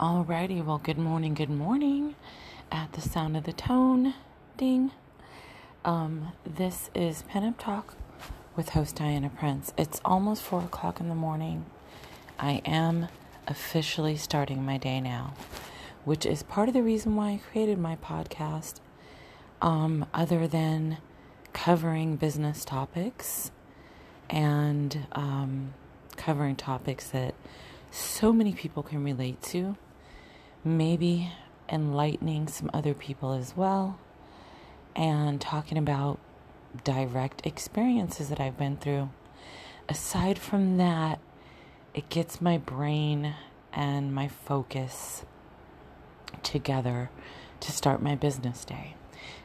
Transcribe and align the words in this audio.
Alrighty, 0.00 0.64
well, 0.64 0.78
good 0.78 0.96
morning, 0.96 1.34
good 1.34 1.50
morning. 1.50 2.14
At 2.70 2.92
the 2.92 3.00
sound 3.00 3.36
of 3.36 3.42
the 3.42 3.52
tone, 3.52 4.14
ding. 4.56 4.92
Um, 5.84 6.30
this 6.46 6.88
is 6.94 7.24
Pinup 7.24 7.58
Talk 7.58 7.96
with 8.54 8.68
host 8.68 8.94
Diana 8.94 9.28
Prince. 9.28 9.72
It's 9.76 10.00
almost 10.04 10.44
four 10.44 10.60
o'clock 10.60 11.00
in 11.00 11.08
the 11.08 11.16
morning. 11.16 11.66
I 12.38 12.62
am 12.64 13.08
officially 13.48 14.14
starting 14.14 14.64
my 14.64 14.78
day 14.78 15.00
now, 15.00 15.34
which 16.04 16.24
is 16.24 16.44
part 16.44 16.68
of 16.68 16.74
the 16.74 16.82
reason 16.84 17.16
why 17.16 17.30
I 17.30 17.40
created 17.50 17.76
my 17.76 17.96
podcast. 17.96 18.74
Um, 19.60 20.06
other 20.14 20.46
than 20.46 20.98
covering 21.52 22.14
business 22.14 22.64
topics 22.64 23.50
and 24.30 25.08
um, 25.10 25.74
covering 26.16 26.54
topics 26.54 27.08
that 27.08 27.34
so 27.90 28.32
many 28.32 28.52
people 28.52 28.84
can 28.84 29.02
relate 29.02 29.42
to 29.42 29.76
maybe 30.76 31.32
enlightening 31.68 32.48
some 32.48 32.70
other 32.72 32.94
people 32.94 33.32
as 33.32 33.56
well, 33.56 33.98
and 34.94 35.40
talking 35.40 35.78
about 35.78 36.18
direct 36.84 37.46
experiences 37.46 38.28
that 38.28 38.40
I've 38.40 38.58
been 38.58 38.76
through. 38.76 39.10
Aside 39.88 40.38
from 40.38 40.76
that, 40.76 41.18
it 41.94 42.08
gets 42.08 42.40
my 42.40 42.58
brain 42.58 43.34
and 43.72 44.14
my 44.14 44.28
focus 44.28 45.24
together 46.42 47.10
to 47.60 47.72
start 47.72 48.02
my 48.02 48.14
business 48.14 48.64
day. 48.64 48.94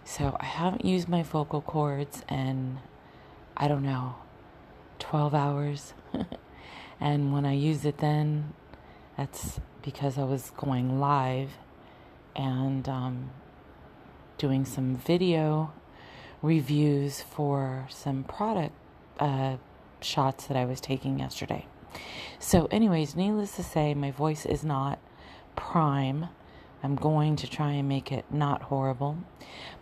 So 0.05 0.35
I 0.40 0.46
haven't 0.46 0.85
used 0.85 1.08
my 1.08 1.24
vocal 1.24 1.62
cords 1.62 2.24
in, 2.30 2.80
I 3.55 3.68
don't 3.68 3.84
know, 3.84 4.16
12 4.99 5.34
hours. 5.34 5.94
and 6.99 7.34
when 7.34 7.46
I 7.46 7.54
use 7.54 7.85
it 7.85 7.99
then, 7.99 8.54
that's 9.18 9.60
because 9.84 10.18
I 10.18 10.23
was 10.23 10.52
going 10.55 11.00
live 11.00 11.50
and 12.36 12.88
um, 12.88 13.32
doing 14.38 14.66
some 14.66 14.96
video 14.96 15.71
reviews 16.41 17.21
for 17.21 17.85
some 17.90 18.24
product 18.24 18.74
uh, 19.20 19.57
shots 20.02 20.48
that 20.48 20.57
I 20.57 20.66
was 20.66 20.82
taking 20.82 21.20
yesterday. 21.20 21.68
So, 22.40 22.68
anyways, 22.72 23.16
needless 23.16 23.55
to 23.57 23.63
say, 23.63 23.94
my 23.94 24.12
voice 24.12 24.46
is 24.46 24.63
not 24.63 24.99
prime. 25.55 26.27
I'm 26.82 26.96
going 26.96 27.35
to 27.38 27.48
try 27.48 27.72
and 27.72 27.88
make 27.88 28.12
it 28.12 28.26
not 28.32 28.63
horrible. 28.63 29.18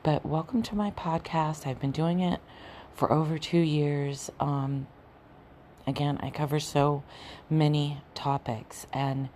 But 0.03 0.25
welcome 0.25 0.61
to 0.63 0.75
my 0.75 0.91
podcast. 0.91 1.65
I've 1.65 1.79
been 1.79 1.91
doing 1.91 2.19
it 2.19 2.39
for 2.93 3.11
over 3.11 3.37
two 3.37 3.59
years. 3.59 4.29
Um, 4.39 4.87
again, 5.87 6.19
I 6.21 6.29
cover 6.29 6.59
so 6.59 7.03
many 7.49 8.01
topics, 8.13 8.85
and 8.93 9.29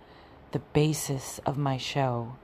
the 0.52 0.58
basis 0.58 1.40
of 1.44 1.56
my 1.56 1.76
show 1.76 2.36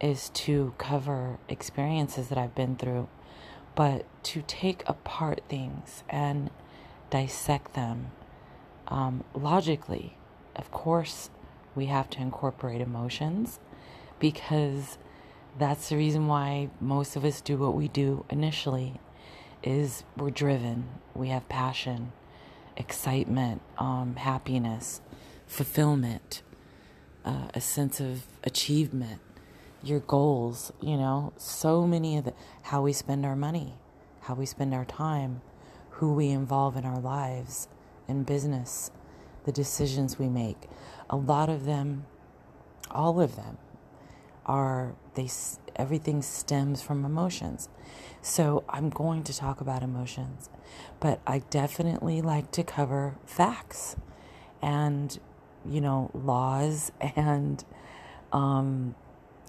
is 0.00 0.30
to 0.30 0.74
cover 0.78 1.38
experiences 1.48 2.28
that 2.28 2.38
I've 2.38 2.54
been 2.54 2.76
through, 2.76 3.08
but 3.74 4.06
to 4.24 4.42
take 4.46 4.82
apart 4.86 5.42
things 5.48 6.04
and 6.08 6.50
dissect 7.10 7.74
them 7.74 8.12
um, 8.86 9.24
logically. 9.34 10.16
Of 10.56 10.70
course, 10.70 11.30
we 11.74 11.86
have 11.86 12.10
to 12.10 12.20
incorporate 12.20 12.80
emotions 12.80 13.60
because 14.18 14.98
that's 15.58 15.88
the 15.88 15.96
reason 15.96 16.26
why 16.26 16.70
most 16.80 17.16
of 17.16 17.24
us 17.24 17.40
do 17.40 17.56
what 17.56 17.74
we 17.74 17.88
do 17.88 18.24
initially 18.30 19.00
is 19.62 20.04
we're 20.16 20.30
driven 20.30 20.88
we 21.14 21.28
have 21.28 21.48
passion 21.48 22.12
excitement 22.76 23.60
um, 23.76 24.14
happiness 24.16 25.00
fulfillment 25.46 26.42
uh, 27.24 27.48
a 27.54 27.60
sense 27.60 28.00
of 28.00 28.24
achievement, 28.44 29.20
your 29.82 30.00
goals, 30.00 30.72
you 30.80 30.96
know, 30.96 31.32
so 31.36 31.86
many 31.86 32.16
of 32.16 32.24
the 32.24 32.34
how 32.62 32.82
we 32.82 32.92
spend 32.92 33.24
our 33.24 33.36
money, 33.36 33.74
how 34.22 34.34
we 34.34 34.46
spend 34.46 34.74
our 34.74 34.84
time, 34.84 35.40
who 35.90 36.12
we 36.12 36.30
involve 36.30 36.76
in 36.76 36.84
our 36.84 37.00
lives, 37.00 37.68
in 38.06 38.22
business, 38.22 38.90
the 39.44 39.52
decisions 39.52 40.18
we 40.18 40.28
make. 40.28 40.68
A 41.10 41.16
lot 41.16 41.48
of 41.48 41.64
them, 41.64 42.06
all 42.90 43.20
of 43.20 43.36
them, 43.36 43.58
are 44.46 44.94
they 45.14 45.28
everything 45.76 46.22
stems 46.22 46.82
from 46.82 47.04
emotions. 47.04 47.68
So 48.20 48.64
I'm 48.68 48.90
going 48.90 49.22
to 49.24 49.36
talk 49.36 49.60
about 49.60 49.82
emotions, 49.82 50.50
but 51.00 51.20
I 51.26 51.40
definitely 51.50 52.20
like 52.20 52.50
to 52.52 52.64
cover 52.64 53.16
facts 53.24 53.96
and 54.60 55.18
you 55.68 55.80
know, 55.80 56.10
laws 56.14 56.90
and 57.00 57.64
um, 58.32 58.94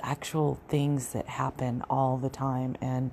actual 0.02 0.60
things 0.68 1.14
that 1.14 1.28
happen 1.28 1.84
all 1.90 2.18
the 2.18 2.30
time 2.30 2.76
and 2.82 3.12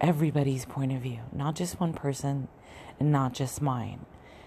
everybody's 0.00 0.64
point 0.64 0.92
of 0.92 1.02
view, 1.02 1.20
not 1.32 1.54
just 1.54 1.78
one 1.78 1.92
person 1.92 2.48
and 2.98 3.12
not 3.12 3.34
just 3.34 3.60
mine. 3.60 4.06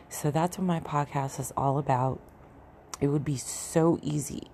So 0.09 0.31
that's 0.31 0.57
what 0.57 0.65
my 0.65 0.79
podcast 0.79 1.39
is 1.39 1.51
all 1.57 1.77
about. 1.77 2.19
It 2.99 3.07
would 3.07 3.25
be 3.25 3.37
so 3.37 3.99
easy 4.01 4.49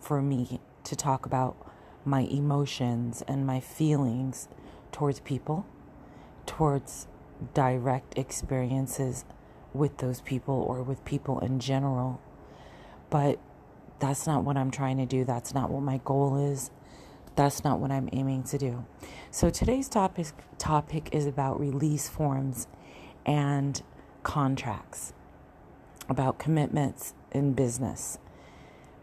for 0.00 0.20
me 0.20 0.60
to 0.84 0.96
talk 0.96 1.26
about 1.26 1.56
my 2.04 2.20
emotions 2.20 3.22
and 3.26 3.46
my 3.46 3.60
feelings 3.60 4.48
towards 4.92 5.20
people, 5.20 5.66
towards 6.44 7.08
direct 7.54 8.16
experiences 8.16 9.24
with 9.72 9.98
those 9.98 10.20
people 10.20 10.54
or 10.54 10.82
with 10.82 11.04
people 11.04 11.40
in 11.40 11.58
general 11.58 12.20
but 13.10 13.38
that's 13.98 14.26
not 14.26 14.44
what 14.44 14.56
I'm 14.56 14.70
trying 14.70 14.98
to 14.98 15.06
do. 15.06 15.24
That's 15.24 15.54
not 15.54 15.70
what 15.70 15.82
my 15.82 16.00
goal 16.04 16.36
is. 16.36 16.70
That's 17.34 17.64
not 17.64 17.80
what 17.80 17.90
I'm 17.90 18.08
aiming 18.12 18.44
to 18.44 18.58
do. 18.58 18.84
So 19.30 19.50
today's 19.50 19.88
topic 19.88 20.28
topic 20.58 21.10
is 21.12 21.26
about 21.26 21.60
release 21.60 22.08
forms 22.08 22.66
and 23.24 23.82
contracts, 24.22 25.12
about 26.08 26.38
commitments 26.38 27.14
in 27.32 27.52
business. 27.52 28.18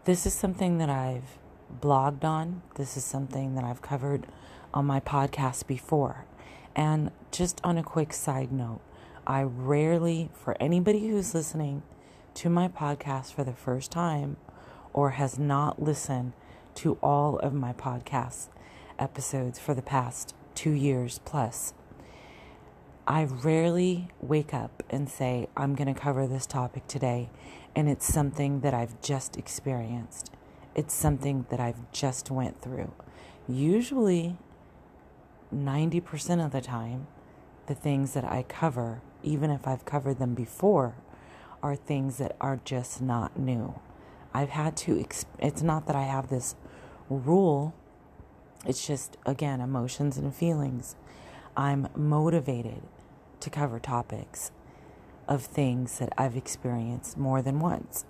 This 0.04 0.26
is 0.26 0.34
something 0.34 0.78
that 0.78 0.90
I've 0.90 1.38
blogged 1.80 2.24
on. 2.24 2.62
This 2.74 2.96
is 2.96 3.04
something 3.04 3.54
that 3.54 3.64
I've 3.64 3.82
covered 3.82 4.26
on 4.72 4.84
my 4.84 5.00
podcast 5.00 5.66
before. 5.66 6.26
And 6.76 7.10
just 7.30 7.60
on 7.62 7.78
a 7.78 7.82
quick 7.82 8.12
side 8.12 8.50
note, 8.50 8.80
I 9.26 9.42
rarely, 9.42 10.30
for 10.34 10.56
anybody 10.60 11.08
who's 11.08 11.34
listening, 11.34 11.82
to 12.34 12.50
my 12.50 12.66
podcast 12.66 13.32
for 13.32 13.44
the 13.44 13.52
first 13.52 13.92
time 13.92 14.36
or 14.92 15.10
has 15.10 15.38
not 15.38 15.80
listened 15.80 16.32
to 16.74 16.98
all 17.00 17.38
of 17.38 17.54
my 17.54 17.72
podcast 17.72 18.48
episodes 18.98 19.58
for 19.58 19.72
the 19.72 19.82
past 19.82 20.34
two 20.54 20.72
years 20.72 21.20
plus, 21.24 21.74
I 23.06 23.24
rarely 23.24 24.08
wake 24.20 24.52
up 24.52 24.82
and 24.90 25.08
say, 25.08 25.48
I'm 25.56 25.74
going 25.74 25.92
to 25.92 26.00
cover 26.00 26.26
this 26.26 26.46
topic 26.46 26.88
today, 26.88 27.28
and 27.76 27.88
it's 27.88 28.06
something 28.06 28.60
that 28.60 28.74
I've 28.74 29.00
just 29.00 29.36
experienced. 29.36 30.30
It's 30.74 30.94
something 30.94 31.46
that 31.50 31.60
I've 31.60 31.90
just 31.92 32.30
went 32.30 32.60
through. 32.60 32.92
Usually, 33.46 34.38
90% 35.54 36.44
of 36.44 36.50
the 36.50 36.62
time, 36.62 37.06
the 37.66 37.74
things 37.74 38.14
that 38.14 38.24
I 38.24 38.42
cover, 38.42 39.02
even 39.22 39.50
if 39.50 39.68
I've 39.68 39.84
covered 39.84 40.18
them 40.18 40.34
before, 40.34 40.96
are 41.64 41.74
things 41.74 42.18
that 42.18 42.36
are 42.42 42.60
just 42.62 43.00
not 43.00 43.38
new. 43.38 43.80
I've 44.34 44.50
had 44.50 44.76
to, 44.78 44.96
exp- 44.96 45.24
it's 45.38 45.62
not 45.62 45.86
that 45.86 45.96
I 45.96 46.02
have 46.02 46.28
this 46.28 46.56
rule, 47.08 47.74
it's 48.66 48.86
just, 48.86 49.16
again, 49.24 49.62
emotions 49.62 50.18
and 50.18 50.34
feelings. 50.34 50.94
I'm 51.56 51.88
motivated 51.96 52.82
to 53.40 53.48
cover 53.48 53.80
topics 53.80 54.50
of 55.26 55.42
things 55.42 55.98
that 56.00 56.12
I've 56.18 56.36
experienced 56.36 57.16
more 57.16 57.40
than 57.40 57.60
once. 57.60 58.04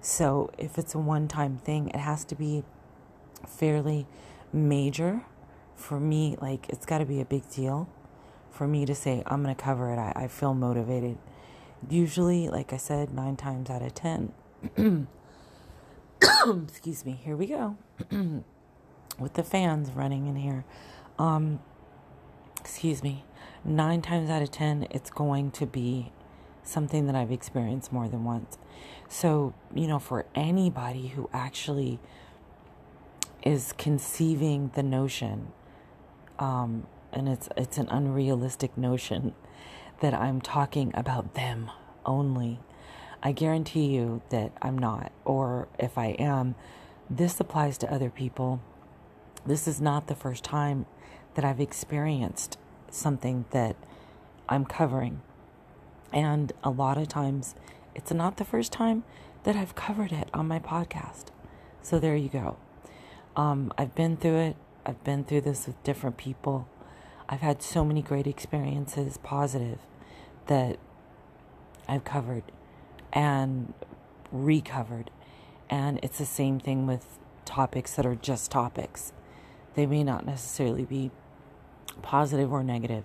So 0.00 0.52
if 0.56 0.78
it's 0.78 0.94
a 0.94 0.98
one 0.98 1.26
time 1.26 1.58
thing, 1.58 1.88
it 1.88 1.98
has 1.98 2.24
to 2.26 2.36
be 2.36 2.62
fairly 3.48 4.06
major 4.52 5.22
for 5.74 5.98
me. 5.98 6.36
Like, 6.40 6.68
it's 6.68 6.86
got 6.86 6.98
to 6.98 7.04
be 7.04 7.20
a 7.20 7.24
big 7.24 7.50
deal 7.50 7.88
for 8.52 8.68
me 8.68 8.86
to 8.86 8.94
say, 8.94 9.24
I'm 9.26 9.42
going 9.42 9.54
to 9.56 9.60
cover 9.60 9.92
it. 9.92 9.98
I, 9.98 10.12
I 10.14 10.28
feel 10.28 10.54
motivated 10.54 11.18
usually, 11.88 12.48
like 12.48 12.72
I 12.72 12.76
said, 12.76 13.12
nine 13.12 13.36
times 13.36 13.70
out 13.70 13.82
of 13.82 13.94
ten. 13.94 14.32
excuse 16.66 17.04
me, 17.04 17.20
here 17.24 17.36
we 17.36 17.46
go. 17.46 17.76
With 19.18 19.34
the 19.34 19.42
fans 19.42 19.90
running 19.90 20.26
in 20.26 20.36
here. 20.36 20.64
Um, 21.18 21.60
excuse 22.60 23.02
me. 23.02 23.24
Nine 23.64 24.02
times 24.02 24.30
out 24.30 24.42
of 24.42 24.50
ten, 24.50 24.86
it's 24.90 25.10
going 25.10 25.50
to 25.52 25.66
be 25.66 26.12
something 26.64 27.06
that 27.06 27.14
I've 27.14 27.32
experienced 27.32 27.92
more 27.92 28.08
than 28.08 28.24
once. 28.24 28.58
So, 29.08 29.54
you 29.74 29.86
know, 29.86 29.98
for 29.98 30.26
anybody 30.34 31.08
who 31.08 31.28
actually 31.32 32.00
is 33.42 33.74
conceiving 33.76 34.70
the 34.74 34.82
notion, 34.82 35.48
um, 36.38 36.86
and 37.12 37.28
it's 37.28 37.48
it's 37.56 37.78
an 37.78 37.88
unrealistic 37.88 38.76
notion 38.78 39.34
that 40.02 40.12
I'm 40.12 40.40
talking 40.40 40.90
about 40.94 41.34
them 41.34 41.70
only. 42.04 42.58
I 43.22 43.30
guarantee 43.30 43.86
you 43.86 44.20
that 44.30 44.50
I'm 44.60 44.76
not, 44.76 45.12
or 45.24 45.68
if 45.78 45.96
I 45.96 46.08
am, 46.18 46.56
this 47.08 47.38
applies 47.38 47.78
to 47.78 47.92
other 47.92 48.10
people. 48.10 48.60
This 49.46 49.68
is 49.68 49.80
not 49.80 50.08
the 50.08 50.16
first 50.16 50.42
time 50.42 50.86
that 51.34 51.44
I've 51.44 51.60
experienced 51.60 52.58
something 52.90 53.44
that 53.52 53.76
I'm 54.48 54.64
covering. 54.64 55.22
And 56.12 56.52
a 56.64 56.70
lot 56.70 56.98
of 56.98 57.06
times, 57.06 57.54
it's 57.94 58.12
not 58.12 58.38
the 58.38 58.44
first 58.44 58.72
time 58.72 59.04
that 59.44 59.54
I've 59.54 59.76
covered 59.76 60.10
it 60.10 60.28
on 60.34 60.48
my 60.48 60.58
podcast. 60.58 61.26
So 61.80 62.00
there 62.00 62.16
you 62.16 62.28
go. 62.28 62.56
Um, 63.36 63.72
I've 63.78 63.94
been 63.94 64.16
through 64.16 64.38
it. 64.38 64.56
I've 64.84 65.02
been 65.04 65.22
through 65.22 65.42
this 65.42 65.68
with 65.68 65.80
different 65.84 66.16
people. 66.16 66.66
I've 67.28 67.40
had 67.40 67.62
so 67.62 67.84
many 67.84 68.02
great 68.02 68.26
experiences, 68.26 69.16
positive, 69.16 69.78
that 70.46 70.78
I've 71.88 72.04
covered 72.04 72.44
and 73.12 73.74
recovered. 74.30 75.10
And 75.68 75.98
it's 76.02 76.18
the 76.18 76.26
same 76.26 76.60
thing 76.60 76.86
with 76.86 77.18
topics 77.44 77.94
that 77.96 78.06
are 78.06 78.14
just 78.14 78.50
topics. 78.50 79.12
They 79.74 79.86
may 79.86 80.04
not 80.04 80.26
necessarily 80.26 80.84
be 80.84 81.10
positive 82.02 82.52
or 82.52 82.62
negative. 82.62 83.04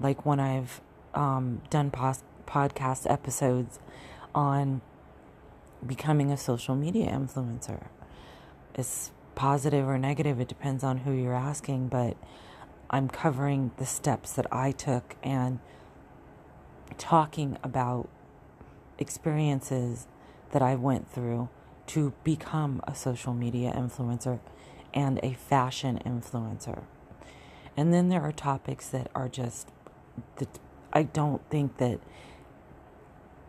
Like 0.00 0.24
when 0.24 0.40
I've 0.40 0.80
um, 1.14 1.62
done 1.70 1.90
pos- 1.90 2.22
podcast 2.46 3.10
episodes 3.10 3.78
on 4.34 4.80
becoming 5.84 6.30
a 6.30 6.36
social 6.36 6.74
media 6.74 7.10
influencer. 7.10 7.86
It's 8.74 9.10
positive 9.34 9.86
or 9.86 9.98
negative, 9.98 10.40
it 10.40 10.48
depends 10.48 10.84
on 10.84 10.98
who 10.98 11.12
you're 11.12 11.34
asking, 11.34 11.88
but 11.88 12.16
I'm 12.90 13.08
covering 13.08 13.72
the 13.78 13.86
steps 13.86 14.32
that 14.34 14.46
I 14.52 14.70
took 14.70 15.16
and 15.22 15.58
talking 16.98 17.58
about 17.62 18.08
experiences 18.98 20.06
that 20.52 20.62
I 20.62 20.74
went 20.74 21.10
through 21.10 21.48
to 21.88 22.12
become 22.24 22.80
a 22.86 22.94
social 22.94 23.34
media 23.34 23.72
influencer 23.76 24.40
and 24.94 25.20
a 25.22 25.34
fashion 25.34 26.00
influencer. 26.04 26.84
And 27.76 27.92
then 27.92 28.08
there 28.08 28.22
are 28.22 28.32
topics 28.32 28.88
that 28.88 29.10
are 29.14 29.28
just 29.28 29.68
that 30.36 30.58
I 30.92 31.02
don't 31.02 31.48
think 31.50 31.76
that 31.76 32.00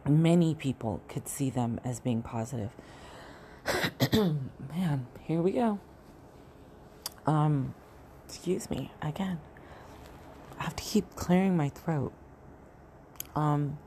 many 0.05 0.53
people 0.53 1.01
could 1.07 1.27
see 1.27 1.49
them 1.49 1.79
as 1.83 1.99
being 1.99 2.21
positive. 2.21 2.71
Man, 4.13 5.07
here 5.21 5.41
we 5.41 5.51
go. 5.51 5.79
Um, 7.25 7.73
excuse 8.25 8.69
me 8.69 8.91
again. 9.01 9.39
I 10.59 10.63
have 10.63 10.75
to 10.75 10.83
keep 10.83 11.15
clearing 11.15 11.55
my 11.55 11.69
throat. 11.69 12.13
Um, 13.37 13.77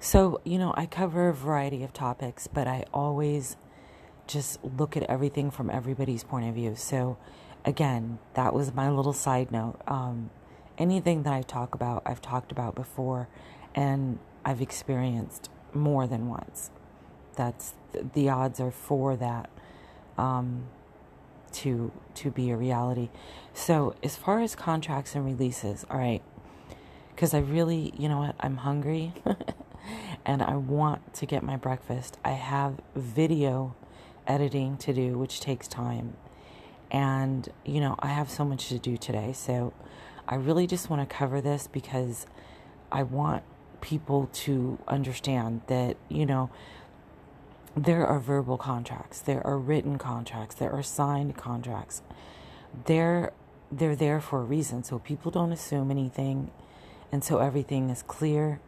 so, 0.00 0.40
you 0.44 0.58
know, 0.58 0.74
I 0.76 0.86
cover 0.86 1.28
a 1.28 1.34
variety 1.34 1.84
of 1.84 1.92
topics, 1.92 2.46
but 2.46 2.66
I 2.66 2.84
always 2.92 3.56
just 4.26 4.58
look 4.64 4.96
at 4.96 5.04
everything 5.04 5.50
from 5.50 5.70
everybody's 5.70 6.24
point 6.24 6.48
of 6.48 6.54
view. 6.54 6.74
So, 6.74 7.18
again, 7.64 8.18
that 8.34 8.54
was 8.54 8.74
my 8.74 8.90
little 8.90 9.12
side 9.12 9.52
note. 9.52 9.80
Um, 9.86 10.30
anything 10.78 11.22
that 11.24 11.32
I 11.32 11.42
talk 11.42 11.74
about, 11.74 12.02
I've 12.06 12.20
talked 12.20 12.50
about 12.50 12.74
before, 12.74 13.28
and 13.74 14.18
I've 14.44 14.60
experienced 14.60 15.50
more 15.72 16.06
than 16.06 16.28
once. 16.28 16.70
That's 17.36 17.74
the 18.14 18.28
odds 18.28 18.58
are 18.60 18.70
for 18.70 19.16
that 19.16 19.50
um, 20.18 20.64
to 21.52 21.92
to 22.16 22.30
be 22.30 22.50
a 22.50 22.56
reality. 22.56 23.10
So 23.54 23.94
as 24.02 24.16
far 24.16 24.40
as 24.40 24.54
contracts 24.54 25.14
and 25.14 25.24
releases, 25.24 25.84
all 25.90 25.98
right, 25.98 26.22
because 27.14 27.34
I 27.34 27.38
really, 27.38 27.92
you 27.96 28.08
know 28.08 28.18
what, 28.18 28.34
I'm 28.40 28.58
hungry, 28.58 29.12
and 30.24 30.42
I 30.42 30.56
want 30.56 31.14
to 31.14 31.26
get 31.26 31.42
my 31.42 31.56
breakfast. 31.56 32.18
I 32.24 32.32
have 32.32 32.80
video 32.94 33.74
editing 34.26 34.76
to 34.78 34.92
do, 34.92 35.18
which 35.18 35.40
takes 35.40 35.66
time, 35.68 36.16
and 36.90 37.48
you 37.64 37.80
know 37.80 37.96
I 37.98 38.08
have 38.08 38.30
so 38.30 38.44
much 38.44 38.68
to 38.68 38.78
do 38.78 38.96
today. 38.96 39.32
So 39.32 39.72
I 40.28 40.36
really 40.36 40.66
just 40.66 40.88
want 40.88 41.08
to 41.08 41.14
cover 41.14 41.40
this 41.40 41.66
because 41.66 42.26
I 42.90 43.02
want 43.02 43.42
people 43.80 44.30
to 44.32 44.78
understand 44.88 45.60
that, 45.66 45.96
you 46.08 46.24
know, 46.24 46.48
there 47.76 48.06
are 48.06 48.18
verbal 48.18 48.56
contracts, 48.56 49.20
there 49.20 49.46
are 49.46 49.58
written 49.58 49.98
contracts, 49.98 50.54
there 50.54 50.70
are 50.70 50.82
signed 50.82 51.36
contracts. 51.36 52.02
They're 52.86 53.32
they're 53.70 53.96
there 53.96 54.20
for 54.20 54.40
a 54.40 54.44
reason, 54.44 54.84
so 54.84 54.98
people 54.98 55.30
don't 55.30 55.50
assume 55.50 55.90
anything, 55.90 56.50
and 57.12 57.22
so 57.22 57.38
everything 57.38 57.90
is 57.90 58.02
clear, 58.02 58.60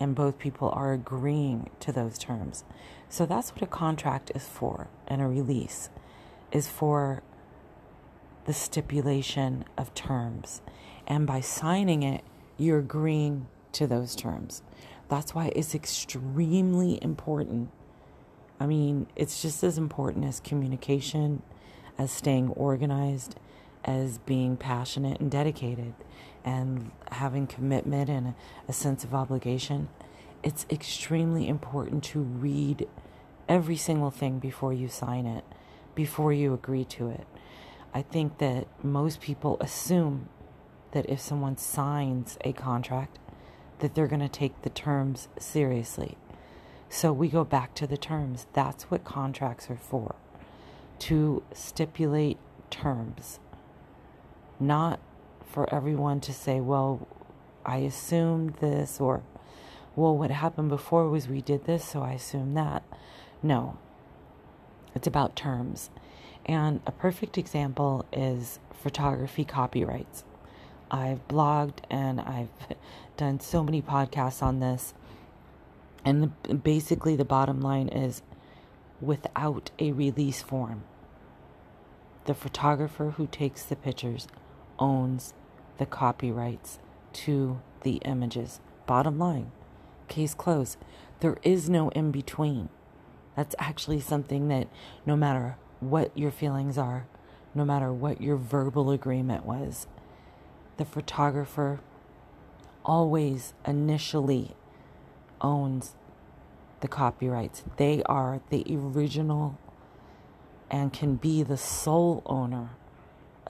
and 0.00 0.14
both 0.14 0.38
people 0.38 0.70
are 0.70 0.94
agreeing 0.94 1.70
to 1.80 1.92
those 1.92 2.18
terms. 2.18 2.64
So 3.10 3.26
that's 3.26 3.52
what 3.52 3.62
a 3.62 3.66
contract 3.66 4.32
is 4.34 4.46
for, 4.46 4.88
and 5.06 5.20
a 5.20 5.26
release 5.26 5.90
is 6.50 6.66
for 6.66 7.22
the 8.46 8.54
stipulation 8.54 9.64
of 9.76 9.94
terms. 9.94 10.62
And 11.06 11.26
by 11.26 11.40
signing 11.40 12.02
it, 12.02 12.24
you're 12.56 12.78
agreeing 12.78 13.46
to 13.72 13.86
those 13.86 14.16
terms. 14.16 14.62
That's 15.08 15.34
why 15.34 15.52
it's 15.54 15.74
extremely 15.74 16.98
important. 17.02 17.70
I 18.58 18.66
mean, 18.66 19.06
it's 19.16 19.42
just 19.42 19.62
as 19.62 19.76
important 19.76 20.24
as 20.24 20.40
communication, 20.40 21.42
as 21.98 22.10
staying 22.10 22.50
organized, 22.50 23.36
as 23.84 24.18
being 24.18 24.56
passionate 24.56 25.20
and 25.20 25.30
dedicated, 25.30 25.94
and 26.44 26.90
having 27.10 27.46
commitment 27.46 28.08
and 28.08 28.34
a, 28.68 28.72
sense 28.72 29.04
of 29.04 29.14
obligation. 29.14 29.88
It's 30.42 30.66
extremely 30.70 31.48
important 31.48 32.04
to 32.04 32.20
read 32.20 32.88
every 33.48 33.76
single 33.76 34.10
thing 34.10 34.38
before 34.38 34.72
you 34.72 34.88
sign 34.88 35.26
it, 35.26 35.44
before 35.94 36.32
you 36.32 36.54
agree 36.54 36.84
to 36.84 37.08
it. 37.08 37.26
I 37.92 38.02
think 38.02 38.38
that 38.38 38.66
most 38.82 39.20
people 39.20 39.56
assume 39.60 40.28
that 40.92 41.08
if 41.08 41.20
someone 41.20 41.56
signs 41.56 42.38
a 42.44 42.52
contract, 42.52 43.18
that 43.80 43.94
they're 43.94 44.06
going 44.06 44.20
to 44.20 44.28
take 44.28 44.62
the 44.62 44.70
terms 44.70 45.28
seriously. 45.38 46.16
So 46.88 47.12
we 47.12 47.28
go 47.28 47.44
back 47.44 47.74
to 47.76 47.86
the 47.86 47.96
terms. 47.96 48.46
That's 48.52 48.84
what 48.84 49.04
contracts 49.04 49.70
are 49.70 49.76
for 49.76 50.16
to 51.00 51.42
stipulate 51.52 52.38
terms, 52.70 53.40
not 54.58 55.00
for 55.50 55.72
everyone 55.74 56.20
to 56.20 56.32
say, 56.32 56.60
well, 56.60 57.06
I 57.64 57.78
assumed 57.78 58.54
this, 58.54 59.00
or, 59.00 59.22
well, 59.96 60.16
what 60.16 60.30
happened 60.30 60.68
before 60.68 61.08
was 61.08 61.28
we 61.28 61.40
did 61.40 61.66
this, 61.66 61.84
so 61.84 62.02
I 62.02 62.12
assume 62.12 62.54
that. 62.54 62.82
No, 63.42 63.76
it's 64.94 65.06
about 65.06 65.36
terms. 65.36 65.90
And 66.46 66.80
a 66.86 66.92
perfect 66.92 67.36
example 67.36 68.06
is 68.12 68.60
photography 68.72 69.44
copyrights. 69.44 70.24
I've 70.90 71.26
blogged 71.28 71.78
and 71.90 72.20
I've 72.20 72.48
done 73.16 73.40
so 73.40 73.62
many 73.62 73.82
podcasts 73.82 74.42
on 74.42 74.60
this. 74.60 74.94
And 76.04 76.32
the, 76.42 76.54
basically, 76.54 77.14
the 77.14 77.24
bottom 77.24 77.60
line 77.60 77.88
is 77.88 78.22
without 79.00 79.70
a 79.78 79.92
release 79.92 80.42
form, 80.42 80.84
the 82.24 82.34
photographer 82.34 83.14
who 83.16 83.26
takes 83.26 83.62
the 83.64 83.76
pictures 83.76 84.26
owns 84.78 85.34
the 85.80 85.86
copyrights 85.86 86.78
to 87.14 87.58
the 87.84 87.96
images. 88.04 88.60
Bottom 88.86 89.18
line, 89.18 89.50
case 90.08 90.34
closed. 90.34 90.76
There 91.20 91.38
is 91.42 91.70
no 91.70 91.88
in 91.88 92.10
between. 92.10 92.68
That's 93.34 93.54
actually 93.58 94.00
something 94.00 94.48
that 94.48 94.68
no 95.06 95.16
matter 95.16 95.56
what 95.80 96.16
your 96.16 96.30
feelings 96.30 96.76
are, 96.76 97.06
no 97.54 97.64
matter 97.64 97.90
what 97.94 98.20
your 98.20 98.36
verbal 98.36 98.90
agreement 98.90 99.46
was, 99.46 99.86
the 100.76 100.84
photographer 100.84 101.80
always 102.84 103.54
initially 103.66 104.54
owns 105.40 105.94
the 106.80 106.88
copyrights. 106.88 107.64
They 107.78 108.02
are 108.02 108.42
the 108.50 108.66
original 108.70 109.58
and 110.70 110.92
can 110.92 111.16
be 111.16 111.42
the 111.42 111.56
sole 111.56 112.22
owner 112.26 112.72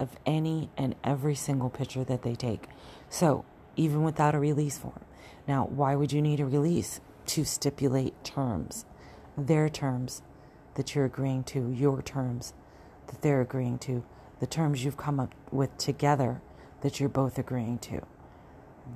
of 0.01 0.17
any 0.27 0.71
and 0.77 0.97
every 1.05 1.37
single 1.37 1.71
picture 1.71 2.03
that 2.03 2.23
they 2.23 2.35
take. 2.35 2.65
So, 3.09 3.45
even 3.77 4.03
without 4.03 4.35
a 4.35 4.41
release 4.41 4.79
form. 4.79 5.05
Now, 5.47 5.67
why 5.67 5.95
would 5.95 6.13
you 6.13 6.21
need 6.21 6.41
a 6.41 6.47
release? 6.47 7.01
To 7.27 7.45
stipulate 7.45 8.25
terms, 8.25 8.85
their 9.39 9.69
terms 9.69 10.23
that 10.75 10.95
you're 10.95 11.05
agreeing 11.05 11.45
to, 11.45 11.71
your 11.71 12.03
terms 12.03 12.55
that 13.07 13.23
they're 13.23 13.41
agreeing 13.41 13.79
to, 13.81 14.03
the 14.41 14.47
terms 14.47 14.85
you've 14.85 14.97
come 14.97 15.21
up 15.21 15.33
with 15.53 15.77
together 15.79 16.43
that 16.81 16.99
you're 16.99 17.09
both 17.09 17.39
agreeing 17.39 17.79
to 17.79 18.03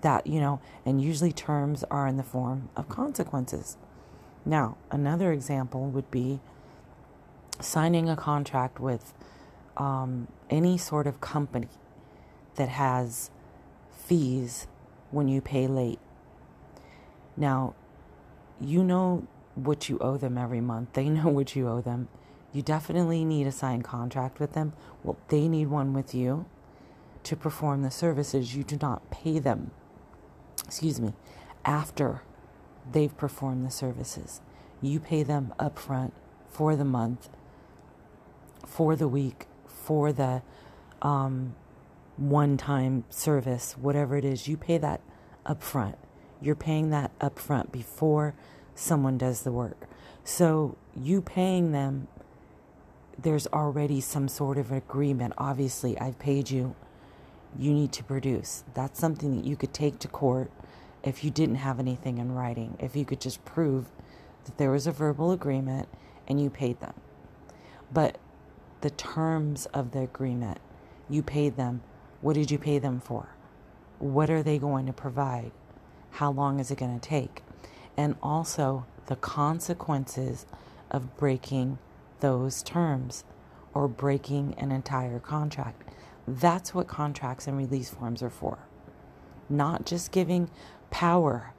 that, 0.03 0.27
you 0.27 0.41
know, 0.41 0.61
and 0.85 1.03
usually 1.03 1.33
terms 1.33 1.85
are 1.91 2.07
in 2.07 2.17
the 2.17 2.23
form 2.23 2.69
of 2.77 2.89
consequences. 2.89 3.77
Now, 4.45 4.77
another 4.91 5.33
example 5.33 5.87
would 5.87 6.11
be 6.11 6.41
signing 7.61 8.09
a 8.09 8.17
contract 8.17 8.81
with 8.81 9.15
um, 9.77 10.29
any 10.51 10.79
sort 10.79 11.07
of 11.07 11.21
company 11.21 11.69
that 12.57 12.69
has 12.69 13.31
fees 13.91 14.67
when 15.11 15.29
you 15.29 15.41
pay 15.41 15.67
late. 15.67 15.99
Now, 17.37 17.75
you 18.61 18.85
know 18.85 19.27
what 19.55 19.89
you 19.89 19.99
owe 19.99 20.17
them 20.17 20.37
every 20.37 20.61
month, 20.61 20.93
they 20.93 21.09
know 21.09 21.29
what 21.29 21.55
you 21.57 21.69
owe 21.69 21.81
them. 21.81 22.09
You 22.53 22.63
definitely 22.63 23.25
need 23.25 23.49
a 23.49 23.53
signed 23.53 23.83
contract 23.83 24.39
with 24.39 24.53
them. 24.53 24.75
Well, 25.03 25.17
they 25.29 25.49
need 25.49 25.67
one 25.67 25.93
with 25.93 26.15
you 26.15 26.47
to 27.25 27.35
perform 27.35 27.83
the 27.83 27.91
services. 27.91 28.55
You 28.55 28.63
do 28.63 28.79
not 28.81 29.11
pay 29.11 29.41
them, 29.41 29.73
excuse 30.65 31.01
me, 31.01 31.15
after 31.65 32.23
they've 32.91 33.17
performed 33.17 33.67
the 33.67 33.71
services. 33.71 34.41
You 34.81 35.01
pay 35.01 35.25
them 35.25 35.53
upfront 35.59 36.13
for 36.49 36.77
the 36.77 36.85
month, 36.85 37.29
for 38.65 38.95
the 38.95 39.09
week, 39.09 39.47
for 39.75 40.13
the 40.13 40.43
um, 41.03 41.55
one 42.17 42.57
time 42.57 43.05
service, 43.11 43.77
whatever 43.77 44.17
it 44.17 44.25
is. 44.25 44.49
You 44.49 44.57
pay 44.57 44.79
that 44.79 45.01
upfront. 45.47 45.97
You're 46.41 46.55
paying 46.55 46.91
that 46.91 47.17
upfront 47.19 47.73
before 47.73 48.35
someone 48.75 49.19
does 49.19 49.43
the 49.43 49.53
work. 49.53 49.89
So 50.25 50.77
you 50.97 51.21
paying 51.21 51.73
them, 51.73 52.09
there's 53.19 53.47
already 53.49 54.01
some 54.01 54.29
sort 54.29 54.59
of 54.59 54.73
agreement. 54.73 55.35
Obviously, 55.39 55.99
I've 55.99 56.19
paid 56.19 56.51
you. 56.51 56.75
You 57.59 57.73
need 57.73 57.93
to 57.93 58.05
produce. 58.05 58.65
That's 58.75 58.99
something 58.99 59.37
that 59.37 59.45
you 59.45 59.57
could 59.57 59.73
take 59.73 59.99
to 60.01 60.09
court 60.09 60.51
if 61.03 61.23
you 61.23 61.31
didn't 61.31 61.57
have 61.57 61.79
anything 61.79 62.19
in 62.19 62.33
writing. 62.33 62.77
If 62.81 62.97
you 62.97 63.05
could 63.05 63.21
just 63.21 63.45
prove 63.45 63.87
that 64.45 64.59
there 64.59 64.71
was 64.71 64.87
a 64.87 64.93
verbal 64.93 65.31
agreement 65.31 65.89
and 66.27 66.41
you 66.41 66.51
paid 66.51 66.81
them. 66.81 66.95
But 67.93 68.19
the 68.85 68.91
terms 68.91 69.65
of 69.73 69.93
the 69.93 70.01
agreement, 70.01 70.59
you 71.09 71.23
paid 71.23 71.57
them. 71.57 71.81
What 72.21 72.35
did 72.35 72.51
you 72.51 72.59
pay 72.59 72.79
them 72.79 73.01
for? 73.01 73.35
What 73.99 74.29
are 74.29 74.43
they 74.43 74.59
going 74.59 74.85
to 74.85 74.93
provide? 74.93 75.53
How 76.11 76.31
long 76.31 76.61
is 76.61 76.71
it 76.71 76.77
going 76.77 77.01
to 77.01 77.09
take? 77.09 77.43
And 77.97 78.15
also 78.23 78.85
the 79.07 79.17
consequences 79.17 80.45
of 80.91 81.17
breaking 81.17 81.79
those 82.21 82.63
terms 82.63 83.25
or 83.73 83.89
breaking 83.89 84.55
an 84.59 84.71
entire 84.71 85.19
contract. 85.19 85.83
That's 86.29 86.75
what 86.75 86.87
contracts 86.87 87.47
and 87.47 87.57
release 87.57 87.89
forms 87.89 88.23
are 88.23 88.29
for. 88.29 88.59
Not 89.49 89.87
just 89.87 90.13
giving 90.13 90.51
power 90.91 91.55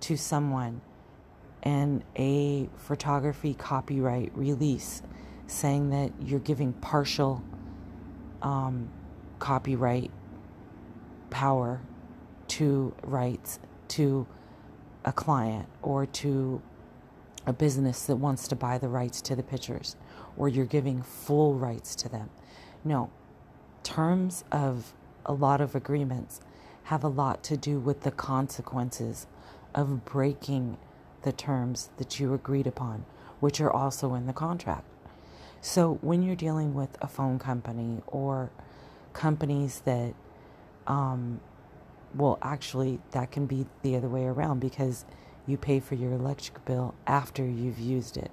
to 0.00 0.18
someone 0.18 0.82
and 1.62 2.04
a 2.14 2.68
photography 2.76 3.54
copyright 3.54 4.36
release 4.36 5.00
saying 5.48 5.90
that 5.90 6.12
you're 6.20 6.38
giving 6.38 6.72
partial 6.74 7.42
um, 8.42 8.88
copyright 9.38 10.10
power 11.30 11.80
to 12.46 12.94
rights 13.02 13.58
to 13.88 14.26
a 15.04 15.12
client 15.12 15.68
or 15.82 16.06
to 16.06 16.62
a 17.46 17.52
business 17.52 18.04
that 18.06 18.16
wants 18.16 18.46
to 18.48 18.54
buy 18.54 18.78
the 18.78 18.88
rights 18.88 19.20
to 19.22 19.34
the 19.34 19.42
pictures 19.42 19.96
or 20.36 20.48
you're 20.48 20.66
giving 20.66 21.02
full 21.02 21.54
rights 21.54 21.94
to 21.96 22.08
them. 22.08 22.30
No, 22.84 23.10
terms 23.82 24.44
of 24.52 24.92
a 25.24 25.32
lot 25.32 25.60
of 25.60 25.74
agreements 25.74 26.40
have 26.84 27.02
a 27.02 27.08
lot 27.08 27.42
to 27.44 27.56
do 27.56 27.78
with 27.78 28.02
the 28.02 28.10
consequences 28.10 29.26
of 29.74 30.04
breaking 30.04 30.76
the 31.22 31.32
terms 31.32 31.90
that 31.96 32.20
you 32.20 32.32
agreed 32.34 32.66
upon, 32.66 33.04
which 33.40 33.60
are 33.60 33.70
also 33.70 34.14
in 34.14 34.26
the 34.26 34.32
contract. 34.32 34.84
So 35.60 35.98
when 36.00 36.22
you're 36.22 36.36
dealing 36.36 36.74
with 36.74 36.96
a 37.00 37.08
phone 37.08 37.38
company 37.38 38.02
or 38.06 38.50
companies 39.12 39.80
that, 39.84 40.14
um, 40.86 41.40
well, 42.14 42.38
actually, 42.42 43.00
that 43.10 43.30
can 43.30 43.46
be 43.46 43.66
the 43.82 43.96
other 43.96 44.08
way 44.08 44.24
around 44.24 44.60
because 44.60 45.04
you 45.46 45.56
pay 45.56 45.80
for 45.80 45.94
your 45.94 46.12
electric 46.12 46.64
bill 46.64 46.94
after 47.06 47.44
you've 47.44 47.78
used 47.78 48.16
it. 48.16 48.30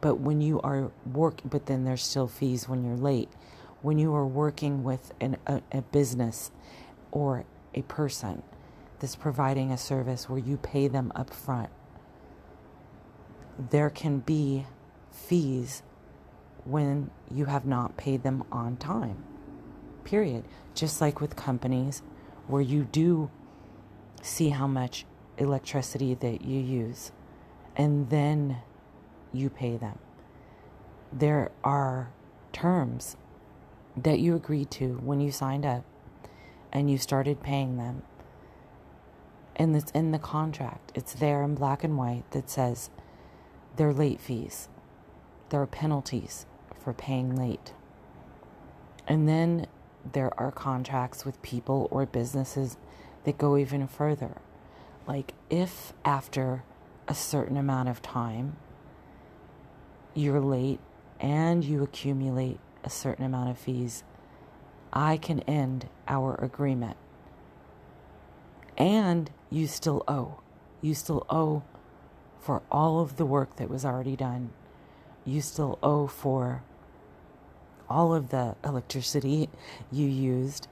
But 0.00 0.16
when 0.16 0.40
you 0.40 0.60
are 0.60 0.90
work, 1.10 1.40
but 1.44 1.66
then 1.66 1.84
there's 1.84 2.02
still 2.02 2.28
fees 2.28 2.68
when 2.68 2.84
you're 2.84 2.96
late. 2.96 3.30
When 3.82 3.98
you 3.98 4.14
are 4.14 4.26
working 4.26 4.84
with 4.84 5.12
an, 5.20 5.36
a, 5.46 5.62
a 5.72 5.82
business 5.82 6.50
or 7.10 7.44
a 7.74 7.82
person 7.82 8.42
that's 8.98 9.16
providing 9.16 9.70
a 9.70 9.78
service 9.78 10.28
where 10.28 10.38
you 10.38 10.56
pay 10.56 10.88
them 10.88 11.12
up 11.14 11.32
front, 11.32 11.70
there 13.70 13.90
can 13.90 14.18
be 14.18 14.66
fees 15.10 15.82
when 16.66 17.10
you 17.30 17.44
have 17.44 17.64
not 17.64 17.96
paid 17.96 18.22
them 18.22 18.44
on 18.50 18.76
time. 18.76 19.22
Period. 20.04 20.44
Just 20.74 21.00
like 21.00 21.20
with 21.20 21.36
companies 21.36 22.02
where 22.48 22.62
you 22.62 22.84
do 22.84 23.30
see 24.20 24.50
how 24.50 24.66
much 24.66 25.06
electricity 25.38 26.14
that 26.14 26.42
you 26.42 26.60
use 26.60 27.12
and 27.76 28.10
then 28.10 28.58
you 29.32 29.48
pay 29.48 29.76
them. 29.76 29.98
There 31.12 31.50
are 31.62 32.10
terms 32.52 33.16
that 33.96 34.18
you 34.18 34.34
agreed 34.34 34.70
to 34.72 34.94
when 35.02 35.20
you 35.20 35.30
signed 35.30 35.64
up 35.64 35.84
and 36.72 36.90
you 36.90 36.98
started 36.98 37.42
paying 37.42 37.76
them. 37.76 38.02
And 39.54 39.74
it's 39.74 39.90
in 39.92 40.10
the 40.10 40.18
contract. 40.18 40.92
It's 40.94 41.14
there 41.14 41.42
in 41.42 41.54
black 41.54 41.84
and 41.84 41.96
white 41.96 42.30
that 42.32 42.50
says 42.50 42.90
there 43.76 43.88
are 43.88 43.94
late 43.94 44.20
fees. 44.20 44.68
There 45.50 45.62
are 45.62 45.66
penalties 45.66 46.44
for 46.86 46.92
paying 46.92 47.34
late. 47.34 47.72
And 49.08 49.28
then 49.28 49.66
there 50.12 50.30
are 50.38 50.52
contracts 50.52 51.24
with 51.24 51.42
people 51.42 51.88
or 51.90 52.06
businesses 52.06 52.76
that 53.24 53.36
go 53.36 53.56
even 53.56 53.88
further. 53.88 54.36
Like, 55.04 55.34
if 55.50 55.92
after 56.04 56.62
a 57.08 57.14
certain 57.14 57.56
amount 57.56 57.88
of 57.88 58.02
time 58.02 58.56
you're 60.14 60.38
late 60.38 60.78
and 61.18 61.64
you 61.64 61.82
accumulate 61.82 62.60
a 62.84 62.90
certain 62.90 63.24
amount 63.24 63.50
of 63.50 63.58
fees, 63.58 64.04
I 64.92 65.16
can 65.16 65.40
end 65.40 65.88
our 66.06 66.36
agreement. 66.36 66.96
And 68.78 69.28
you 69.50 69.66
still 69.66 70.04
owe. 70.06 70.38
You 70.80 70.94
still 70.94 71.26
owe 71.28 71.64
for 72.38 72.62
all 72.70 73.00
of 73.00 73.16
the 73.16 73.26
work 73.26 73.56
that 73.56 73.68
was 73.68 73.84
already 73.84 74.14
done. 74.14 74.50
You 75.24 75.40
still 75.40 75.80
owe 75.82 76.06
for 76.06 76.62
all 77.88 78.14
of 78.14 78.30
the 78.30 78.56
electricity 78.64 79.48
you 79.90 80.06
used. 80.06 80.68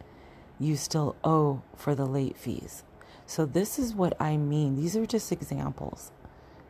You 0.59 0.77
still 0.77 1.17
owe 1.25 1.63
for 1.77 1.95
the 1.95 2.07
late 2.07 2.37
fees. 2.37 2.85
So, 3.27 3.47
this 3.47 3.79
is 3.79 3.95
what 3.95 4.15
I 4.21 4.37
mean. 4.37 4.77
These 4.77 4.97
are 4.97 5.07
just 5.07 5.33
examples. 5.33 6.13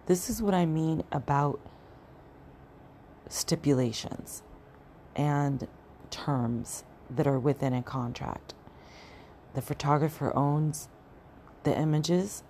This 0.06 0.30
is 0.30 0.40
what 0.40 0.54
I 0.54 0.66
mean 0.66 1.02
about 1.10 1.60
stipulations 3.28 4.42
and 5.16 5.66
terms 6.10 6.84
that 7.10 7.26
are 7.26 7.38
within 7.38 7.72
a 7.72 7.82
contract. 7.82 8.54
The 9.54 9.62
photographer 9.62 10.34
owns 10.36 10.88
the 11.64 11.76
images, 11.76 12.42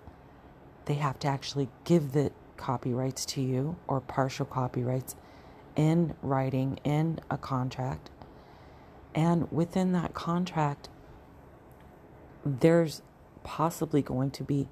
they 0.85 0.95
have 0.95 1.19
to 1.19 1.27
actually 1.27 1.69
give 1.83 2.11
the 2.11 2.31
copyrights 2.57 3.25
to 3.25 3.41
you 3.41 3.75
or 3.87 3.99
partial 3.99 4.45
copyrights 4.45 5.15
in 5.75 6.15
writing 6.21 6.79
in 6.83 7.19
a 7.29 7.37
contract. 7.37 8.09
And 9.13 9.51
within 9.51 9.91
that 9.93 10.13
contract, 10.13 10.89
there's 12.45 13.01
possibly 13.43 14.01
going 14.01 14.31
to 14.31 14.43
be 14.43 14.67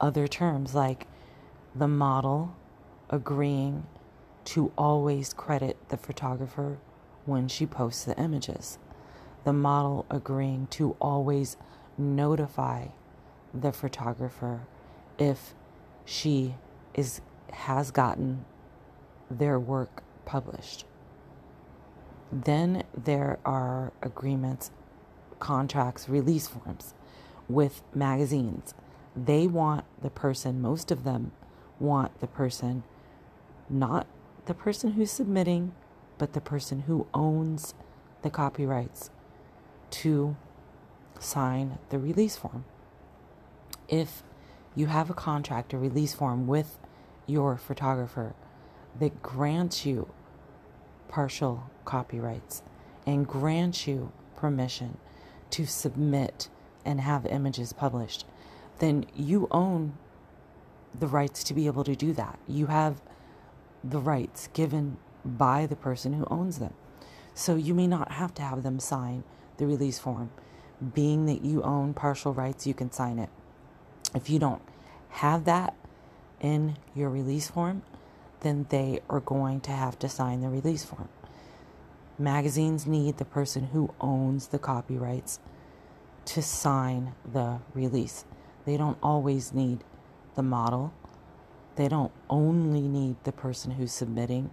other 0.00 0.26
terms 0.26 0.74
like 0.74 1.06
the 1.74 1.88
model 1.88 2.54
agreeing 3.10 3.86
to 4.44 4.72
always 4.76 5.32
credit 5.32 5.76
the 5.88 5.96
photographer 5.96 6.78
when 7.24 7.48
she 7.48 7.66
posts 7.66 8.04
the 8.04 8.18
images, 8.18 8.78
the 9.44 9.52
model 9.52 10.04
agreeing 10.10 10.66
to 10.68 10.96
always 11.00 11.56
notify 11.96 12.86
the 13.52 13.72
photographer 13.72 14.66
if 15.18 15.54
she 16.04 16.54
is 16.92 17.20
has 17.52 17.90
gotten 17.90 18.44
their 19.30 19.58
work 19.58 20.02
published. 20.24 20.84
Then 22.32 22.84
there 22.96 23.38
are 23.44 23.92
agreements, 24.02 24.70
contracts, 25.38 26.08
release 26.08 26.48
forms 26.48 26.94
with 27.48 27.82
magazines. 27.94 28.74
They 29.14 29.46
want 29.46 29.84
the 30.02 30.10
person, 30.10 30.60
most 30.60 30.90
of 30.90 31.04
them 31.04 31.32
want 31.78 32.20
the 32.20 32.26
person, 32.26 32.82
not 33.68 34.06
the 34.46 34.54
person 34.54 34.92
who's 34.92 35.10
submitting, 35.10 35.74
but 36.18 36.32
the 36.32 36.40
person 36.40 36.80
who 36.80 37.06
owns 37.14 37.74
the 38.22 38.30
copyrights 38.30 39.10
to 39.90 40.36
sign 41.18 41.78
the 41.90 41.98
release 41.98 42.36
form. 42.36 42.64
If 43.88 44.22
you 44.74 44.86
have 44.86 45.10
a 45.10 45.14
contract, 45.14 45.72
a 45.72 45.78
release 45.78 46.14
form 46.14 46.46
with 46.46 46.78
your 47.26 47.56
photographer 47.56 48.34
that 48.98 49.22
grant 49.22 49.84
you 49.84 50.08
partial 51.08 51.70
copyrights 51.84 52.62
and 53.06 53.26
grant 53.26 53.86
you 53.86 54.12
permission 54.36 54.98
to 55.50 55.66
submit 55.66 56.48
and 56.84 57.00
have 57.00 57.26
images 57.26 57.72
published, 57.72 58.26
then 58.78 59.06
you 59.14 59.48
own 59.50 59.94
the 60.98 61.06
rights 61.06 61.44
to 61.44 61.54
be 61.54 61.66
able 61.66 61.84
to 61.84 61.96
do 61.96 62.12
that. 62.12 62.38
You 62.46 62.66
have 62.66 63.00
the 63.82 63.98
rights 63.98 64.48
given 64.52 64.96
by 65.24 65.66
the 65.66 65.76
person 65.76 66.12
who 66.14 66.26
owns 66.30 66.58
them. 66.58 66.74
So 67.34 67.56
you 67.56 67.74
may 67.74 67.86
not 67.86 68.12
have 68.12 68.34
to 68.34 68.42
have 68.42 68.62
them 68.62 68.78
sign 68.78 69.24
the 69.56 69.66
release 69.66 69.98
form. 69.98 70.30
Being 70.94 71.26
that 71.26 71.44
you 71.44 71.62
own 71.62 71.94
partial 71.94 72.32
rights, 72.32 72.66
you 72.66 72.74
can 72.74 72.92
sign 72.92 73.18
it. 73.18 73.30
If 74.14 74.30
you 74.30 74.38
don't 74.38 74.62
have 75.10 75.44
that 75.44 75.74
in 76.40 76.76
your 76.94 77.10
release 77.10 77.48
form, 77.48 77.82
then 78.44 78.66
they 78.68 79.00
are 79.10 79.20
going 79.20 79.60
to 79.62 79.72
have 79.72 79.98
to 80.00 80.08
sign 80.08 80.42
the 80.42 80.48
release 80.48 80.84
form. 80.84 81.08
Magazines 82.18 82.86
need 82.86 83.16
the 83.16 83.24
person 83.24 83.64
who 83.68 83.92
owns 84.00 84.48
the 84.48 84.58
copyrights 84.58 85.40
to 86.26 86.42
sign 86.42 87.14
the 87.32 87.58
release. 87.74 88.24
They 88.66 88.76
don't 88.76 88.98
always 89.02 89.52
need 89.52 89.82
the 90.36 90.42
model. 90.42 90.92
They 91.76 91.88
don't 91.88 92.12
only 92.30 92.82
need 92.82 93.16
the 93.24 93.32
person 93.32 93.72
who's 93.72 93.92
submitting, 93.92 94.50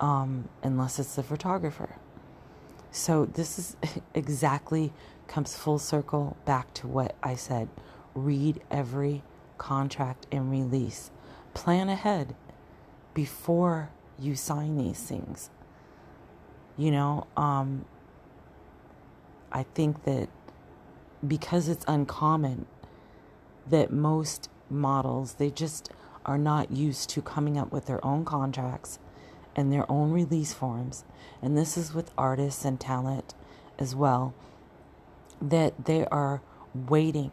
um, 0.00 0.48
unless 0.62 0.98
it's 0.98 1.16
the 1.16 1.22
photographer. 1.22 1.96
So 2.90 3.26
this 3.26 3.58
is 3.58 3.76
exactly 4.14 4.92
comes 5.26 5.56
full 5.56 5.78
circle 5.78 6.38
back 6.46 6.72
to 6.74 6.86
what 6.86 7.14
I 7.22 7.34
said. 7.34 7.68
Read 8.14 8.62
every 8.70 9.22
contract 9.58 10.26
and 10.32 10.50
release. 10.50 11.10
Plan 11.52 11.90
ahead 11.90 12.34
before 13.14 13.90
you 14.18 14.34
sign 14.34 14.76
these 14.76 14.98
things. 14.98 15.50
You 16.76 16.90
know, 16.90 17.26
um, 17.36 17.84
I 19.50 19.64
think 19.74 20.04
that 20.04 20.28
because 21.26 21.68
it's 21.68 21.84
uncommon 21.88 22.66
that 23.66 23.92
most 23.92 24.48
models 24.70 25.34
they 25.34 25.50
just 25.50 25.90
are 26.24 26.38
not 26.38 26.70
used 26.70 27.08
to 27.10 27.22
coming 27.22 27.58
up 27.58 27.72
with 27.72 27.86
their 27.86 28.04
own 28.04 28.24
contracts 28.24 28.98
and 29.56 29.72
their 29.72 29.90
own 29.90 30.12
release 30.12 30.52
forms 30.52 31.04
and 31.42 31.56
this 31.56 31.76
is 31.76 31.94
with 31.94 32.10
artists 32.16 32.64
and 32.64 32.78
talent 32.78 33.34
as 33.78 33.94
well 33.94 34.34
that 35.40 35.86
they 35.86 36.04
are 36.06 36.42
waiting 36.74 37.32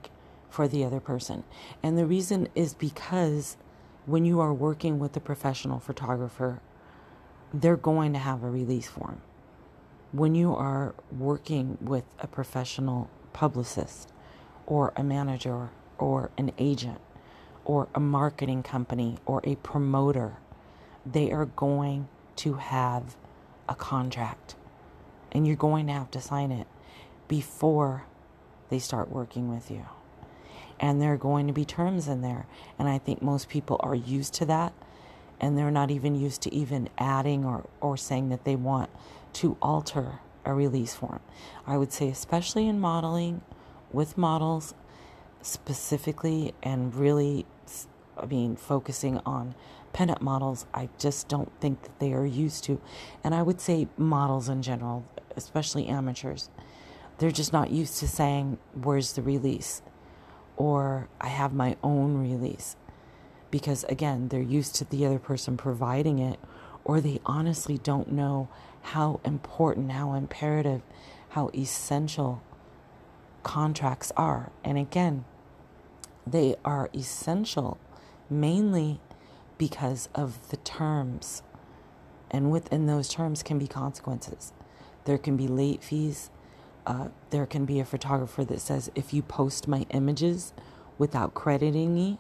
for 0.50 0.68
the 0.68 0.84
other 0.84 1.00
person 1.00 1.44
and 1.84 1.98
the 1.98 2.06
reason 2.06 2.48
is 2.56 2.74
because 2.74 3.58
when 4.06 4.26
you 4.26 4.40
are 4.40 4.54
working 4.54 5.00
with 5.00 5.16
a 5.18 5.20
professional 5.20 5.80
photographer 5.80 6.60
they're 7.54 7.78
going 7.78 8.14
to 8.14 8.20
have 8.20 8.44
a 8.44 8.50
release 8.50 8.88
form 8.88 9.22
when 10.12 10.34
you 10.34 10.56
are 10.56 10.96
working 11.12 11.78
with 11.82 12.06
a 12.20 12.28
professional 12.28 13.10
publicist 13.34 14.10
or 14.66 14.94
a 14.96 15.04
manager 15.04 15.70
or 15.98 16.32
an 16.38 16.52
agent 16.58 17.00
or 17.66 17.90
a 17.94 18.00
marketing 18.00 18.64
company 18.64 19.18
or 19.26 19.42
a 19.44 19.56
promoter, 19.56 20.38
they 21.06 21.32
are 21.32 21.46
going 21.46 22.08
to 22.38 22.54
have 22.54 23.16
a 23.68 23.76
contract 23.76 24.56
and 25.34 25.46
you're 25.46 25.56
going 25.56 25.88
to 25.88 25.94
have 25.94 26.10
to 26.12 26.22
sign 26.22 26.52
it 26.52 26.68
before 27.28 28.06
they 28.70 28.80
start 28.80 29.10
working 29.10 29.54
with 29.54 29.70
you. 29.70 29.86
And 30.80 31.02
there 31.02 31.14
are 31.14 31.18
going 31.18 31.48
to 31.48 31.54
be 31.54 31.66
terms 31.66 32.08
in 32.08 32.22
there. 32.22 32.48
And 32.78 32.88
I 32.88 32.98
think 32.98 33.22
most 33.22 33.50
people 33.50 33.80
are 33.82 33.96
used 33.96 34.34
to 34.36 34.46
that. 34.46 34.74
And 35.40 35.58
they're 35.58 35.72
not 35.72 35.92
even 35.92 36.16
used 36.16 36.42
to 36.44 36.54
even 36.54 36.90
adding 36.98 37.46
or, 37.46 37.66
or 37.82 37.98
saying 37.98 38.30
that 38.30 38.46
they 38.46 38.56
want 38.56 38.90
to 39.34 39.58
alter 39.62 40.20
a 40.46 40.54
release 40.54 40.94
form. 40.94 41.20
I 41.68 41.78
would 41.78 41.92
say, 41.92 42.10
especially 42.10 42.68
in 42.68 42.80
modeling, 42.80 43.42
with 43.92 44.18
models 44.18 44.74
specifically, 45.42 46.54
and 46.64 46.94
really, 46.96 47.46
I 48.18 48.26
mean, 48.26 48.56
focusing 48.56 49.20
on 49.26 49.56
pinup 49.94 50.22
models, 50.22 50.66
I 50.74 50.90
just 51.00 51.28
don't 51.28 51.52
think 51.62 51.84
that 51.84 52.00
they 52.00 52.14
are 52.14 52.26
used 52.26 52.64
to. 52.66 52.82
And 53.24 53.34
I 53.34 53.42
would 53.42 53.62
say 53.62 53.88
models 53.98 54.50
in 54.50 54.62
general, 54.62 55.06
especially 55.36 55.88
amateurs, 55.88 56.50
they're 57.18 57.32
just 57.32 57.54
not 57.54 57.72
used 57.72 58.00
to 58.00 58.08
saying, 58.08 58.58
Where's 58.74 59.14
the 59.14 59.22
release? 59.22 59.82
Or 60.58 61.08
I 61.20 61.28
have 61.28 61.54
my 61.54 61.78
own 61.84 62.18
release. 62.18 62.76
Because 63.52 63.84
again, 63.86 64.30
they're 64.30 64.42
used 64.42 64.76
to 64.76 64.86
the 64.86 65.06
other 65.06 65.20
person 65.20 65.58
providing 65.58 66.20
it, 66.20 66.40
or 66.84 67.02
they 67.02 67.20
honestly 67.26 67.78
don't 67.78 68.12
know 68.12 68.48
how 68.82 69.20
important, 69.24 69.92
how 69.92 70.14
imperative, 70.14 70.82
how 71.30 71.50
essential 71.54 72.42
contracts 73.44 74.12
are. 74.18 74.52
And 74.64 74.78
again, 74.78 75.26
they 76.26 76.56
are 76.64 76.90
essential 76.94 77.78
mainly 78.30 79.00
because 79.58 80.10
of 80.16 80.50
the 80.50 80.58
terms. 80.58 81.44
And 82.32 82.52
within 82.52 82.88
those 82.88 83.10
terms 83.10 83.44
can 83.44 83.58
be 83.58 83.68
consequences. 83.68 84.52
There 85.06 85.18
can 85.18 85.38
be 85.38 85.48
late 85.48 85.84
fees. 85.84 86.30
Uh, 86.86 87.08
there 87.32 87.46
can 87.46 87.66
be 87.66 87.80
a 87.80 87.86
photographer 87.86 88.46
that 88.46 88.62
says, 88.62 88.92
if 88.94 89.14
you 89.14 89.22
post 89.22 89.68
my 89.68 89.86
images 89.90 90.54
without 90.98 91.34
crediting 91.34 91.96
me, 91.96 92.20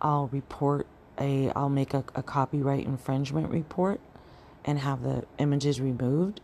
I'll 0.00 0.28
report 0.28 0.86
a, 1.18 1.50
I'll 1.56 1.68
make 1.68 1.94
a, 1.94 2.04
a 2.14 2.22
copyright 2.22 2.84
infringement 2.84 3.50
report 3.50 4.00
and 4.64 4.78
have 4.78 5.02
the 5.02 5.24
images 5.38 5.80
removed. 5.80 6.40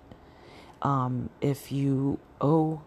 Um, 0.80 1.30
if 1.40 1.70
you 1.70 2.18
owe 2.40 2.82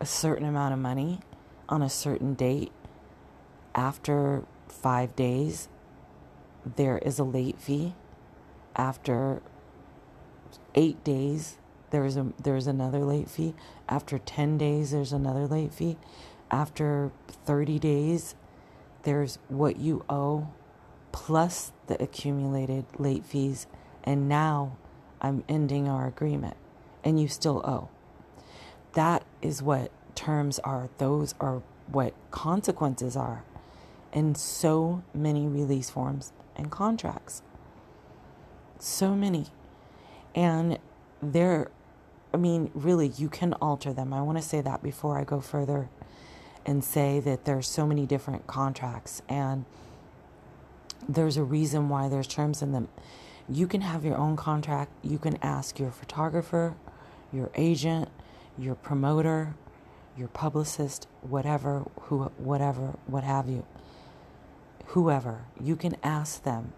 a 0.00 0.06
certain 0.06 0.46
amount 0.46 0.72
of 0.72 0.80
money 0.80 1.20
on 1.68 1.82
a 1.82 1.90
certain 1.90 2.34
date, 2.34 2.72
after 3.74 4.44
five 4.68 5.14
days, 5.16 5.68
there 6.76 6.98
is 6.98 7.18
a 7.18 7.24
late 7.24 7.60
fee. 7.60 7.94
After 8.76 9.42
eight 10.74 11.02
days, 11.04 11.58
there's 11.90 12.16
a 12.16 12.32
there's 12.42 12.66
another 12.66 13.04
late 13.04 13.28
fee. 13.28 13.54
After 13.88 14.18
ten 14.18 14.58
days, 14.58 14.90
there's 14.90 15.12
another 15.12 15.46
late 15.46 15.72
fee. 15.72 15.96
After 16.50 17.12
thirty 17.28 17.78
days, 17.78 18.34
there's 19.02 19.38
what 19.48 19.76
you 19.78 20.04
owe 20.08 20.48
plus 21.12 21.72
the 21.86 22.02
accumulated 22.02 22.84
late 22.98 23.24
fees 23.24 23.68
and 24.02 24.28
now 24.28 24.76
I'm 25.20 25.44
ending 25.48 25.88
our 25.88 26.06
agreement 26.06 26.56
and 27.04 27.20
you 27.20 27.28
still 27.28 27.62
owe. 27.64 27.88
That 28.94 29.24
is 29.40 29.62
what 29.62 29.90
terms 30.14 30.58
are. 30.60 30.88
Those 30.98 31.34
are 31.40 31.62
what 31.86 32.14
consequences 32.30 33.16
are 33.16 33.44
in 34.12 34.34
so 34.34 35.02
many 35.12 35.46
release 35.46 35.90
forms 35.90 36.32
and 36.56 36.70
contracts. 36.70 37.42
So 38.78 39.14
many. 39.14 39.46
And 40.34 40.78
there, 41.22 41.70
I 42.34 42.36
mean, 42.36 42.72
really, 42.74 43.12
you 43.16 43.28
can 43.28 43.52
alter 43.54 43.92
them. 43.92 44.12
I 44.12 44.20
want 44.20 44.38
to 44.38 44.42
say 44.42 44.60
that 44.60 44.82
before 44.82 45.16
I 45.16 45.22
go 45.22 45.40
further 45.40 45.88
and 46.66 46.82
say 46.82 47.20
that 47.20 47.44
there's 47.44 47.68
so 47.68 47.86
many 47.86 48.06
different 48.06 48.48
contracts 48.48 49.22
and 49.28 49.64
there's 51.08 51.36
a 51.36 51.44
reason 51.44 51.88
why 51.88 52.08
there's 52.08 52.26
terms 52.26 52.60
in 52.60 52.72
them. 52.72 52.88
You 53.48 53.68
can 53.68 53.82
have 53.82 54.04
your 54.04 54.16
own 54.16 54.34
contract. 54.34 54.90
You 55.00 55.18
can 55.18 55.38
ask 55.42 55.78
your 55.78 55.92
photographer, 55.92 56.74
your 57.32 57.50
agent, 57.54 58.08
your 58.58 58.74
promoter, 58.74 59.54
your 60.16 60.28
publicist, 60.28 61.06
whatever, 61.20 61.84
who, 62.02 62.24
whatever, 62.38 62.96
what 63.06 63.22
have 63.22 63.48
you. 63.48 63.64
Whoever, 64.86 65.44
you 65.60 65.76
can 65.76 65.94
ask 66.02 66.42
them 66.42 66.72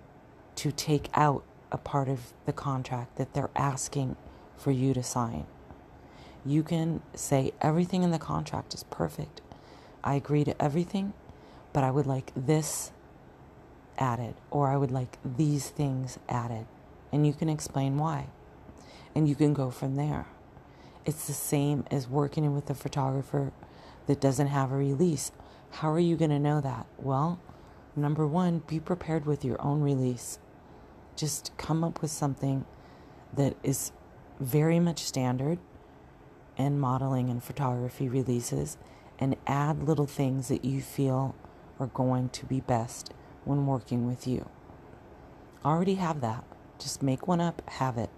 to 0.56 0.70
take 0.70 1.08
out 1.14 1.44
a 1.72 1.78
part 1.78 2.08
of 2.08 2.34
the 2.44 2.52
contract 2.52 3.16
that 3.16 3.32
they're 3.32 3.50
asking 3.56 4.16
for 4.56 4.70
you 4.70 4.94
to 4.94 5.02
sign. 5.02 5.46
You 6.44 6.62
can 6.62 7.02
say 7.14 7.52
everything 7.60 8.02
in 8.02 8.10
the 8.10 8.18
contract 8.18 8.74
is 8.74 8.84
perfect. 8.84 9.40
I 10.04 10.14
agree 10.14 10.44
to 10.44 10.62
everything, 10.62 11.12
but 11.72 11.82
I 11.82 11.90
would 11.90 12.06
like 12.06 12.32
this 12.36 12.92
added, 13.98 14.34
or 14.50 14.68
I 14.68 14.76
would 14.76 14.90
like 14.90 15.18
these 15.24 15.68
things 15.68 16.18
added. 16.28 16.66
And 17.12 17.26
you 17.26 17.32
can 17.32 17.48
explain 17.48 17.98
why. 17.98 18.28
And 19.14 19.28
you 19.28 19.34
can 19.34 19.54
go 19.54 19.70
from 19.70 19.96
there. 19.96 20.26
It's 21.04 21.26
the 21.26 21.32
same 21.32 21.84
as 21.90 22.08
working 22.08 22.54
with 22.54 22.68
a 22.70 22.74
photographer 22.74 23.52
that 24.06 24.20
doesn't 24.20 24.48
have 24.48 24.72
a 24.72 24.76
release. 24.76 25.32
How 25.70 25.90
are 25.90 25.98
you 25.98 26.16
going 26.16 26.30
to 26.30 26.38
know 26.38 26.60
that? 26.60 26.86
Well, 26.98 27.40
number 27.94 28.26
one, 28.26 28.62
be 28.66 28.78
prepared 28.78 29.26
with 29.26 29.44
your 29.44 29.60
own 29.60 29.80
release. 29.80 30.38
Just 31.16 31.52
come 31.56 31.82
up 31.82 32.02
with 32.02 32.10
something 32.10 32.64
that 33.34 33.56
is 33.62 33.92
very 34.40 34.78
much 34.78 35.00
standard 35.00 35.58
in 36.56 36.78
modeling 36.78 37.30
and 37.30 37.42
photography 37.42 38.08
releases 38.08 38.76
and 39.18 39.36
add 39.46 39.82
little 39.82 40.06
things 40.06 40.48
that 40.48 40.64
you 40.64 40.80
feel 40.80 41.34
are 41.78 41.86
going 41.88 42.28
to 42.30 42.46
be 42.46 42.60
best 42.60 43.12
when 43.44 43.66
working 43.66 44.06
with 44.06 44.26
you. 44.26 44.48
Already 45.64 45.94
have 45.94 46.20
that. 46.20 46.44
Just 46.78 47.02
make 47.02 47.26
one 47.26 47.40
up, 47.40 47.62
have 47.70 47.96
it. 47.96 48.10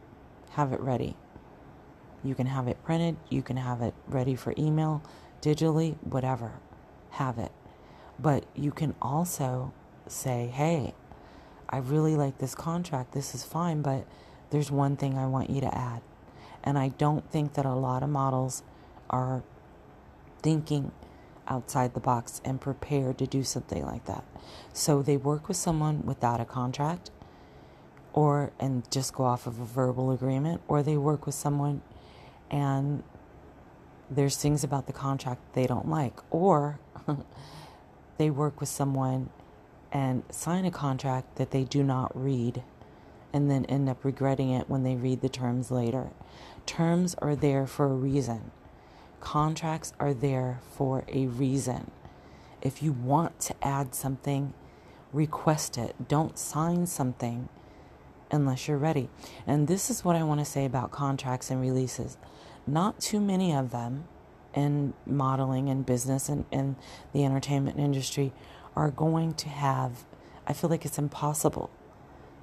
Have 0.51 0.73
it 0.73 0.81
ready. 0.81 1.17
You 2.25 2.35
can 2.35 2.47
have 2.47 2.67
it 2.67 2.83
printed, 2.83 3.17
you 3.29 3.43
can 3.43 3.57
have 3.57 3.81
it 3.81 3.95
ready 4.09 4.35
for 4.35 4.53
email, 4.59 5.03
digitally, 5.41 5.97
whatever. 6.03 6.55
Have 7.11 7.39
it. 7.39 7.53
But 8.19 8.45
you 8.57 8.73
can 8.73 8.95
also 9.01 9.73
say, 10.09 10.51
hey, 10.53 10.95
I 11.71 11.79
really 11.79 12.17
like 12.17 12.39
this 12.39 12.55
contract. 12.55 13.13
This 13.13 13.35
is 13.35 13.45
fine, 13.45 13.83
but 13.83 14.05
there's 14.51 14.71
one 14.71 14.97
thing 14.97 15.17
I 15.17 15.27
want 15.27 15.51
you 15.51 15.61
to 15.61 15.73
add. 15.79 16.03
And 16.64 16.79
I 16.79 16.88
don't 16.88 17.31
think 17.31 17.55
that 17.55 17.64
a 17.64 17.75
lot 17.75 18.03
of 18.03 18.11
models 18.11 18.62
are 19.11 19.42
thinking 20.42 20.92
outside 21.47 21.94
the 21.94 22.01
box 22.01 22.40
and 22.44 22.61
prepared 22.61 23.18
to 23.18 23.27
do 23.27 23.42
something 23.42 23.85
like 23.85 24.05
that. 24.05 24.25
So 24.73 25.03
they 25.03 25.16
work 25.16 25.49
with 25.49 25.57
someone 25.57 26.03
without 26.05 26.40
a 26.40 26.44
contract 26.44 27.11
or 28.12 28.53
and 28.59 28.90
just 28.90 29.14
go 29.14 29.25
off 29.25 29.47
of 29.47 29.59
a 29.61 29.64
verbal 29.64 30.11
agreement 30.11 30.61
or 30.68 30.83
they 30.83 30.97
work 30.97 31.27
with 31.27 31.35
someone 31.35 31.83
and 32.51 33.03
there's 34.11 34.37
things 34.37 34.64
about 34.64 34.87
the 34.87 34.92
contract 34.92 35.40
they 35.53 35.66
don't 35.66 35.88
like 35.88 36.18
or 36.31 36.79
they 38.18 38.31
work 38.31 38.61
with 38.61 38.68
someone 38.68 39.29
and 39.92 40.23
sign 40.31 40.64
a 40.64 40.71
contract 40.71 41.37
that 41.37 41.51
they 41.51 41.64
do 41.64 41.83
not 41.83 42.11
read 42.14 42.62
and 43.33 43.51
then 43.51 43.64
end 43.67 43.88
up 43.88 44.05
regretting 44.05 44.51
it 44.51 44.69
when 44.69 44.83
they 44.83 44.97
read 44.97 45.21
the 45.21 45.29
terms 45.29 45.71
later. 45.71 46.11
Terms 46.67 47.14
are 47.19 47.37
there 47.37 47.67
for 47.67 47.87
a 47.87 47.95
reason. 47.95 48.51
Contracts 49.21 49.93
are 49.99 50.14
there 50.14 50.61
for 50.71 51.05
a 51.09 51.27
reason. 51.27 51.91
If 52.62 52.83
you 52.83 52.93
want 52.93 53.41
to 53.41 53.55
add 53.62 53.95
something, 53.95 54.53
request 55.12 55.79
it. 55.79 56.09
Don't 56.09 56.38
sign 56.38 56.87
something 56.87 57.49
unless 58.31 58.69
you're 58.69 58.79
ready. 58.79 59.09
And 59.47 59.69
this 59.69 59.91
is 59.91 60.05
what 60.05 60.17
I 60.17 60.23
want 60.23 60.41
to 60.41 60.45
say 60.45 60.64
about 60.64 60.91
contracts 60.91 61.51
and 61.51 61.61
releases. 61.61 62.17
Not 62.67 63.01
too 63.01 63.21
many 63.21 63.55
of 63.55 63.71
them 63.71 64.05
in 64.55 64.93
modeling 65.07 65.69
and 65.69 65.85
business 65.85 66.29
and 66.29 66.45
in 66.51 66.77
the 67.12 67.25
entertainment 67.25 67.79
industry 67.79 68.33
are 68.77 68.91
going 68.91 69.35
to 69.35 69.49
have, 69.49 70.05
I 70.47 70.53
feel 70.53 70.71
like 70.71 70.85
it's 70.85 70.99
impossible 70.99 71.71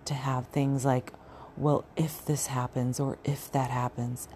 to 0.05 0.13
have 0.13 0.47
things 0.47 0.85
like, 0.85 1.13
well, 1.57 1.85
if 1.95 2.25
this 2.25 2.47
happens 2.47 2.99
or 2.99 3.17
if 3.23 3.51
that 3.51 3.69
happens. 3.69 4.27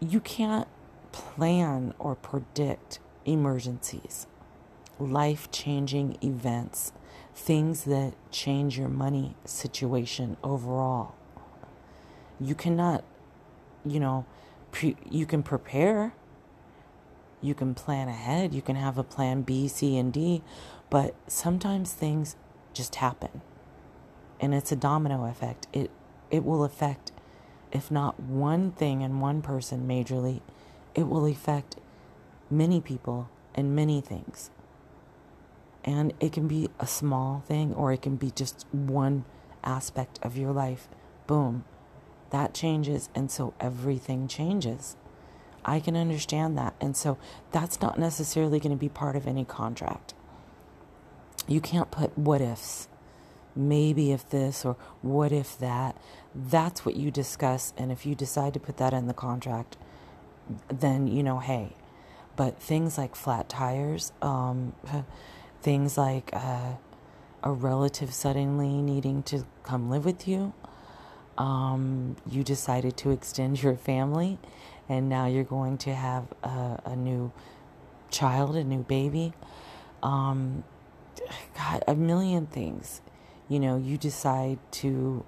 You 0.00 0.20
can't 0.20 0.68
plan 1.12 1.94
or 1.98 2.14
predict 2.14 3.00
emergencies, 3.24 4.26
life 4.98 5.50
changing 5.50 6.18
events, 6.22 6.92
things 7.34 7.84
that 7.84 8.14
change 8.30 8.78
your 8.78 8.88
money 8.88 9.34
situation 9.44 10.36
overall. 10.42 11.14
You 12.40 12.54
cannot, 12.54 13.04
you 13.84 14.00
know, 14.00 14.24
pre- 14.70 14.96
you 15.08 15.26
can 15.26 15.42
prepare, 15.42 16.14
you 17.40 17.54
can 17.54 17.74
plan 17.74 18.08
ahead, 18.08 18.54
you 18.54 18.62
can 18.62 18.76
have 18.76 18.98
a 18.98 19.04
plan 19.04 19.42
B, 19.42 19.68
C, 19.68 19.96
and 19.96 20.12
D, 20.12 20.42
but 20.90 21.14
sometimes 21.26 21.92
things 21.92 22.36
just 22.72 22.96
happen. 22.96 23.42
And 24.40 24.54
it's 24.54 24.72
a 24.72 24.76
domino 24.76 25.24
effect. 25.26 25.66
It 25.72 25.90
it 26.30 26.44
will 26.44 26.62
affect 26.62 27.12
if 27.72 27.90
not 27.90 28.20
one 28.20 28.72
thing 28.72 29.02
and 29.02 29.20
one 29.20 29.42
person 29.42 29.86
majorly, 29.86 30.40
it 30.94 31.06
will 31.08 31.26
affect 31.26 31.76
many 32.50 32.80
people 32.80 33.28
and 33.54 33.74
many 33.74 34.00
things. 34.00 34.50
And 35.84 36.12
it 36.20 36.32
can 36.32 36.48
be 36.48 36.68
a 36.78 36.86
small 36.86 37.42
thing 37.46 37.74
or 37.74 37.92
it 37.92 38.02
can 38.02 38.16
be 38.16 38.30
just 38.30 38.66
one 38.72 39.24
aspect 39.64 40.18
of 40.22 40.36
your 40.36 40.52
life. 40.52 40.88
Boom. 41.26 41.64
That 42.30 42.54
changes. 42.54 43.08
And 43.14 43.30
so 43.30 43.54
everything 43.60 44.28
changes. 44.28 44.96
I 45.64 45.80
can 45.80 45.96
understand 45.96 46.56
that. 46.58 46.74
And 46.80 46.96
so 46.96 47.18
that's 47.52 47.80
not 47.80 47.98
necessarily 47.98 48.60
going 48.60 48.72
to 48.72 48.76
be 48.76 48.88
part 48.88 49.16
of 49.16 49.26
any 49.26 49.44
contract. 49.44 50.14
You 51.46 51.60
can't 51.60 51.90
put 51.90 52.16
what 52.16 52.40
ifs. 52.40 52.88
Maybe 53.58 54.12
if 54.12 54.30
this 54.30 54.64
or 54.64 54.76
what 55.02 55.32
if 55.32 55.58
that. 55.58 55.96
That's 56.34 56.86
what 56.86 56.94
you 56.94 57.10
discuss. 57.10 57.72
And 57.76 57.90
if 57.90 58.06
you 58.06 58.14
decide 58.14 58.54
to 58.54 58.60
put 58.60 58.76
that 58.76 58.94
in 58.94 59.08
the 59.08 59.14
contract, 59.14 59.76
then 60.68 61.08
you 61.08 61.24
know, 61.24 61.40
hey. 61.40 61.74
But 62.36 62.62
things 62.62 62.96
like 62.96 63.16
flat 63.16 63.48
tires, 63.48 64.12
um, 64.22 64.74
things 65.60 65.98
like 65.98 66.30
uh, 66.32 66.74
a 67.42 67.50
relative 67.50 68.14
suddenly 68.14 68.80
needing 68.80 69.24
to 69.24 69.44
come 69.64 69.90
live 69.90 70.04
with 70.04 70.28
you, 70.28 70.52
um, 71.36 72.14
you 72.30 72.44
decided 72.44 72.96
to 72.98 73.10
extend 73.10 73.60
your 73.62 73.76
family, 73.76 74.38
and 74.88 75.08
now 75.08 75.26
you're 75.26 75.44
going 75.44 75.78
to 75.78 75.94
have 75.94 76.26
a, 76.44 76.80
a 76.84 76.96
new 76.96 77.32
child, 78.10 78.56
a 78.56 78.62
new 78.64 78.84
baby. 78.84 79.32
Um, 80.02 80.62
God, 81.56 81.82
a 81.88 81.96
million 81.96 82.46
things. 82.46 83.00
You 83.48 83.60
know, 83.60 83.76
you 83.76 83.96
decide 83.96 84.58
to, 84.72 85.24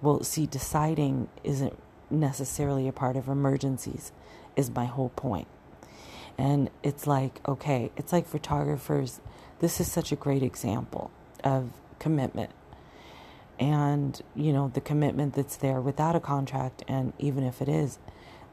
well, 0.00 0.22
see, 0.22 0.46
deciding 0.46 1.28
isn't 1.42 1.76
necessarily 2.10 2.88
a 2.88 2.92
part 2.92 3.16
of 3.16 3.28
emergencies, 3.28 4.12
is 4.56 4.70
my 4.70 4.84
whole 4.84 5.10
point. 5.10 5.48
And 6.36 6.70
it's 6.82 7.06
like, 7.06 7.40
okay, 7.48 7.90
it's 7.96 8.12
like 8.12 8.26
photographers. 8.26 9.20
This 9.58 9.80
is 9.80 9.90
such 9.90 10.12
a 10.12 10.16
great 10.16 10.42
example 10.42 11.10
of 11.42 11.72
commitment. 11.98 12.50
And, 13.58 14.20
you 14.36 14.52
know, 14.52 14.70
the 14.72 14.80
commitment 14.80 15.34
that's 15.34 15.56
there 15.56 15.80
without 15.80 16.14
a 16.14 16.20
contract, 16.20 16.84
and 16.86 17.12
even 17.18 17.42
if 17.42 17.60
it 17.60 17.68
is, 17.68 17.98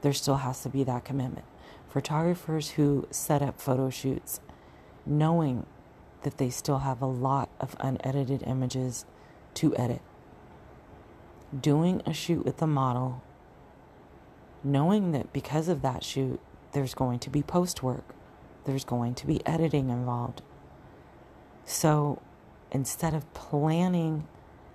there 0.02 0.13
still 0.13 0.38
has 0.38 0.62
to 0.63 0.70
be 0.70 0.84
that 0.84 1.06
commitment. 1.06 1.46
Photographers 1.88 2.72
who 2.72 3.08
set 3.12 3.44
up 3.44 3.62
photo 3.62 3.91
shoots 3.91 4.39
knowing 5.06 5.68
that 6.26 6.40
they 6.40 6.50
still 6.50 6.80
have 6.80 7.04
a 7.04 7.06
lot 7.06 7.50
of 7.60 7.76
unedited 7.80 8.42
images 8.48 9.06
to 9.54 9.78
edit. 9.78 10.02
Doing 11.58 12.02
a 12.04 12.14
shoot 12.14 12.44
with 12.44 12.58
the 12.58 12.66
model, 12.66 13.22
knowing 14.64 15.12
that 15.12 15.32
because 15.32 15.68
of 15.68 15.84
that 15.84 16.04
shoot, 16.04 16.40
there's 16.72 16.96
going 16.96 17.20
to 17.20 17.30
be 17.30 17.44
post 17.44 17.84
work, 17.84 18.16
there's 18.66 18.84
going 18.84 19.14
to 19.14 19.28
be 19.28 19.46
editing 19.46 19.92
involved. 19.92 20.42
So 21.64 22.24
instead 22.72 23.14
of 23.14 23.32
planning 23.36 24.28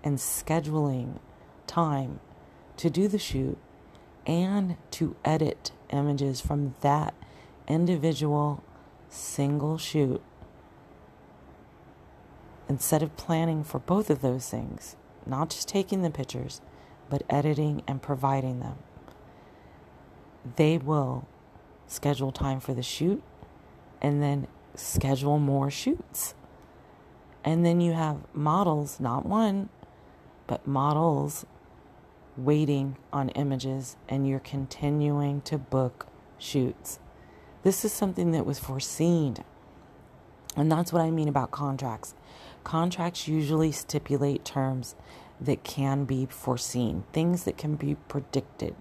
and 0.04 0.18
scheduling 0.18 1.18
time 1.66 2.20
to 2.76 2.88
do 2.88 3.08
the 3.08 3.18
shoot 3.18 3.58
and 4.24 4.76
to 4.92 5.16
edit 5.24 5.72
images 5.90 6.40
from 6.40 6.76
that 6.80 7.12
individual 7.66 8.62
single 9.08 9.78
shoot, 9.78 10.22
instead 12.70 13.02
of 13.02 13.16
planning 13.16 13.64
for 13.64 13.80
both 13.80 14.08
of 14.10 14.22
those 14.22 14.48
things, 14.48 14.94
not 15.26 15.50
just 15.50 15.66
taking 15.66 16.02
the 16.02 16.10
pictures, 16.10 16.60
but 17.08 17.24
editing 17.28 17.82
and 17.88 18.00
providing 18.00 18.60
them, 18.60 18.78
they 20.54 20.78
will 20.78 21.26
schedule 21.88 22.30
time 22.30 22.60
for 22.60 22.72
the 22.72 22.82
shoot 22.82 23.20
and 24.00 24.22
then 24.22 24.46
schedule 24.76 25.40
more 25.40 25.68
shoots. 25.68 26.34
And 27.42 27.66
then 27.66 27.80
you 27.80 27.92
have 27.92 28.18
models, 28.32 29.00
not 29.00 29.26
one, 29.26 29.68
but 30.46 30.64
models 30.64 31.44
waiting 32.36 32.96
on 33.12 33.30
images, 33.30 33.96
and 34.08 34.28
you're 34.28 34.38
continuing 34.38 35.40
to 35.40 35.58
book 35.58 36.06
shoots. 36.38 37.00
This 37.64 37.84
is 37.84 37.92
something 37.92 38.30
that 38.30 38.46
was 38.46 38.60
foreseen. 38.60 39.38
And 40.56 40.70
that's 40.70 40.92
what 40.92 41.02
I 41.02 41.10
mean 41.10 41.28
about 41.28 41.50
contracts. 41.50 42.14
Contracts 42.64 43.26
usually 43.26 43.72
stipulate 43.72 44.44
terms 44.44 44.94
that 45.40 45.64
can 45.64 46.04
be 46.04 46.26
foreseen, 46.26 47.04
things 47.12 47.44
that 47.44 47.56
can 47.56 47.74
be 47.74 47.94
predicted, 48.08 48.74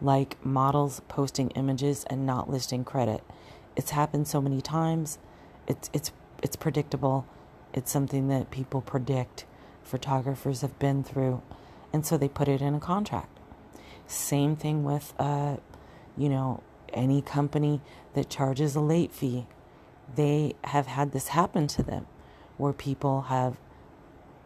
like 0.00 0.44
models 0.44 1.02
posting 1.08 1.50
images 1.50 2.04
and 2.08 2.24
not 2.24 2.50
listing 2.50 2.84
credit. 2.84 3.22
It's 3.76 3.90
happened 3.90 4.26
so 4.26 4.40
many 4.40 4.60
times. 4.60 5.18
It's 5.66 5.90
it's 5.92 6.12
it's 6.42 6.56
predictable. 6.56 7.26
It's 7.72 7.90
something 7.90 8.28
that 8.28 8.50
people 8.50 8.80
predict. 8.80 9.44
Photographers 9.82 10.62
have 10.62 10.78
been 10.78 11.04
through, 11.04 11.42
and 11.92 12.06
so 12.06 12.16
they 12.16 12.28
put 12.28 12.48
it 12.48 12.62
in 12.62 12.74
a 12.74 12.80
contract. 12.80 13.38
Same 14.06 14.56
thing 14.56 14.84
with 14.84 15.12
uh, 15.18 15.56
you 16.16 16.28
know, 16.28 16.62
any 16.92 17.20
company 17.20 17.80
that 18.14 18.30
charges 18.30 18.74
a 18.74 18.80
late 18.80 19.12
fee. 19.12 19.46
They 20.14 20.54
have 20.64 20.86
had 20.86 21.12
this 21.12 21.28
happen 21.28 21.66
to 21.68 21.82
them 21.82 22.06
where 22.56 22.72
people 22.72 23.22
have 23.22 23.56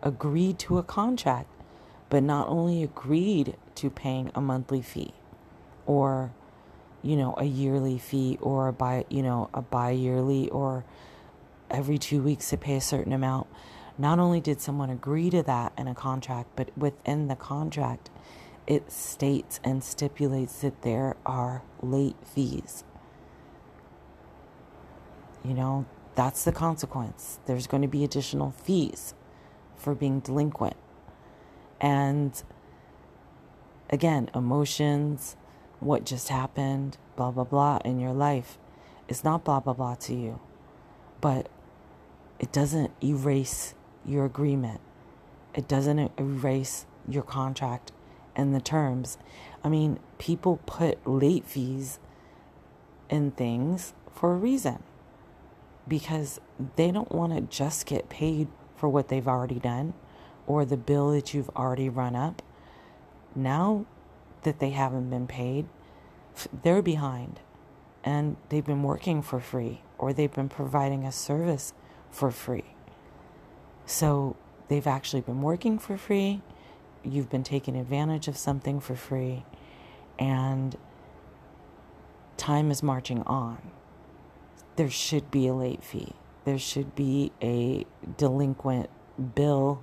agreed 0.02 0.58
to 0.58 0.78
a 0.78 0.82
contract, 0.82 1.48
but 2.08 2.22
not 2.22 2.48
only 2.48 2.82
agreed 2.82 3.56
to 3.74 3.90
paying 3.90 4.30
a 4.34 4.40
monthly 4.40 4.82
fee 4.82 5.12
or, 5.86 6.32
you 7.02 7.16
know, 7.16 7.34
a 7.36 7.44
yearly 7.44 7.98
fee 7.98 8.38
or 8.40 8.68
a 8.68 8.72
bi, 8.72 9.04
you 9.08 9.22
know, 9.22 9.50
a 9.52 9.62
bi-yearly 9.62 10.48
or 10.50 10.84
every 11.70 11.98
two 11.98 12.22
weeks 12.22 12.50
to 12.50 12.56
pay 12.56 12.76
a 12.76 12.80
certain 12.80 13.12
amount. 13.12 13.46
Not 13.98 14.18
only 14.18 14.40
did 14.40 14.60
someone 14.60 14.90
agree 14.90 15.28
to 15.30 15.42
that 15.42 15.72
in 15.76 15.88
a 15.88 15.94
contract, 15.94 16.50
but 16.54 16.70
within 16.76 17.28
the 17.28 17.34
contract, 17.36 18.10
it 18.66 18.92
states 18.92 19.58
and 19.64 19.82
stipulates 19.82 20.60
that 20.60 20.82
there 20.82 21.16
are 21.26 21.62
late 21.82 22.16
fees. 22.22 22.84
You 25.44 25.54
know, 25.54 25.86
that's 26.18 26.42
the 26.42 26.50
consequence. 26.50 27.38
There's 27.46 27.68
going 27.68 27.82
to 27.82 27.88
be 27.88 28.02
additional 28.02 28.50
fees 28.50 29.14
for 29.76 29.94
being 29.94 30.18
delinquent. 30.18 30.76
And 31.80 32.42
again, 33.88 34.28
emotions, 34.34 35.36
what 35.78 36.04
just 36.04 36.28
happened, 36.28 36.98
blah, 37.14 37.30
blah, 37.30 37.44
blah 37.44 37.78
in 37.84 38.00
your 38.00 38.12
life 38.12 38.58
is 39.06 39.22
not 39.22 39.44
blah, 39.44 39.60
blah, 39.60 39.74
blah 39.74 39.94
to 39.94 40.14
you. 40.16 40.40
But 41.20 41.48
it 42.40 42.50
doesn't 42.50 42.90
erase 43.00 43.76
your 44.04 44.24
agreement, 44.24 44.80
it 45.54 45.68
doesn't 45.68 46.10
erase 46.18 46.84
your 47.06 47.22
contract 47.22 47.92
and 48.34 48.52
the 48.52 48.60
terms. 48.60 49.18
I 49.62 49.68
mean, 49.68 50.00
people 50.18 50.58
put 50.66 51.06
late 51.06 51.44
fees 51.44 52.00
in 53.08 53.30
things 53.30 53.92
for 54.12 54.32
a 54.32 54.36
reason 54.36 54.82
because 55.88 56.40
they 56.76 56.90
don't 56.90 57.12
want 57.12 57.34
to 57.34 57.40
just 57.40 57.86
get 57.86 58.08
paid 58.08 58.48
for 58.76 58.88
what 58.88 59.08
they've 59.08 59.26
already 59.26 59.58
done 59.58 59.94
or 60.46 60.64
the 60.64 60.76
bill 60.76 61.10
that 61.12 61.34
you've 61.34 61.50
already 61.50 61.88
run 61.88 62.14
up. 62.14 62.42
Now 63.34 63.86
that 64.42 64.58
they 64.60 64.70
haven't 64.70 65.10
been 65.10 65.26
paid, 65.26 65.66
they're 66.62 66.82
behind 66.82 67.40
and 68.04 68.36
they've 68.48 68.64
been 68.64 68.82
working 68.82 69.22
for 69.22 69.40
free 69.40 69.82
or 69.98 70.12
they've 70.12 70.32
been 70.32 70.48
providing 70.48 71.04
a 71.04 71.12
service 71.12 71.72
for 72.10 72.30
free. 72.30 72.74
So 73.84 74.36
they've 74.68 74.86
actually 74.86 75.22
been 75.22 75.42
working 75.42 75.78
for 75.78 75.96
free. 75.96 76.42
You've 77.04 77.30
been 77.30 77.42
taking 77.42 77.76
advantage 77.76 78.28
of 78.28 78.36
something 78.36 78.80
for 78.80 78.94
free. 78.94 79.44
And 80.18 80.76
time 82.36 82.70
is 82.70 82.82
marching 82.82 83.22
on. 83.22 83.58
There 84.78 84.88
should 84.88 85.32
be 85.32 85.48
a 85.48 85.54
late 85.54 85.82
fee. 85.82 86.12
There 86.44 86.56
should 86.56 86.94
be 86.94 87.32
a 87.42 87.84
delinquent 88.16 88.88
bill 89.34 89.82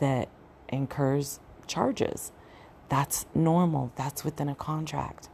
that 0.00 0.28
incurs 0.68 1.40
charges. 1.66 2.30
That's 2.90 3.24
normal. 3.34 3.90
That's 3.96 4.24
within 4.24 4.50
a 4.50 4.54
contract. 4.54 5.30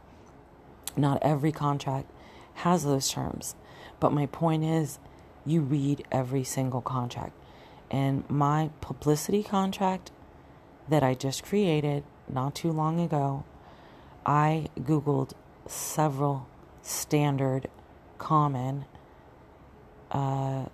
Not 0.95 1.21
every 1.21 1.51
contract 1.51 2.09
has 2.53 2.85
those 2.85 3.09
terms. 3.09 3.55
But 3.99 4.13
my 4.13 4.27
point 4.27 4.63
is, 4.63 4.97
you 5.45 5.59
read 5.59 6.07
every 6.09 6.45
single 6.45 6.79
contract. 6.79 7.33
And 7.91 8.23
my 8.29 8.69
publicity 8.79 9.43
contract 9.43 10.11
that 10.87 11.03
I 11.03 11.15
just 11.15 11.43
created 11.43 12.05
not 12.29 12.55
too 12.55 12.71
long 12.71 13.01
ago, 13.01 13.43
I 14.25 14.67
Googled 14.79 15.33
several 15.67 16.47
standard, 16.81 17.67
common, 18.17 18.85
uh, 20.11 20.65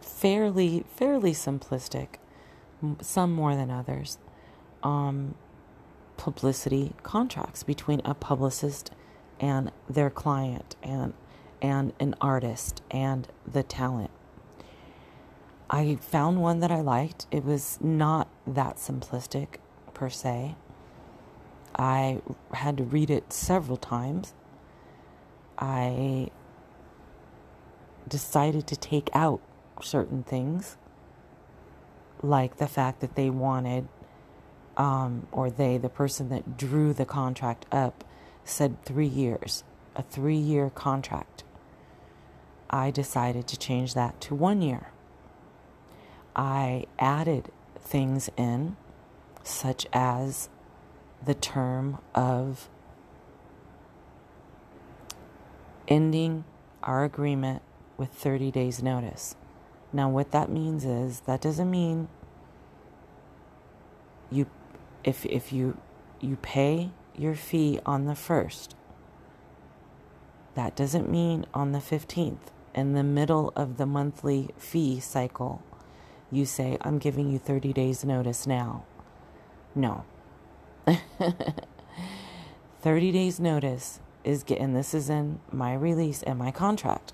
fairly 0.00 0.84
fairly 0.94 1.32
simplistic, 1.32 2.16
some 3.00 3.32
more 3.32 3.54
than 3.54 3.70
others, 3.70 4.18
um, 4.82 5.34
publicity 6.16 6.92
contracts 7.02 7.62
between 7.62 8.00
a 8.04 8.14
publicist 8.14 8.90
and 9.38 9.70
their 9.88 10.10
client 10.10 10.76
and 10.82 11.14
and 11.62 11.92
an 12.00 12.14
artist 12.20 12.82
and 12.90 13.28
the 13.46 13.62
talent. 13.62 14.10
I 15.68 15.96
found 15.96 16.42
one 16.42 16.60
that 16.60 16.70
I 16.70 16.80
liked. 16.80 17.26
It 17.30 17.44
was 17.44 17.78
not 17.80 18.28
that 18.46 18.76
simplistic 18.76 19.58
per 19.94 20.10
se. 20.10 20.56
I 21.76 22.20
had 22.52 22.76
to 22.78 22.84
read 22.84 23.10
it 23.10 23.32
several 23.32 23.76
times. 23.76 24.34
I 25.58 26.30
decided 28.08 28.66
to 28.68 28.76
take 28.76 29.08
out 29.14 29.40
certain 29.82 30.22
things, 30.22 30.76
like 32.22 32.56
the 32.56 32.66
fact 32.66 33.00
that 33.00 33.14
they 33.14 33.30
wanted, 33.30 33.88
um, 34.76 35.26
or 35.32 35.50
they, 35.50 35.78
the 35.78 35.88
person 35.88 36.28
that 36.28 36.56
drew 36.56 36.92
the 36.92 37.04
contract 37.04 37.66
up, 37.72 38.04
said 38.44 38.82
three 38.84 39.06
years, 39.06 39.64
a 39.96 40.02
three 40.02 40.36
year 40.36 40.70
contract. 40.70 41.44
I 42.68 42.90
decided 42.90 43.46
to 43.48 43.58
change 43.58 43.94
that 43.94 44.20
to 44.22 44.34
one 44.34 44.62
year. 44.62 44.92
I 46.36 46.86
added 46.98 47.50
things 47.78 48.30
in, 48.36 48.76
such 49.42 49.86
as 49.92 50.48
the 51.24 51.34
term 51.34 51.98
of 52.14 52.68
ending 55.88 56.44
our 56.82 57.04
agreement 57.04 57.62
with 58.00 58.08
30 58.08 58.50
days' 58.50 58.82
notice. 58.82 59.36
Now, 59.92 60.08
what 60.08 60.30
that 60.30 60.48
means 60.48 60.86
is 60.86 61.20
that 61.26 61.42
doesn't 61.42 61.70
mean 61.70 62.08
you, 64.30 64.46
if 65.04 65.26
if 65.26 65.52
you 65.52 65.76
you 66.18 66.36
pay 66.36 66.92
your 67.14 67.34
fee 67.34 67.78
on 67.84 68.06
the 68.06 68.14
1st. 68.14 68.70
That 70.54 70.74
doesn't 70.74 71.10
mean 71.10 71.44
on 71.52 71.72
the 71.72 71.78
15th, 71.78 72.48
in 72.74 72.94
the 72.94 73.02
middle 73.02 73.52
of 73.54 73.76
the 73.76 73.86
monthly 73.86 74.48
fee 74.56 74.98
cycle, 75.00 75.62
you 76.30 76.46
say, 76.46 76.78
I'm 76.80 76.98
giving 76.98 77.30
you 77.30 77.38
30 77.38 77.72
days' 77.72 78.04
notice 78.04 78.46
now. 78.46 78.84
No. 79.74 80.04
30 82.80 83.12
days' 83.12 83.38
notice 83.38 84.00
is 84.24 84.42
getting 84.42 84.72
this 84.72 84.94
is 84.94 85.10
in 85.10 85.40
my 85.52 85.74
release 85.74 86.22
and 86.22 86.38
my 86.38 86.50
contract 86.50 87.12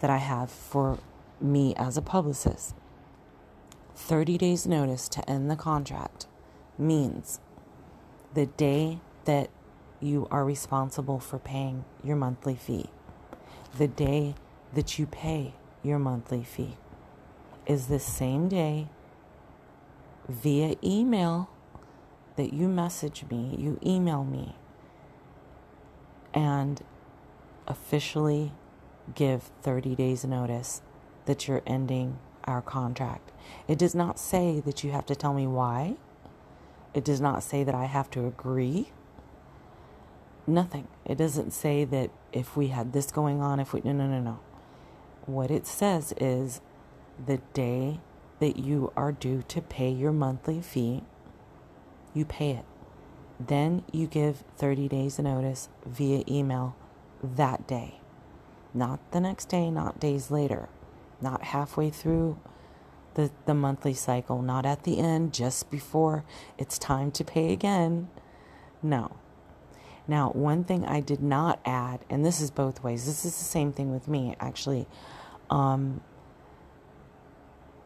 that 0.00 0.10
I 0.10 0.18
have 0.18 0.50
for 0.50 0.98
me 1.40 1.74
as 1.76 1.96
a 1.96 2.02
publicist. 2.02 2.74
30 3.94 4.38
days' 4.38 4.66
notice 4.66 5.08
to 5.08 5.28
end 5.28 5.50
the 5.50 5.56
contract 5.56 6.26
means 6.78 7.40
the 8.34 8.46
day 8.46 9.00
that 9.24 9.48
you 10.00 10.28
are 10.30 10.44
responsible 10.44 11.18
for 11.18 11.38
paying 11.38 11.84
your 12.04 12.16
monthly 12.16 12.54
fee. 12.54 12.86
The 13.78 13.88
day 13.88 14.34
that 14.74 14.98
you 14.98 15.06
pay 15.06 15.54
your 15.82 15.98
monthly 15.98 16.44
fee 16.44 16.76
is 17.66 17.86
the 17.86 17.98
same 17.98 18.48
day 18.48 18.88
via 20.28 20.76
email 20.82 21.48
that 22.36 22.52
you 22.52 22.68
message 22.68 23.24
me, 23.30 23.56
you 23.58 23.78
email 23.84 24.24
me, 24.24 24.54
and 26.34 26.82
officially 27.66 28.52
give 29.14 29.50
30 29.62 29.94
days 29.94 30.24
notice 30.24 30.82
that 31.26 31.46
you're 31.46 31.62
ending 31.66 32.18
our 32.44 32.62
contract. 32.62 33.32
It 33.68 33.78
does 33.78 33.94
not 33.94 34.18
say 34.18 34.60
that 34.60 34.84
you 34.84 34.90
have 34.92 35.06
to 35.06 35.16
tell 35.16 35.34
me 35.34 35.46
why. 35.46 35.96
It 36.94 37.04
does 37.04 37.20
not 37.20 37.42
say 37.42 37.64
that 37.64 37.74
I 37.74 37.84
have 37.84 38.10
to 38.12 38.26
agree. 38.26 38.90
Nothing. 40.46 40.88
It 41.04 41.18
doesn't 41.18 41.52
say 41.52 41.84
that 41.84 42.10
if 42.32 42.56
we 42.56 42.68
had 42.68 42.92
this 42.92 43.10
going 43.10 43.40
on, 43.40 43.60
if 43.60 43.72
we. 43.72 43.80
No, 43.84 43.92
no, 43.92 44.06
no, 44.06 44.20
no. 44.20 44.40
What 45.26 45.50
it 45.50 45.66
says 45.66 46.14
is 46.18 46.60
the 47.24 47.38
day 47.52 48.00
that 48.38 48.58
you 48.58 48.92
are 48.96 49.12
due 49.12 49.42
to 49.48 49.60
pay 49.60 49.90
your 49.90 50.12
monthly 50.12 50.60
fee, 50.60 51.02
you 52.14 52.24
pay 52.24 52.50
it. 52.52 52.64
Then 53.40 53.84
you 53.92 54.06
give 54.06 54.44
30 54.56 54.88
days 54.88 55.18
notice 55.18 55.68
via 55.84 56.22
email 56.28 56.76
that 57.22 57.66
day. 57.66 58.00
Not 58.76 59.00
the 59.12 59.20
next 59.20 59.46
day, 59.46 59.70
not 59.70 59.98
days 59.98 60.30
later, 60.30 60.68
not 61.18 61.44
halfway 61.44 61.88
through 61.88 62.38
the, 63.14 63.30
the 63.46 63.54
monthly 63.54 63.94
cycle, 63.94 64.42
not 64.42 64.66
at 64.66 64.82
the 64.82 64.98
end, 64.98 65.32
just 65.32 65.70
before 65.70 66.24
it's 66.58 66.78
time 66.78 67.10
to 67.12 67.24
pay 67.24 67.54
again. 67.54 68.10
No. 68.82 69.16
Now, 70.06 70.28
one 70.32 70.62
thing 70.62 70.84
I 70.84 71.00
did 71.00 71.22
not 71.22 71.58
add, 71.64 72.04
and 72.10 72.22
this 72.22 72.38
is 72.38 72.50
both 72.50 72.84
ways, 72.84 73.06
this 73.06 73.24
is 73.24 73.38
the 73.38 73.44
same 73.44 73.72
thing 73.72 73.92
with 73.92 74.08
me 74.08 74.36
actually. 74.38 74.86
Um, 75.48 76.02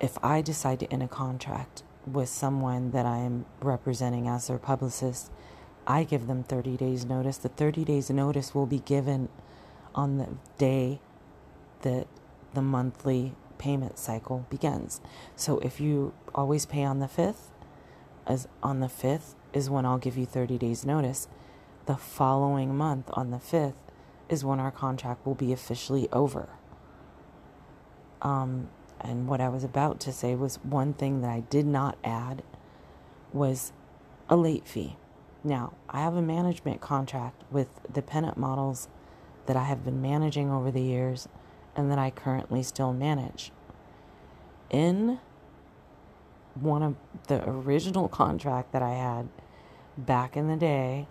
if 0.01 0.19
I 0.25 0.43
decide 0.43 0.81
to 0.81 0.93
end 0.93 1.05
a 1.05 1.09
contract 1.09 1.85
with 2.05 2.29
someone 2.29 2.91
that 2.91 3.07
I 3.07 3.19
am 3.19 3.47
representing 3.61 4.27
as 4.27 4.49
their 4.49 4.59
publicist, 4.59 5.31
I 5.87 6.03
give 6.03 6.27
them 6.27 6.43
30 6.43 6.77
days' 6.77 7.05
notice. 7.05 7.37
The 7.37 7.49
30 7.49 7.85
days' 7.85 8.11
notice 8.11 8.57
will 8.57 8.67
be 8.67 8.81
given 8.81 9.29
on 9.95 10.19
the 10.19 10.29
day 10.59 11.01
that 11.83 12.07
the 12.55 12.63
monthly 12.63 13.35
payment 13.59 13.99
cycle 13.99 14.47
begins. 14.51 15.01
So 15.37 15.59
if 15.59 15.81
you 15.81 16.13
always 16.35 16.67
pay 16.67 16.85
on 16.85 16.99
the 16.99 17.07
5th, 17.07 17.51
as 18.27 18.49
on 18.63 18.81
the 18.81 18.87
5th 18.87 19.35
is 19.53 19.69
when 19.69 19.85
I'll 19.85 19.99
give 19.99 20.17
you 20.17 20.27
30 20.27 20.59
days 20.59 20.85
notice 20.85 21.29
the 21.87 21.97
following 21.97 22.77
month 22.77 23.11
on 23.15 23.31
the 23.31 23.39
5th 23.39 23.75
is 24.29 24.45
when 24.45 24.61
our 24.61 24.71
contract 24.71 25.27
will 25.27 25.35
be 25.35 25.53
officially 25.53 26.09
over. 26.13 26.49
Um, 28.23 28.69
and 29.01 29.27
what 29.27 29.41
I 29.41 29.49
was 29.49 29.65
about 29.65 29.99
to 30.01 30.13
say 30.13 30.35
was 30.35 30.57
one 30.63 30.93
thing 30.93 31.23
that 31.23 31.31
I 31.31 31.41
did 31.41 31.67
not 31.67 31.99
add 32.05 32.43
was 33.33 33.73
a 34.29 34.37
late 34.37 34.69
fee. 34.69 34.97
Now, 35.43 35.73
I 35.89 36.01
have 36.01 36.15
a 36.15 36.23
management 36.23 36.81
contract 36.81 37.43
with 37.51 37.69
the 37.93 38.03
Pinup 38.03 38.37
models 38.37 38.89
that 39.51 39.57
I 39.57 39.65
have 39.65 39.85
been 39.85 40.01
managing 40.01 40.49
over 40.49 40.71
the 40.71 40.81
years 40.81 41.27
and 41.75 41.91
that 41.91 41.99
I 41.99 42.11
currently 42.11 42.63
still 42.63 42.93
manage. 42.93 43.51
In 44.71 45.19
one 46.55 46.85
of 46.85 46.95
the 47.27 47.43
original 47.51 48.07
contract 48.07 48.71
that 48.71 48.81
I 48.81 48.95
had, 48.95 49.29
back 49.99 50.37
in 50.37 50.47
the 50.47 50.55
day, 50.55 51.09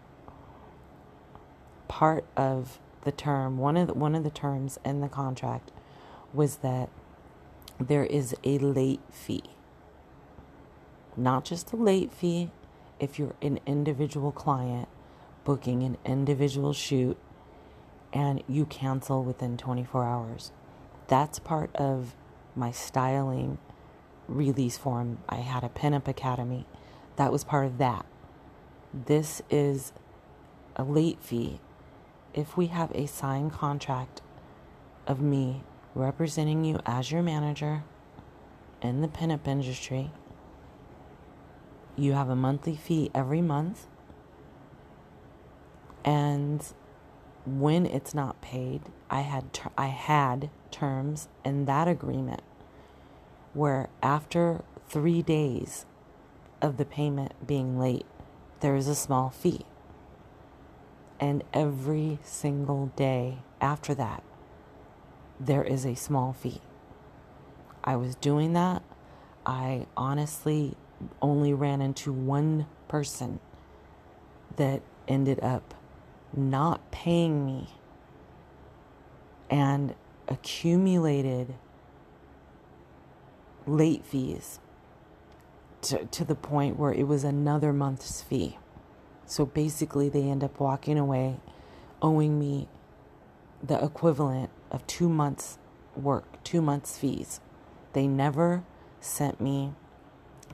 part 1.90 2.24
of 2.38 2.80
the 3.02 3.12
term, 3.12 3.58
one 3.58 3.76
of 3.76 3.88
the, 3.88 3.94
one 3.94 4.16
of 4.16 4.24
the 4.24 4.30
terms 4.30 4.80
in 4.86 5.02
the 5.02 5.10
contract 5.10 5.74
was 6.34 6.60
that 6.60 6.88
there 7.78 8.06
is 8.06 8.34
a 8.46 8.58
late 8.58 9.02
fee. 9.12 9.44
Not 11.18 11.44
just 11.44 11.74
a 11.74 11.76
late 11.76 12.14
fee 12.14 12.52
if 13.02 13.20
you're 13.20 13.36
an 13.42 13.60
individual 13.66 14.32
client 14.32 14.88
booking 15.44 15.84
an 15.84 15.98
individual 16.06 16.72
shoot 16.72 17.18
and 18.14 18.44
you 18.48 18.66
cancel 18.66 19.24
within 19.24 19.58
24 19.58 20.06
hours. 20.06 20.52
That's 21.08 21.40
part 21.40 21.76
of 21.76 22.16
my 22.56 22.72
styling 22.72 23.58
release 24.28 24.78
form. 24.78 25.20
I 25.28 25.38
had 25.38 25.64
a 25.64 25.70
pinup 25.70 26.08
academy. 26.08 26.66
That 27.16 27.32
was 27.32 27.44
part 27.44 27.66
of 27.66 27.78
that. 27.78 28.06
This 28.94 29.42
is 29.50 29.92
a 30.76 30.84
late 30.84 31.20
fee. 31.22 31.60
If 32.34 32.56
we 32.56 32.68
have 32.68 32.92
a 32.94 33.08
signed 33.08 33.52
contract 33.54 34.22
of 35.08 35.20
me 35.20 35.64
representing 35.96 36.64
you 36.64 36.80
as 36.86 37.12
your 37.12 37.24
manager 37.24 37.84
in 38.82 39.02
the 39.02 39.08
pinup 39.08 39.48
industry, 39.48 40.12
you 41.96 42.14
have 42.14 42.30
a 42.30 42.36
monthly 42.36 42.76
fee 42.76 43.12
every 43.14 43.42
month. 43.42 43.88
And 46.06 46.66
when 47.58 47.86
it's 47.86 48.14
not 48.14 48.42
paid, 48.42 48.82
I 49.10 49.22
had 49.22 49.54
ter- 49.54 49.72
I 49.78 49.88
had 49.88 50.50
terms 50.72 51.28
in 51.44 51.66
that 51.66 51.88
agreement 51.88 52.42
where 53.54 53.90
after 54.04 54.64
3 54.88 55.22
days 55.22 55.86
of 56.62 56.78
the 56.78 56.86
payment 56.86 57.48
being 57.48 57.80
late, 57.80 58.06
there 58.60 58.76
is 58.76 58.88
a 58.88 58.96
small 58.96 59.30
fee. 59.30 59.66
And 61.20 61.44
every 61.54 62.20
single 62.24 62.88
day 62.96 63.40
after 63.60 63.94
that, 63.96 64.24
there 65.40 65.64
is 65.64 65.86
a 65.86 65.96
small 65.96 66.34
fee. 66.34 66.62
I 67.84 67.96
was 67.96 68.16
doing 68.16 68.54
that. 68.54 68.84
I 69.46 69.88
honestly 69.96 70.76
only 71.22 71.54
ran 71.54 71.82
into 71.82 72.12
one 72.12 72.68
person 72.88 73.40
that 74.58 74.82
ended 75.08 75.40
up 75.42 75.74
not 76.36 76.92
paying 76.92 77.46
me 77.46 77.70
and 79.50 79.96
accumulated 80.28 81.56
late 83.66 84.06
fees 84.06 84.60
to, 85.82 86.06
to 86.06 86.24
the 86.24 86.36
point 86.36 86.78
where 86.78 86.94
it 86.94 87.08
was 87.08 87.24
another 87.24 87.74
month's 87.74 88.22
fee. 88.22 88.58
So 89.26 89.46
basically, 89.46 90.10
they 90.10 90.24
end 90.24 90.44
up 90.44 90.60
walking 90.60 90.98
away 90.98 91.38
owing 92.02 92.40
me 92.40 92.68
the 93.62 93.84
equivalent 93.84 94.50
of 94.72 94.86
two 94.88 95.10
months' 95.10 95.58
work, 95.96 96.44
two 96.44 96.62
months' 96.62 96.98
fees. 96.98 97.40
They 97.94 98.08
never 98.08 98.64
sent 99.00 99.42
me 99.42 99.74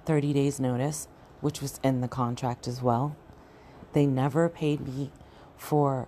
30 0.06 0.34
days' 0.34 0.60
notice, 0.60 1.08
which 1.42 1.62
was 1.62 1.80
in 1.84 2.02
the 2.02 2.08
contract 2.08 2.68
as 2.68 2.82
well. 2.82 3.16
They 3.94 4.06
never 4.06 4.50
paid 4.50 4.88
me 4.88 5.12
for 5.58 6.08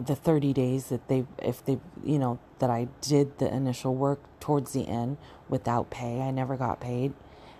the 0.00 0.14
30 0.14 0.52
days 0.52 0.86
that 0.88 1.08
they, 1.08 1.26
if 1.38 1.64
they, 1.64 1.78
you 2.04 2.18
know, 2.18 2.38
that 2.58 2.70
I 2.70 2.88
did 3.00 3.38
the 3.38 3.52
initial 3.52 3.94
work 3.94 4.20
towards 4.40 4.72
the 4.72 4.88
end 4.88 5.18
without 5.48 5.90
pay. 5.90 6.20
I 6.20 6.30
never 6.30 6.56
got 6.56 6.80
paid 6.80 7.12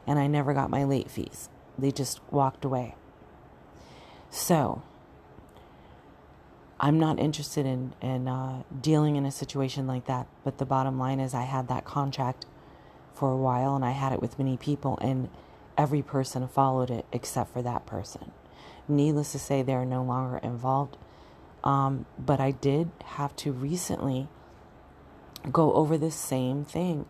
and 0.06 0.18
I 0.18 0.26
never 0.26 0.54
got 0.54 0.70
my 0.70 0.84
late 0.84 1.10
fees. 1.10 1.48
They 1.78 1.90
just 1.90 2.20
walked 2.30 2.64
away. 2.64 2.94
So, 4.30 4.82
I'm 6.80 6.98
not 6.98 7.20
interested 7.20 7.64
in, 7.64 7.94
in 8.02 8.26
uh, 8.26 8.64
dealing 8.80 9.14
in 9.14 9.24
a 9.24 9.30
situation 9.30 9.86
like 9.86 10.06
that. 10.06 10.26
But 10.42 10.58
the 10.58 10.66
bottom 10.66 10.98
line 10.98 11.20
is, 11.20 11.32
I 11.32 11.42
had 11.42 11.68
that 11.68 11.84
contract 11.84 12.44
for 13.14 13.30
a 13.30 13.36
while 13.36 13.76
and 13.76 13.84
I 13.84 13.92
had 13.92 14.12
it 14.12 14.20
with 14.20 14.38
many 14.38 14.56
people, 14.56 14.98
and 15.00 15.28
every 15.78 16.02
person 16.02 16.48
followed 16.48 16.90
it 16.90 17.06
except 17.12 17.52
for 17.52 17.62
that 17.62 17.86
person. 17.86 18.32
Needless 18.88 19.32
to 19.32 19.38
say, 19.38 19.62
they're 19.62 19.84
no 19.84 20.02
longer 20.02 20.38
involved. 20.38 20.96
Um, 21.64 22.06
but 22.18 22.40
I 22.40 22.50
did 22.50 22.90
have 23.04 23.36
to 23.36 23.52
recently 23.52 24.28
go 25.50 25.72
over 25.74 25.96
the 25.96 26.10
same 26.10 26.64
thing 26.64 27.06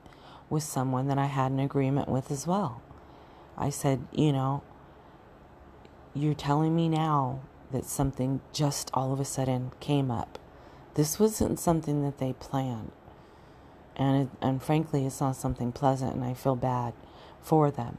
with 0.50 0.62
someone 0.62 1.08
that 1.08 1.18
I 1.18 1.26
had 1.26 1.50
an 1.52 1.60
agreement 1.60 2.08
with 2.08 2.30
as 2.30 2.46
well. 2.46 2.82
I 3.56 3.70
said, 3.70 4.06
you 4.12 4.32
know, 4.32 4.62
you're 6.14 6.34
telling 6.34 6.76
me 6.76 6.88
now 6.88 7.40
that 7.70 7.86
something 7.86 8.40
just 8.52 8.90
all 8.92 9.12
of 9.12 9.20
a 9.20 9.24
sudden 9.24 9.72
came 9.80 10.10
up. 10.10 10.38
This 10.94 11.18
wasn't 11.18 11.58
something 11.58 12.02
that 12.02 12.18
they 12.18 12.34
planned. 12.34 12.92
And, 13.96 14.22
it, 14.22 14.28
and 14.42 14.62
frankly, 14.62 15.06
it's 15.06 15.20
not 15.20 15.36
something 15.36 15.72
pleasant, 15.72 16.14
and 16.14 16.24
I 16.24 16.34
feel 16.34 16.56
bad 16.56 16.92
for 17.42 17.70
them. 17.70 17.98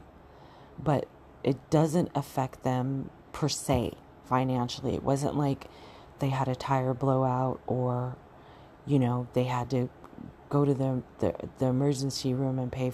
But 0.78 1.06
it 1.42 1.70
doesn't 1.70 2.10
affect 2.14 2.62
them 2.62 3.10
per 3.34 3.50
se 3.50 3.92
financially. 4.24 4.94
It 4.94 5.02
wasn't 5.02 5.36
like 5.36 5.66
they 6.20 6.30
had 6.30 6.48
a 6.48 6.54
tire 6.54 6.94
blowout 6.94 7.60
or, 7.66 8.16
you 8.86 8.98
know, 8.98 9.26
they 9.34 9.44
had 9.44 9.68
to 9.70 9.90
go 10.48 10.64
to 10.64 10.72
the, 10.72 11.02
the, 11.18 11.34
the 11.58 11.66
emergency 11.66 12.32
room 12.32 12.58
and 12.58 12.72
pay 12.72 12.92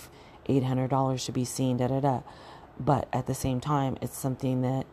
$800 0.49 1.25
to 1.27 1.33
be 1.33 1.45
seen, 1.45 1.77
da 1.77 1.87
da 1.87 2.01
da. 2.01 2.21
But 2.81 3.07
at 3.13 3.27
the 3.27 3.35
same 3.35 3.61
time, 3.61 3.99
it's 4.01 4.17
something 4.17 4.63
that 4.63 4.87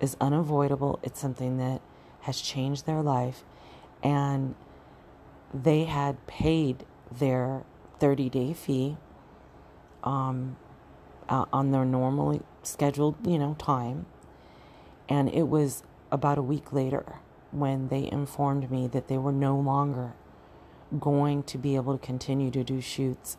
is 0.00 0.16
unavoidable. 0.20 0.98
It's 1.02 1.20
something 1.20 1.58
that 1.58 1.82
has 2.22 2.40
changed 2.40 2.86
their 2.86 3.02
life. 3.02 3.44
And 4.02 4.54
they 5.52 5.84
had 5.84 6.26
paid 6.26 6.84
their 7.12 7.64
30 8.00 8.30
day 8.30 8.52
fee 8.54 8.96
um, 10.02 10.56
uh, 11.28 11.44
on 11.52 11.70
their 11.70 11.84
normally 11.84 12.40
scheduled, 12.62 13.14
you 13.26 13.38
know, 13.38 13.54
time. 13.58 14.06
And 15.08 15.28
it 15.28 15.48
was 15.48 15.82
about 16.10 16.38
a 16.38 16.42
week 16.42 16.72
later 16.72 17.20
when 17.50 17.88
they 17.88 18.10
informed 18.10 18.70
me 18.70 18.86
that 18.88 19.08
they 19.08 19.18
were 19.18 19.32
no 19.32 19.56
longer 19.56 20.14
going 20.98 21.42
to 21.44 21.58
be 21.58 21.76
able 21.76 21.96
to 21.96 22.04
continue 22.04 22.50
to 22.50 22.62
do 22.62 22.80
shoots 22.80 23.36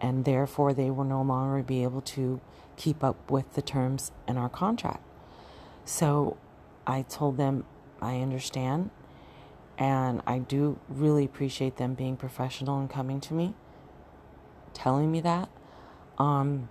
and 0.00 0.24
therefore 0.24 0.74
they 0.74 0.90
will 0.90 1.04
no 1.04 1.22
longer 1.22 1.62
be 1.62 1.82
able 1.82 2.00
to 2.00 2.40
keep 2.76 3.04
up 3.04 3.30
with 3.30 3.54
the 3.54 3.62
terms 3.62 4.10
in 4.26 4.36
our 4.36 4.48
contract. 4.48 5.02
So 5.84 6.36
I 6.86 7.02
told 7.02 7.36
them 7.36 7.64
I 8.00 8.20
understand 8.20 8.90
and 9.78 10.20
I 10.26 10.38
do 10.38 10.78
really 10.88 11.24
appreciate 11.24 11.76
them 11.76 11.94
being 11.94 12.16
professional 12.16 12.78
and 12.78 12.90
coming 12.90 13.20
to 13.20 13.34
me, 13.34 13.54
telling 14.74 15.10
me 15.10 15.20
that. 15.20 15.48
Um, 16.18 16.68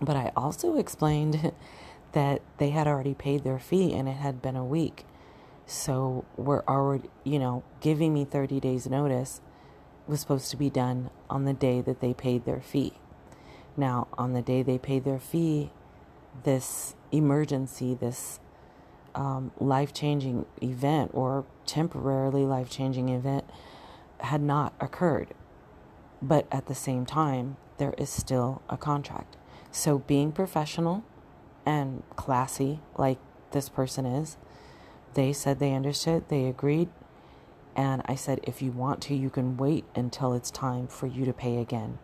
but 0.00 0.16
I 0.16 0.32
also 0.36 0.76
explained 0.76 1.52
that 2.14 2.40
they 2.58 2.70
had 2.70 2.86
already 2.86 3.12
paid 3.14 3.44
their 3.44 3.58
fee 3.58 3.92
and 3.92 4.08
it 4.08 4.16
had 4.16 4.40
been 4.40 4.56
a 4.56 4.64
week. 4.64 5.04
So 5.66 6.24
we're 6.36 6.62
already, 6.66 7.10
you 7.24 7.38
know, 7.38 7.64
giving 7.80 8.14
me 8.14 8.24
30 8.24 8.60
days 8.60 8.88
notice 8.88 9.40
was 10.06 10.20
supposed 10.20 10.50
to 10.50 10.56
be 10.56 10.70
done 10.70 11.10
on 11.28 11.44
the 11.44 11.52
day 11.52 11.80
that 11.80 12.00
they 12.00 12.14
paid 12.14 12.44
their 12.44 12.60
fee. 12.60 12.94
Now, 13.76 14.06
on 14.16 14.32
the 14.32 14.42
day 14.42 14.62
they 14.62 14.78
paid 14.78 15.04
their 15.04 15.18
fee, 15.18 15.72
this 16.44 16.94
emergency, 17.10 17.94
this 17.94 18.38
um, 19.14 19.50
life 19.58 19.92
changing 19.92 20.46
event 20.62 21.10
or 21.14 21.44
temporarily 21.66 22.44
life 22.44 22.70
changing 22.70 23.08
event 23.08 23.44
had 24.20 24.42
not 24.42 24.74
occurred. 24.80 25.34
But 26.22 26.46
at 26.52 26.66
the 26.66 26.74
same 26.74 27.06
time, 27.06 27.56
there 27.78 27.94
is 27.98 28.10
still 28.10 28.62
a 28.68 28.76
contract. 28.76 29.36
So 29.72 29.98
being 29.98 30.30
professional 30.30 31.02
and 31.66 32.02
classy, 32.16 32.80
like 32.96 33.18
this 33.52 33.68
person 33.68 34.06
is, 34.06 34.36
they 35.14 35.32
said 35.32 35.58
they 35.58 35.74
understood, 35.74 36.28
they 36.28 36.46
agreed. 36.46 36.88
And 37.76 38.02
I 38.06 38.14
said, 38.14 38.40
if 38.44 38.62
you 38.62 38.70
want 38.70 39.00
to, 39.02 39.14
you 39.14 39.30
can 39.30 39.56
wait 39.56 39.84
until 39.94 40.32
it's 40.32 40.50
time 40.50 40.86
for 40.86 41.06
you 41.06 41.24
to 41.24 41.32
pay 41.32 41.58
again 41.58 41.98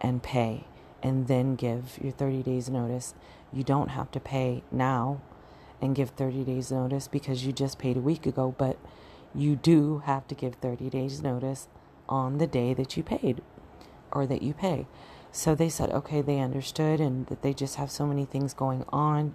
and 0.00 0.22
pay 0.22 0.64
and 1.02 1.28
then 1.28 1.54
give 1.54 1.98
your 2.02 2.12
30 2.12 2.42
days 2.42 2.70
notice. 2.70 3.14
You 3.52 3.62
don't 3.62 3.88
have 3.88 4.10
to 4.12 4.20
pay 4.20 4.62
now 4.72 5.20
and 5.80 5.94
give 5.94 6.10
30 6.10 6.44
days 6.44 6.72
notice 6.72 7.08
because 7.08 7.44
you 7.44 7.52
just 7.52 7.78
paid 7.78 7.98
a 7.98 8.00
week 8.00 8.24
ago, 8.24 8.54
but 8.56 8.78
you 9.34 9.56
do 9.56 9.98
have 10.06 10.26
to 10.28 10.34
give 10.34 10.54
30 10.54 10.88
days 10.88 11.22
notice 11.22 11.68
on 12.08 12.38
the 12.38 12.46
day 12.46 12.72
that 12.72 12.96
you 12.96 13.02
paid 13.02 13.42
or 14.12 14.26
that 14.26 14.42
you 14.42 14.54
pay. 14.54 14.86
So 15.34 15.56
they 15.56 15.68
said, 15.68 15.90
okay, 15.90 16.22
they 16.22 16.38
understood 16.38 17.00
and 17.00 17.26
that 17.26 17.42
they 17.42 17.52
just 17.52 17.74
have 17.74 17.90
so 17.90 18.06
many 18.06 18.24
things 18.24 18.54
going 18.54 18.84
on 18.90 19.34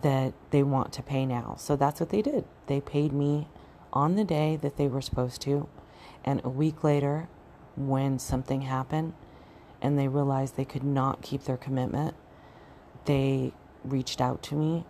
that 0.00 0.32
they 0.50 0.62
want 0.62 0.90
to 0.94 1.02
pay 1.02 1.26
now. 1.26 1.56
So 1.58 1.76
that's 1.76 2.00
what 2.00 2.08
they 2.08 2.22
did. 2.22 2.46
They 2.66 2.80
paid 2.80 3.12
me 3.12 3.46
on 3.92 4.16
the 4.16 4.24
day 4.24 4.56
that 4.62 4.78
they 4.78 4.88
were 4.88 5.02
supposed 5.02 5.42
to. 5.42 5.68
And 6.24 6.40
a 6.44 6.48
week 6.48 6.82
later, 6.82 7.28
when 7.76 8.18
something 8.18 8.62
happened 8.62 9.12
and 9.82 9.98
they 9.98 10.08
realized 10.08 10.56
they 10.56 10.64
could 10.64 10.82
not 10.82 11.20
keep 11.20 11.44
their 11.44 11.58
commitment, 11.58 12.14
they 13.04 13.52
reached 13.84 14.18
out 14.18 14.42
to 14.44 14.54
me 14.54 14.86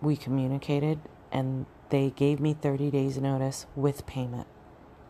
we 0.00 0.16
communicated 0.16 1.00
and 1.32 1.66
they 1.90 2.10
gave 2.10 2.38
me 2.38 2.54
30 2.54 2.92
days 2.92 3.18
notice 3.18 3.66
with 3.74 4.06
payment 4.06 4.46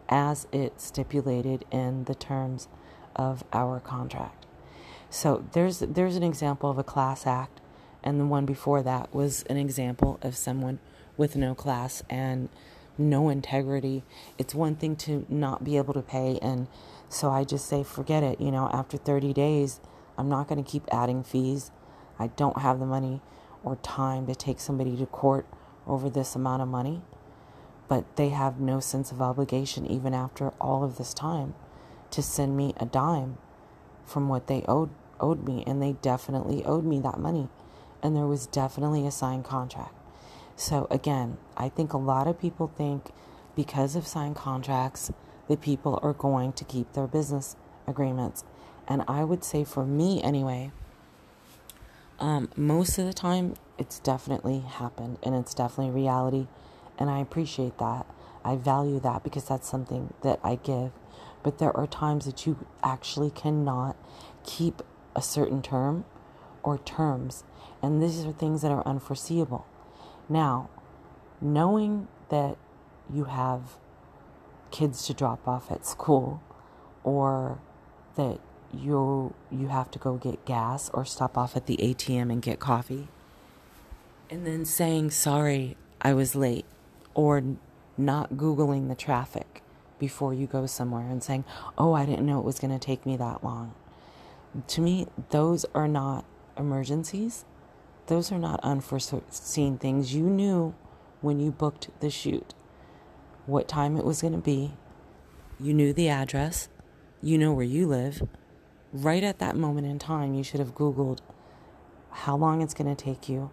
as 0.08 0.46
it 0.52 0.80
stipulated 0.80 1.66
in 1.70 2.04
the 2.04 2.14
terms 2.14 2.68
of 3.16 3.44
our 3.52 3.80
contract. 3.80 4.46
So 5.10 5.44
there's 5.52 5.80
there's 5.80 6.16
an 6.16 6.22
example 6.22 6.70
of 6.70 6.78
a 6.78 6.84
class 6.84 7.26
act 7.26 7.60
and 8.02 8.18
the 8.18 8.26
one 8.26 8.46
before 8.46 8.82
that 8.82 9.14
was 9.14 9.42
an 9.44 9.56
example 9.56 10.18
of 10.22 10.36
someone 10.36 10.78
with 11.16 11.36
no 11.36 11.54
class 11.54 12.02
and 12.08 12.48
no 12.96 13.28
integrity. 13.28 14.04
It's 14.38 14.54
one 14.54 14.76
thing 14.76 14.96
to 14.96 15.26
not 15.28 15.64
be 15.64 15.76
able 15.76 15.94
to 15.94 16.02
pay 16.02 16.38
and 16.40 16.66
so 17.08 17.30
I 17.30 17.44
just 17.44 17.66
say 17.66 17.82
forget 17.82 18.22
it, 18.22 18.40
you 18.40 18.50
know, 18.50 18.70
after 18.72 18.96
30 18.96 19.32
days 19.32 19.80
I'm 20.16 20.28
not 20.28 20.48
going 20.48 20.62
to 20.62 20.70
keep 20.70 20.84
adding 20.92 21.22
fees. 21.22 21.70
I 22.18 22.28
don't 22.28 22.58
have 22.58 22.78
the 22.78 22.86
money 22.86 23.20
or 23.64 23.76
time 23.76 24.26
to 24.26 24.34
take 24.34 24.60
somebody 24.60 24.96
to 24.96 25.06
court 25.06 25.46
over 25.86 26.10
this 26.10 26.34
amount 26.34 26.62
of 26.62 26.68
money. 26.68 27.02
But 27.88 28.16
they 28.16 28.30
have 28.30 28.60
no 28.60 28.80
sense 28.80 29.12
of 29.12 29.20
obligation, 29.20 29.86
even 29.86 30.14
after 30.14 30.50
all 30.60 30.82
of 30.84 30.96
this 30.96 31.12
time, 31.12 31.54
to 32.12 32.22
send 32.22 32.56
me 32.56 32.74
a 32.78 32.86
dime 32.86 33.38
from 34.04 34.28
what 34.28 34.46
they 34.46 34.64
owed, 34.68 34.90
owed 35.20 35.44
me. 35.44 35.64
And 35.66 35.82
they 35.82 35.92
definitely 35.92 36.64
owed 36.64 36.84
me 36.84 37.00
that 37.00 37.18
money. 37.18 37.48
And 38.02 38.16
there 38.16 38.26
was 38.26 38.46
definitely 38.46 39.06
a 39.06 39.10
signed 39.10 39.44
contract. 39.44 39.94
So, 40.56 40.86
again, 40.90 41.38
I 41.56 41.68
think 41.68 41.92
a 41.92 41.98
lot 41.98 42.26
of 42.26 42.40
people 42.40 42.68
think 42.76 43.10
because 43.56 43.96
of 43.96 44.06
signed 44.06 44.36
contracts 44.36 45.10
that 45.48 45.60
people 45.60 45.98
are 46.02 46.12
going 46.12 46.52
to 46.54 46.64
keep 46.64 46.92
their 46.92 47.06
business 47.06 47.56
agreements. 47.86 48.44
And 48.86 49.02
I 49.08 49.24
would 49.24 49.44
say, 49.44 49.64
for 49.64 49.84
me 49.84 50.22
anyway, 50.22 50.72
um, 52.18 52.50
most 52.56 52.98
of 52.98 53.06
the 53.06 53.12
time, 53.12 53.54
it's 53.78 53.98
definitely 53.98 54.60
happened 54.60 55.18
and 55.22 55.34
it's 55.34 55.54
definitely 55.54 55.92
reality. 55.92 56.46
And 56.98 57.10
I 57.10 57.18
appreciate 57.18 57.78
that. 57.78 58.06
I 58.44 58.56
value 58.56 59.00
that 59.00 59.24
because 59.24 59.46
that's 59.48 59.68
something 59.68 60.14
that 60.22 60.38
I 60.44 60.56
give. 60.56 60.92
But 61.42 61.58
there 61.58 61.76
are 61.76 61.86
times 61.86 62.24
that 62.26 62.46
you 62.46 62.66
actually 62.82 63.30
cannot 63.30 63.96
keep 64.44 64.82
a 65.14 65.22
certain 65.22 65.62
term 65.62 66.04
or 66.62 66.78
terms. 66.78 67.44
And 67.82 68.02
these 68.02 68.24
are 68.24 68.32
things 68.32 68.62
that 68.62 68.70
are 68.70 68.86
unforeseeable. 68.86 69.66
Now, 70.28 70.70
knowing 71.40 72.08
that 72.28 72.56
you 73.12 73.24
have 73.24 73.76
kids 74.70 75.06
to 75.06 75.14
drop 75.14 75.46
off 75.46 75.70
at 75.70 75.84
school 75.84 76.42
or 77.04 77.60
that 78.16 78.40
you 78.72 79.34
you 79.50 79.68
have 79.68 79.90
to 79.90 79.98
go 79.98 80.14
get 80.14 80.44
gas 80.44 80.90
or 80.94 81.04
stop 81.04 81.36
off 81.36 81.56
at 81.56 81.66
the 81.66 81.76
ATM 81.76 82.32
and 82.32 82.40
get 82.40 82.58
coffee 82.58 83.08
and 84.30 84.46
then 84.46 84.64
saying 84.64 85.10
sorry 85.10 85.76
I 86.00 86.14
was 86.14 86.34
late 86.34 86.64
or 87.12 87.42
not 87.98 88.34
googling 88.34 88.88
the 88.88 88.94
traffic 88.94 89.61
before 90.02 90.34
you 90.34 90.48
go 90.48 90.66
somewhere 90.66 91.08
and 91.08 91.22
saying 91.22 91.44
oh 91.78 91.92
I 91.92 92.04
didn't 92.04 92.26
know 92.26 92.40
it 92.40 92.44
was 92.44 92.58
going 92.58 92.76
to 92.76 92.84
take 92.84 93.06
me 93.06 93.16
that 93.18 93.44
long. 93.44 93.72
To 94.66 94.80
me 94.80 95.06
those 95.30 95.64
are 95.76 95.86
not 95.86 96.24
emergencies. 96.58 97.44
Those 98.08 98.32
are 98.32 98.38
not 98.38 98.58
unforeseen 98.64 99.78
things. 99.78 100.12
You 100.12 100.24
knew 100.24 100.74
when 101.20 101.38
you 101.38 101.52
booked 101.52 101.88
the 102.00 102.10
shoot 102.10 102.52
what 103.46 103.68
time 103.68 103.96
it 103.96 104.04
was 104.04 104.20
going 104.20 104.32
to 104.32 104.40
be. 104.40 104.72
You 105.60 105.72
knew 105.72 105.92
the 105.92 106.08
address. 106.08 106.68
You 107.22 107.38
know 107.38 107.52
where 107.52 107.64
you 107.64 107.86
live. 107.86 108.26
Right 108.92 109.22
at 109.22 109.38
that 109.38 109.56
moment 109.56 109.86
in 109.86 110.00
time, 110.00 110.34
you 110.34 110.42
should 110.42 110.58
have 110.58 110.74
Googled 110.74 111.20
how 112.10 112.36
long 112.36 112.60
it's 112.60 112.74
going 112.74 112.92
to 112.92 113.04
take 113.04 113.28
you 113.28 113.52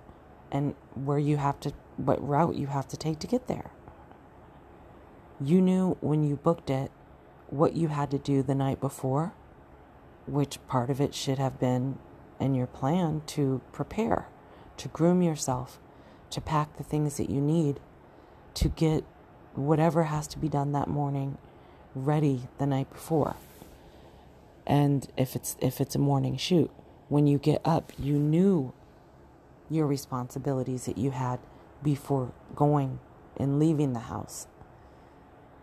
and 0.51 0.73
where 0.95 1.19
you 1.19 1.37
have 1.37 1.59
to, 1.59 1.73
what 1.97 2.27
route 2.27 2.55
you 2.55 2.67
have 2.67 2.87
to 2.87 2.97
take 2.97 3.19
to 3.19 3.27
get 3.27 3.47
there. 3.47 3.69
You 5.41 5.61
knew 5.61 5.95
when 6.01 6.23
you 6.23 6.35
booked 6.35 6.69
it 6.69 6.91
what 7.49 7.73
you 7.73 7.87
had 7.87 8.11
to 8.11 8.17
do 8.17 8.43
the 8.43 8.55
night 8.55 8.81
before, 8.81 9.33
which 10.27 10.59
part 10.67 10.89
of 10.89 10.99
it 10.99 11.15
should 11.15 11.37
have 11.37 11.59
been 11.59 11.97
in 12.41 12.55
your 12.55 12.67
plan 12.67 13.21
to 13.27 13.61
prepare, 13.71 14.27
to 14.75 14.89
groom 14.89 15.21
yourself, 15.21 15.79
to 16.31 16.41
pack 16.41 16.75
the 16.75 16.83
things 16.83 17.15
that 17.17 17.29
you 17.29 17.39
need, 17.39 17.79
to 18.55 18.67
get 18.67 19.05
whatever 19.55 20.03
has 20.03 20.27
to 20.27 20.37
be 20.37 20.49
done 20.49 20.73
that 20.73 20.89
morning 20.89 21.37
ready 21.95 22.49
the 22.57 22.65
night 22.65 22.91
before. 22.91 23.37
And 24.67 25.07
if 25.15 25.37
it's 25.37 25.55
if 25.61 25.79
it's 25.79 25.95
a 25.95 25.99
morning 25.99 26.35
shoot 26.35 26.69
when 27.07 27.25
you 27.25 27.39
get 27.39 27.59
up 27.65 27.91
you 27.97 28.19
knew 28.19 28.71
your 29.69 29.87
responsibilities 29.87 30.85
that 30.85 30.97
you 30.97 31.11
had 31.11 31.39
before 31.81 32.31
going 32.55 32.99
and 33.37 33.57
leaving 33.57 33.93
the 33.93 33.99
house 33.99 34.45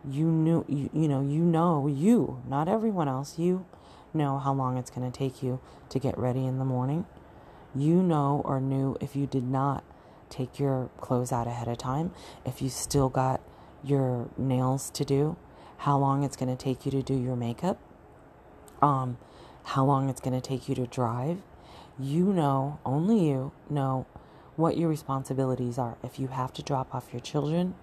you 0.09 0.27
knew 0.27 0.65
you, 0.69 0.91
you 0.93 1.09
know 1.09 1.21
you 1.21 1.41
know 1.41 1.87
you 1.87 2.43
not 2.49 2.69
everyone 2.69 3.09
else 3.09 3.39
you 3.39 3.65
know 4.15 4.39
how 4.39 4.53
long 4.53 4.77
it's 4.77 4.91
going 4.91 5.11
to 5.11 5.17
take 5.17 5.43
you 5.43 5.61
to 5.89 5.99
get 5.99 6.17
ready 6.17 6.47
in 6.47 6.59
the 6.59 6.65
morning 6.65 7.05
you 7.75 8.03
know 8.03 8.43
or 8.45 8.61
knew 8.61 8.97
if 9.01 9.17
you 9.17 9.27
did 9.27 9.45
not 9.45 9.85
take 10.31 10.59
your 10.59 10.91
clothes 11.01 11.33
out 11.33 11.47
ahead 11.47 11.69
of 11.69 11.79
time 11.79 12.11
if 12.45 12.63
you 12.63 12.69
still 12.69 13.09
got 13.09 13.41
your 13.85 14.29
nails 14.37 14.91
to 14.91 15.05
do 15.05 15.37
how 15.79 15.97
long 15.99 16.23
it's 16.23 16.37
going 16.37 16.49
to 16.49 16.63
take 16.63 16.85
you 16.85 16.91
to 16.91 17.03
do 17.03 17.15
your 17.15 17.37
makeup 17.37 17.79
um, 18.83 19.19
how 19.65 19.85
long 19.85 20.09
it's 20.09 20.21
going 20.21 20.39
to 20.39 20.47
take 20.47 20.69
you 20.69 20.75
to 20.75 20.87
drive. 20.87 21.39
You 21.99 22.33
know, 22.33 22.79
only 22.85 23.29
you 23.29 23.53
know 23.71 24.07
what 24.55 24.77
your 24.77 24.89
responsibilities 24.89 25.79
are. 25.79 25.97
If 26.03 26.19
you 26.19 26.29
have 26.29 26.53
to 26.55 26.63
drop 26.63 26.95
off 26.95 27.09
your 27.13 27.21
children, 27.21 27.75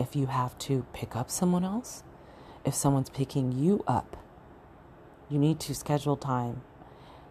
if 0.00 0.16
you 0.16 0.26
have 0.26 0.56
to 0.58 0.86
pick 0.94 1.14
up 1.14 1.30
someone 1.30 1.62
else, 1.62 2.02
if 2.64 2.74
someone's 2.74 3.10
picking 3.10 3.52
you 3.52 3.84
up, 3.86 4.16
you 5.28 5.38
need 5.38 5.60
to 5.60 5.74
schedule 5.74 6.16
time 6.16 6.62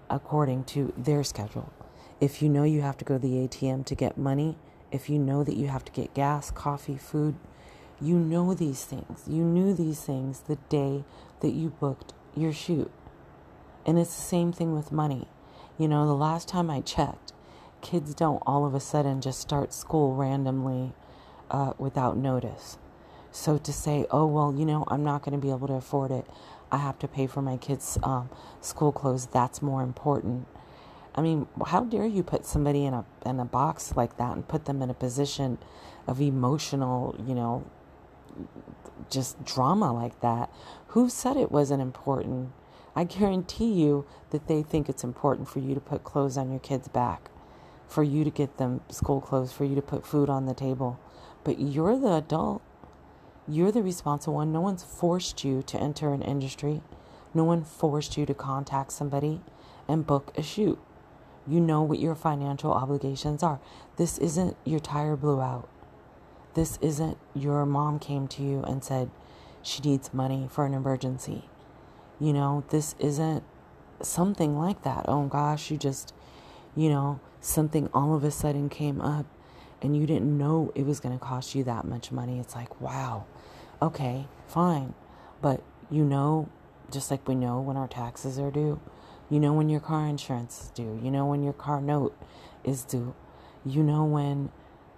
according 0.09 0.63
to 0.63 0.93
their 0.95 1.23
schedule. 1.23 1.73
If 2.21 2.41
you 2.41 2.47
know 2.47 2.63
you 2.63 2.81
have 2.81 2.97
to 2.97 3.05
go 3.05 3.15
to 3.15 3.27
the 3.27 3.47
ATM 3.47 3.85
to 3.87 3.95
get 3.95 4.17
money, 4.17 4.55
if 4.91 5.09
you 5.09 5.17
know 5.17 5.43
that 5.43 5.57
you 5.57 5.67
have 5.67 5.83
to 5.85 5.91
get 5.91 6.13
gas, 6.13 6.51
coffee, 6.51 6.97
food, 6.97 7.35
you 7.99 8.15
know 8.15 8.53
these 8.53 8.85
things. 8.85 9.23
You 9.27 9.43
knew 9.43 9.73
these 9.73 10.01
things 10.01 10.41
the 10.41 10.57
day 10.69 11.03
that 11.41 11.51
you 11.51 11.69
booked 11.69 12.13
your 12.35 12.53
shoot. 12.53 12.91
And 13.85 13.97
it's 13.97 14.15
the 14.15 14.21
same 14.21 14.53
thing 14.53 14.75
with 14.75 14.91
money. 14.91 15.27
You 15.77 15.87
know, 15.87 16.05
the 16.05 16.13
last 16.13 16.47
time 16.47 16.69
I 16.69 16.81
checked, 16.81 17.33
kids 17.81 18.13
don't 18.13 18.43
all 18.45 18.65
of 18.65 18.75
a 18.75 18.79
sudden 18.79 19.21
just 19.21 19.39
start 19.39 19.73
school 19.73 20.15
randomly 20.15 20.93
uh, 21.51 21.73
without 21.77 22.17
notice. 22.17 22.77
So 23.31 23.57
to 23.57 23.71
say, 23.71 24.05
oh, 24.09 24.25
well, 24.25 24.53
you 24.55 24.65
know, 24.65 24.83
I'm 24.87 25.03
not 25.03 25.23
going 25.23 25.39
to 25.39 25.45
be 25.45 25.51
able 25.51 25.67
to 25.67 25.75
afford 25.75 26.11
it. 26.11 26.25
I 26.71 26.77
have 26.77 26.99
to 26.99 27.07
pay 27.07 27.27
for 27.27 27.41
my 27.41 27.57
kids' 27.57 27.97
um, 28.03 28.29
school 28.61 28.91
clothes. 28.91 29.27
That's 29.27 29.61
more 29.61 29.81
important. 29.83 30.47
I 31.15 31.21
mean, 31.21 31.47
how 31.67 31.83
dare 31.83 32.05
you 32.05 32.23
put 32.23 32.45
somebody 32.45 32.85
in 32.85 32.93
a 32.93 33.05
in 33.25 33.39
a 33.39 33.45
box 33.45 33.95
like 33.95 34.17
that 34.17 34.33
and 34.33 34.47
put 34.47 34.65
them 34.65 34.81
in 34.81 34.89
a 34.89 34.93
position 34.93 35.57
of 36.07 36.21
emotional, 36.21 37.15
you 37.25 37.35
know, 37.35 37.65
just 39.09 39.43
drama 39.43 39.91
like 39.91 40.21
that? 40.21 40.51
Who 40.89 41.09
said 41.09 41.37
it 41.37 41.51
wasn't 41.51 41.81
important? 41.81 42.51
I 42.95 43.03
guarantee 43.03 43.71
you 43.73 44.05
that 44.31 44.47
they 44.47 44.61
think 44.61 44.89
it's 44.89 45.03
important 45.03 45.47
for 45.47 45.59
you 45.59 45.73
to 45.73 45.81
put 45.81 46.03
clothes 46.03 46.37
on 46.37 46.51
your 46.51 46.59
kids' 46.59 46.87
back, 46.87 47.29
for 47.87 48.03
you 48.03 48.23
to 48.23 48.29
get 48.31 48.57
them 48.57 48.81
school 48.89 49.21
clothes, 49.21 49.51
for 49.51 49.65
you 49.65 49.75
to 49.75 49.81
put 49.81 50.05
food 50.05 50.29
on 50.29 50.45
the 50.45 50.53
table. 50.53 50.99
But 51.43 51.59
you're 51.59 51.97
the 51.97 52.13
adult. 52.13 52.61
You're 53.47 53.71
the 53.71 53.81
responsible 53.81 54.35
one. 54.35 54.51
No 54.51 54.61
one's 54.61 54.83
forced 54.83 55.43
you 55.43 55.61
to 55.63 55.79
enter 55.79 56.13
an 56.13 56.21
industry. 56.21 56.81
No 57.33 57.43
one 57.43 57.63
forced 57.63 58.17
you 58.17 58.25
to 58.25 58.33
contact 58.33 58.91
somebody 58.91 59.41
and 59.87 60.05
book 60.05 60.31
a 60.35 60.43
shoot. 60.43 60.79
You 61.47 61.59
know 61.59 61.81
what 61.81 61.99
your 61.99 62.15
financial 62.15 62.71
obligations 62.71 63.41
are. 63.41 63.59
This 63.97 64.17
isn't 64.19 64.55
your 64.65 64.79
tire 64.79 65.15
blew 65.15 65.41
out. 65.41 65.67
This 66.53 66.77
isn't 66.81 67.17
your 67.33 67.65
mom 67.65 67.99
came 67.99 68.27
to 68.29 68.43
you 68.43 68.61
and 68.63 68.83
said 68.83 69.09
she 69.61 69.81
needs 69.81 70.13
money 70.13 70.47
for 70.49 70.65
an 70.65 70.73
emergency. 70.73 71.49
You 72.19 72.33
know, 72.33 72.63
this 72.69 72.95
isn't 72.99 73.43
something 74.01 74.57
like 74.57 74.83
that. 74.83 75.05
Oh 75.07 75.25
gosh, 75.25 75.71
you 75.71 75.77
just, 75.77 76.13
you 76.75 76.89
know, 76.89 77.19
something 77.41 77.89
all 77.93 78.15
of 78.15 78.23
a 78.23 78.31
sudden 78.31 78.69
came 78.69 79.01
up 79.01 79.25
and 79.81 79.95
you 79.95 80.05
didn't 80.05 80.37
know 80.37 80.71
it 80.75 80.85
was 80.85 80.99
going 80.99 81.17
to 81.17 81.23
cost 81.23 81.55
you 81.55 81.63
that 81.63 81.85
much 81.85 82.11
money. 82.11 82.39
It's 82.39 82.55
like, 82.55 82.79
wow, 82.81 83.25
okay, 83.81 84.27
fine. 84.47 84.93
But 85.41 85.63
you 85.89 86.03
know, 86.03 86.49
just 86.91 87.11
like 87.11 87.27
we 87.27 87.35
know 87.35 87.59
when 87.59 87.77
our 87.77 87.87
taxes 87.87 88.39
are 88.39 88.51
due, 88.51 88.79
you 89.29 89.39
know 89.39 89.53
when 89.53 89.69
your 89.69 89.79
car 89.79 90.07
insurance 90.07 90.63
is 90.63 90.69
due, 90.71 90.99
you 91.03 91.11
know 91.11 91.25
when 91.25 91.43
your 91.43 91.53
car 91.53 91.81
note 91.81 92.17
is 92.63 92.83
due, 92.83 93.15
you 93.65 93.83
know 93.83 94.03
when 94.03 94.51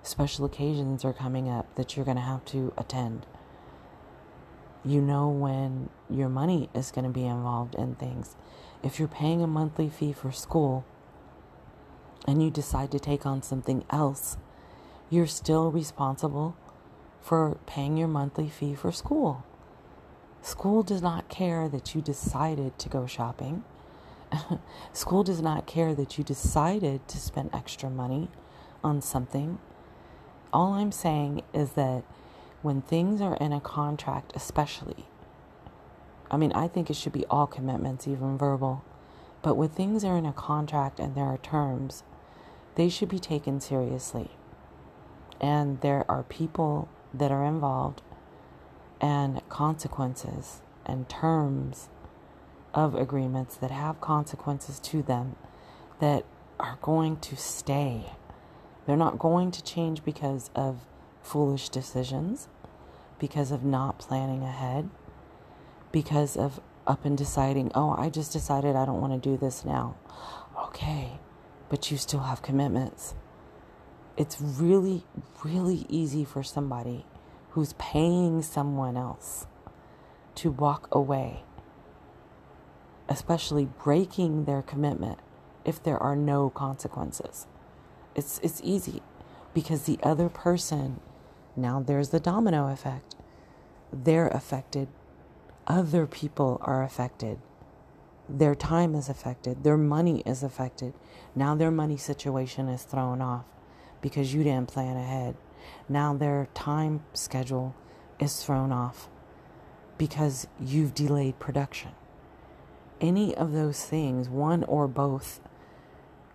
special 0.04 0.46
occasions 0.46 1.06
are 1.06 1.14
coming 1.14 1.50
up 1.50 1.74
that 1.76 1.96
you're 1.96 2.06
going 2.06 2.18
to 2.18 2.24
have 2.24 2.44
to 2.44 2.74
attend 2.76 3.26
you 4.84 5.02
know 5.02 5.30
when 5.30 5.90
your 6.10 6.30
money 6.30 6.70
is 6.74 6.92
going 6.92 7.06
to 7.06 7.12
be 7.12 7.26
involved 7.26 7.76
in 7.76 7.96
things. 7.96 8.36
If 8.84 8.98
you're 8.98 9.08
paying 9.08 9.42
a 9.44 9.48
monthly 9.48 9.90
fee 9.90 10.14
for 10.14 10.32
school 10.32 10.86
and 12.28 12.44
you 12.44 12.50
decide 12.50 12.92
to 12.92 13.00
take 13.00 13.26
on 13.26 13.44
something 13.44 13.86
else 13.90 14.38
you're 15.12 15.28
still 15.28 15.70
responsible 15.70 16.56
for 17.20 17.58
paying 17.68 17.98
your 17.98 18.08
monthly 18.08 18.50
fee 18.50 18.74
for 18.74 18.94
school. 18.94 19.44
School 20.42 20.84
does 20.84 21.02
not 21.02 21.28
care 21.28 21.68
that 21.68 21.94
you 21.94 22.02
decided 22.02 22.80
to 22.80 22.90
go 22.90 23.06
shopping. 23.06 23.64
School 24.94 25.24
does 25.24 25.42
not 25.42 25.68
care 25.68 25.94
that 25.94 26.18
you 26.18 26.24
decided 26.24 27.06
to 27.10 27.18
spend 27.18 27.50
extra 27.54 27.90
money 27.90 28.30
on 28.84 29.02
something. 29.02 29.60
All 30.54 30.74
I'm 30.74 30.94
saying 30.94 31.44
is 31.54 31.74
that 31.74 32.04
when 32.62 32.82
things 32.82 33.22
are 33.22 33.36
in 33.36 33.52
a 33.52 33.60
contract, 33.60 34.32
especially, 34.34 35.06
I 36.32 36.38
mean, 36.38 36.54
I 36.54 36.70
think 36.70 36.90
it 36.90 36.96
should 36.96 37.12
be 37.12 37.26
all 37.26 37.48
commitments, 37.48 38.08
even 38.08 38.38
verbal, 38.38 38.84
but 39.42 39.58
when 39.58 39.70
things 39.70 40.06
are 40.06 40.18
in 40.18 40.26
a 40.26 40.32
contract 40.32 41.00
and 41.00 41.16
there 41.16 41.26
are 41.26 41.38
terms, 41.38 42.04
they 42.76 42.88
should 42.88 43.10
be 43.10 43.20
taken 43.20 43.60
seriously. 43.60 44.32
And 45.42 45.82
there 45.82 46.06
are 46.08 46.24
people 46.24 46.88
that 47.14 47.32
are 47.32 47.44
involved 47.44 48.02
and 49.02 49.42
consequences 49.50 50.62
and 50.86 51.10
terms 51.10 51.90
of 52.74 52.96
agreements 52.96 53.58
that 53.58 53.72
have 53.72 54.00
consequences 54.00 54.80
to 54.80 55.02
them 55.02 55.36
that 56.00 56.24
are 56.60 56.78
going 56.82 57.18
to 57.18 57.36
stay. 57.36 58.14
They're 58.86 58.96
not 58.96 59.20
going 59.20 59.52
to 59.52 59.64
change 59.64 60.04
because 60.04 60.52
of 60.56 60.86
foolish 61.24 61.70
decisions, 61.70 62.48
because 63.20 63.52
of 63.52 63.64
not 63.64 64.00
planning 64.00 64.44
ahead, 64.44 64.90
because 65.92 66.38
of 66.38 66.62
up 66.88 67.06
and 67.06 67.18
deciding, 67.18 67.72
oh, 67.76 67.96
I 67.98 68.10
just 68.10 68.32
decided 68.32 68.76
I 68.76 68.86
don't 68.86 69.02
want 69.02 69.22
to 69.22 69.30
do 69.30 69.38
this 69.38 69.66
now. 69.66 69.96
Okay, 70.66 71.20
but 71.70 71.92
you 71.92 71.98
still 71.98 72.22
have 72.22 72.42
commitments. 72.42 73.16
It's 74.22 74.40
really, 74.40 75.04
really 75.44 75.88
easy 75.90 76.24
for 76.26 76.44
somebody 76.44 77.06
who's 77.52 77.74
paying 77.74 78.44
someone 78.44 78.96
else 78.96 79.48
to 80.36 80.52
walk 80.52 80.88
away 80.92 81.44
especially 83.12 83.66
breaking 83.84 84.46
their 84.46 84.62
commitment 84.62 85.20
if 85.66 85.84
there 85.84 85.98
are 85.98 86.16
no 86.16 86.50
consequences. 86.50 87.46
It's 88.16 88.40
it's 88.42 88.62
easy 88.64 89.02
because 89.54 89.84
the 89.84 90.00
other 90.02 90.30
person 90.30 91.02
now 91.56 91.82
there's 91.82 92.10
the 92.10 92.20
domino 92.22 92.70
effect. 92.70 93.16
They're 93.92 94.30
affected. 94.30 94.88
Other 95.68 96.08
people 96.08 96.60
are 96.64 96.84
affected. 96.84 97.40
Their 98.30 98.56
time 98.56 98.96
is 98.96 99.10
affected. 99.10 99.64
Their 99.64 99.78
money 99.78 100.24
is 100.26 100.44
affected. 100.44 100.94
Now 101.36 101.56
their 101.56 101.72
money 101.72 101.98
situation 101.98 102.70
is 102.70 102.84
thrown 102.84 103.22
off 103.22 103.46
because 104.02 104.34
you 104.34 104.44
didn't 104.44 104.68
plan 104.68 104.98
ahead. 104.98 105.36
Now 105.88 106.14
their 106.14 106.48
time 106.54 107.04
schedule 107.14 107.76
is 108.20 108.44
thrown 108.44 108.72
off 108.72 109.10
because 109.98 110.48
you've 110.60 110.94
delayed 110.94 111.40
production 111.40 111.92
any 113.02 113.36
of 113.36 113.52
those 113.52 113.84
things, 113.84 114.30
one 114.30 114.64
or 114.66 114.88
both, 114.88 115.42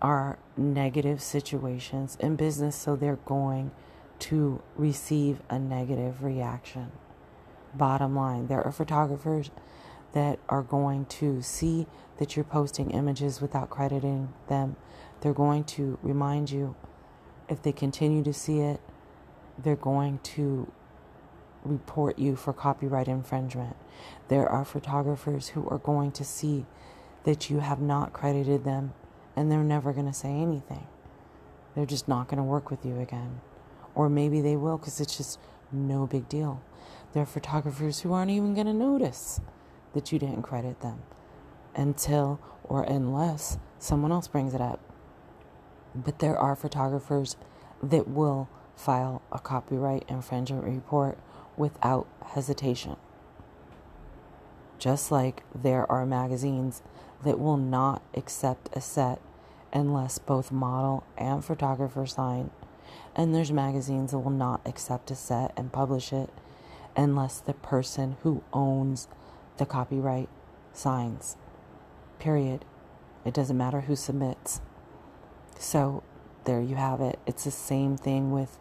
are 0.02 0.38
negative 0.56 1.22
situations 1.22 2.18
in 2.20 2.36
business, 2.36 2.76
so 2.76 2.96
they're 2.96 3.20
going 3.24 3.70
to 4.18 4.60
receive 4.74 5.40
a 5.48 5.58
negative 5.58 6.22
reaction. 6.22 6.90
Bottom 7.72 8.14
line, 8.14 8.48
there 8.48 8.62
are 8.62 8.72
photographers 8.72 9.50
that 10.12 10.38
are 10.48 10.62
going 10.62 11.04
to 11.06 11.40
see 11.40 11.86
that 12.18 12.36
you're 12.36 12.44
posting 12.44 12.90
images 12.90 13.40
without 13.40 13.70
crediting 13.70 14.32
them. 14.48 14.76
They're 15.20 15.34
going 15.34 15.64
to 15.64 15.98
remind 16.02 16.50
you 16.50 16.74
if 17.48 17.62
they 17.62 17.72
continue 17.72 18.22
to 18.24 18.32
see 18.32 18.60
it, 18.60 18.80
they're 19.58 19.76
going 19.76 20.18
to 20.22 20.70
report 21.64 22.18
you 22.18 22.36
for 22.36 22.52
copyright 22.52 23.08
infringement. 23.08 23.76
There 24.28 24.48
are 24.48 24.64
photographers 24.64 25.48
who 25.48 25.68
are 25.68 25.78
going 25.78 26.12
to 26.12 26.24
see 26.24 26.66
that 27.24 27.50
you 27.50 27.60
have 27.60 27.80
not 27.80 28.12
credited 28.12 28.64
them 28.64 28.94
and 29.34 29.50
they're 29.50 29.62
never 29.62 29.92
going 29.92 30.06
to 30.06 30.12
say 30.12 30.30
anything. 30.30 30.86
They're 31.74 31.86
just 31.86 32.08
not 32.08 32.28
going 32.28 32.38
to 32.38 32.42
work 32.42 32.70
with 32.70 32.84
you 32.84 33.00
again. 33.00 33.40
Or 33.94 34.08
maybe 34.08 34.40
they 34.40 34.56
will 34.56 34.78
because 34.78 35.00
it's 35.00 35.16
just 35.16 35.38
no 35.72 36.06
big 36.06 36.28
deal. 36.28 36.62
There 37.12 37.22
are 37.22 37.26
photographers 37.26 38.00
who 38.00 38.12
aren't 38.12 38.30
even 38.30 38.54
going 38.54 38.66
to 38.66 38.74
notice 38.74 39.40
that 39.94 40.12
you 40.12 40.18
didn't 40.18 40.42
credit 40.42 40.80
them 40.80 41.02
until 41.74 42.40
or 42.64 42.82
unless 42.82 43.58
someone 43.78 44.12
else 44.12 44.28
brings 44.28 44.54
it 44.54 44.60
up. 44.60 44.80
But 45.96 46.18
there 46.18 46.38
are 46.38 46.54
photographers 46.54 47.36
that 47.82 48.06
will 48.08 48.48
file 48.76 49.22
a 49.32 49.38
copyright 49.38 50.04
infringement 50.08 50.64
report 50.64 51.18
without 51.56 52.06
hesitation. 52.26 52.96
Just 54.78 55.10
like 55.10 55.42
there 55.54 55.90
are 55.90 56.04
magazines 56.04 56.82
that 57.24 57.40
will 57.40 57.56
not 57.56 58.02
accept 58.14 58.68
a 58.76 58.80
set 58.80 59.20
unless 59.72 60.18
both 60.18 60.52
model 60.52 61.02
and 61.16 61.44
photographer 61.44 62.06
sign, 62.06 62.50
and 63.14 63.34
there's 63.34 63.50
magazines 63.50 64.10
that 64.10 64.18
will 64.18 64.30
not 64.30 64.60
accept 64.66 65.10
a 65.10 65.14
set 65.14 65.52
and 65.56 65.72
publish 65.72 66.12
it 66.12 66.30
unless 66.94 67.40
the 67.40 67.54
person 67.54 68.16
who 68.22 68.42
owns 68.52 69.08
the 69.56 69.66
copyright 69.66 70.28
signs. 70.72 71.36
Period. 72.18 72.64
It 73.24 73.34
doesn't 73.34 73.56
matter 73.56 73.82
who 73.82 73.96
submits. 73.96 74.60
So 75.58 76.02
there 76.44 76.60
you 76.60 76.76
have 76.76 77.00
it. 77.00 77.18
It's 77.26 77.44
the 77.44 77.50
same 77.50 77.96
thing 77.96 78.32
with 78.32 78.58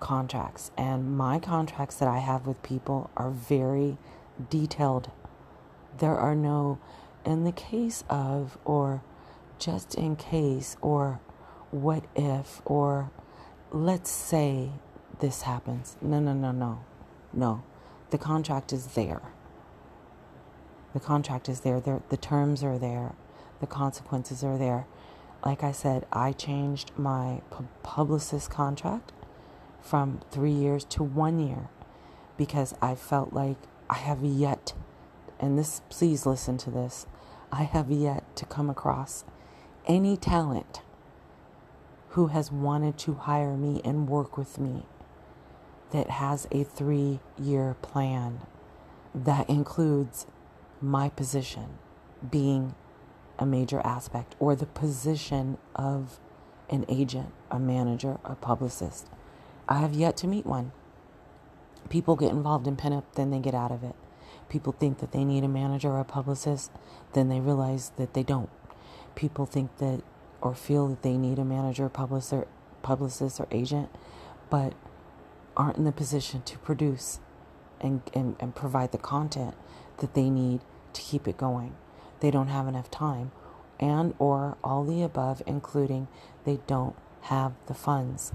contracts. 0.00 0.70
And 0.76 1.16
my 1.16 1.38
contracts 1.38 1.96
that 1.96 2.08
I 2.08 2.18
have 2.18 2.46
with 2.46 2.62
people 2.62 3.10
are 3.16 3.30
very 3.30 3.98
detailed. 4.48 5.10
There 5.98 6.16
are 6.16 6.34
no, 6.34 6.78
in 7.24 7.44
the 7.44 7.52
case 7.52 8.04
of, 8.08 8.58
or 8.64 9.02
just 9.58 9.94
in 9.94 10.16
case, 10.16 10.76
or 10.80 11.20
what 11.70 12.04
if, 12.16 12.62
or 12.64 13.10
let's 13.70 14.10
say 14.10 14.70
this 15.20 15.42
happens. 15.42 15.96
No, 16.00 16.18
no, 16.18 16.32
no, 16.32 16.50
no. 16.50 16.84
No. 17.32 17.62
The 18.10 18.18
contract 18.18 18.72
is 18.72 18.88
there. 18.88 19.22
The 20.92 21.00
contract 21.00 21.48
is 21.48 21.60
there. 21.60 21.80
there 21.80 22.02
the 22.08 22.16
terms 22.16 22.64
are 22.64 22.78
there. 22.78 23.14
The 23.60 23.66
consequences 23.66 24.42
are 24.42 24.58
there. 24.58 24.86
Like 25.44 25.64
I 25.64 25.72
said, 25.72 26.06
I 26.12 26.32
changed 26.32 26.92
my 26.96 27.40
publicist 27.82 28.50
contract 28.50 29.12
from 29.80 30.20
three 30.30 30.52
years 30.52 30.84
to 30.84 31.02
one 31.02 31.38
year 31.38 31.68
because 32.36 32.74
I 32.82 32.94
felt 32.94 33.32
like 33.32 33.56
I 33.88 33.94
have 33.94 34.22
yet, 34.22 34.74
and 35.38 35.58
this, 35.58 35.80
please 35.88 36.26
listen 36.26 36.58
to 36.58 36.70
this, 36.70 37.06
I 37.50 37.64
have 37.64 37.90
yet 37.90 38.36
to 38.36 38.46
come 38.46 38.70
across 38.70 39.24
any 39.86 40.16
talent 40.16 40.82
who 42.10 42.28
has 42.28 42.52
wanted 42.52 42.98
to 42.98 43.14
hire 43.14 43.56
me 43.56 43.80
and 43.84 44.08
work 44.08 44.36
with 44.36 44.58
me 44.58 44.84
that 45.90 46.10
has 46.10 46.46
a 46.50 46.64
three 46.64 47.20
year 47.38 47.76
plan 47.82 48.40
that 49.14 49.48
includes 49.48 50.26
my 50.80 51.08
position 51.08 51.78
being 52.30 52.74
a 53.40 53.46
major 53.46 53.80
aspect 53.80 54.36
or 54.38 54.54
the 54.54 54.66
position 54.66 55.58
of 55.74 56.20
an 56.68 56.84
agent, 56.88 57.32
a 57.50 57.58
manager, 57.58 58.18
a 58.24 58.36
publicist. 58.36 59.08
I 59.68 59.78
have 59.78 59.94
yet 59.94 60.16
to 60.18 60.28
meet 60.28 60.46
one. 60.46 60.72
People 61.88 62.14
get 62.14 62.30
involved 62.30 62.66
in 62.68 62.76
pinup, 62.76 63.04
then 63.16 63.30
they 63.30 63.40
get 63.40 63.54
out 63.54 63.72
of 63.72 63.82
it. 63.82 63.96
People 64.48 64.72
think 64.72 64.98
that 64.98 65.12
they 65.12 65.24
need 65.24 65.42
a 65.42 65.48
manager 65.48 65.88
or 65.88 66.00
a 66.00 66.04
publicist, 66.04 66.70
then 67.14 67.28
they 67.28 67.40
realize 67.40 67.90
that 67.96 68.14
they 68.14 68.22
don't. 68.22 68.50
People 69.14 69.46
think 69.46 69.78
that 69.78 70.02
or 70.40 70.54
feel 70.54 70.88
that 70.88 71.02
they 71.02 71.16
need 71.16 71.38
a 71.38 71.44
manager, 71.44 71.88
publicist, 71.88 72.46
publicist 72.82 73.40
or 73.40 73.46
agent, 73.50 73.88
but 74.48 74.74
aren't 75.56 75.76
in 75.76 75.84
the 75.84 75.92
position 75.92 76.42
to 76.42 76.58
produce 76.58 77.20
and, 77.80 78.02
and, 78.14 78.36
and 78.38 78.54
provide 78.54 78.92
the 78.92 78.98
content 78.98 79.54
that 79.98 80.14
they 80.14 80.30
need 80.30 80.60
to 80.92 81.00
keep 81.02 81.26
it 81.26 81.36
going. 81.36 81.74
They 82.20 82.30
don't 82.30 82.48
have 82.48 82.68
enough 82.68 82.90
time 82.90 83.32
and 83.78 84.14
or 84.18 84.56
all 84.62 84.84
the 84.84 85.02
above 85.02 85.42
including 85.46 86.06
they 86.44 86.60
don't 86.66 86.96
have 87.22 87.52
the 87.66 87.74
funds. 87.74 88.32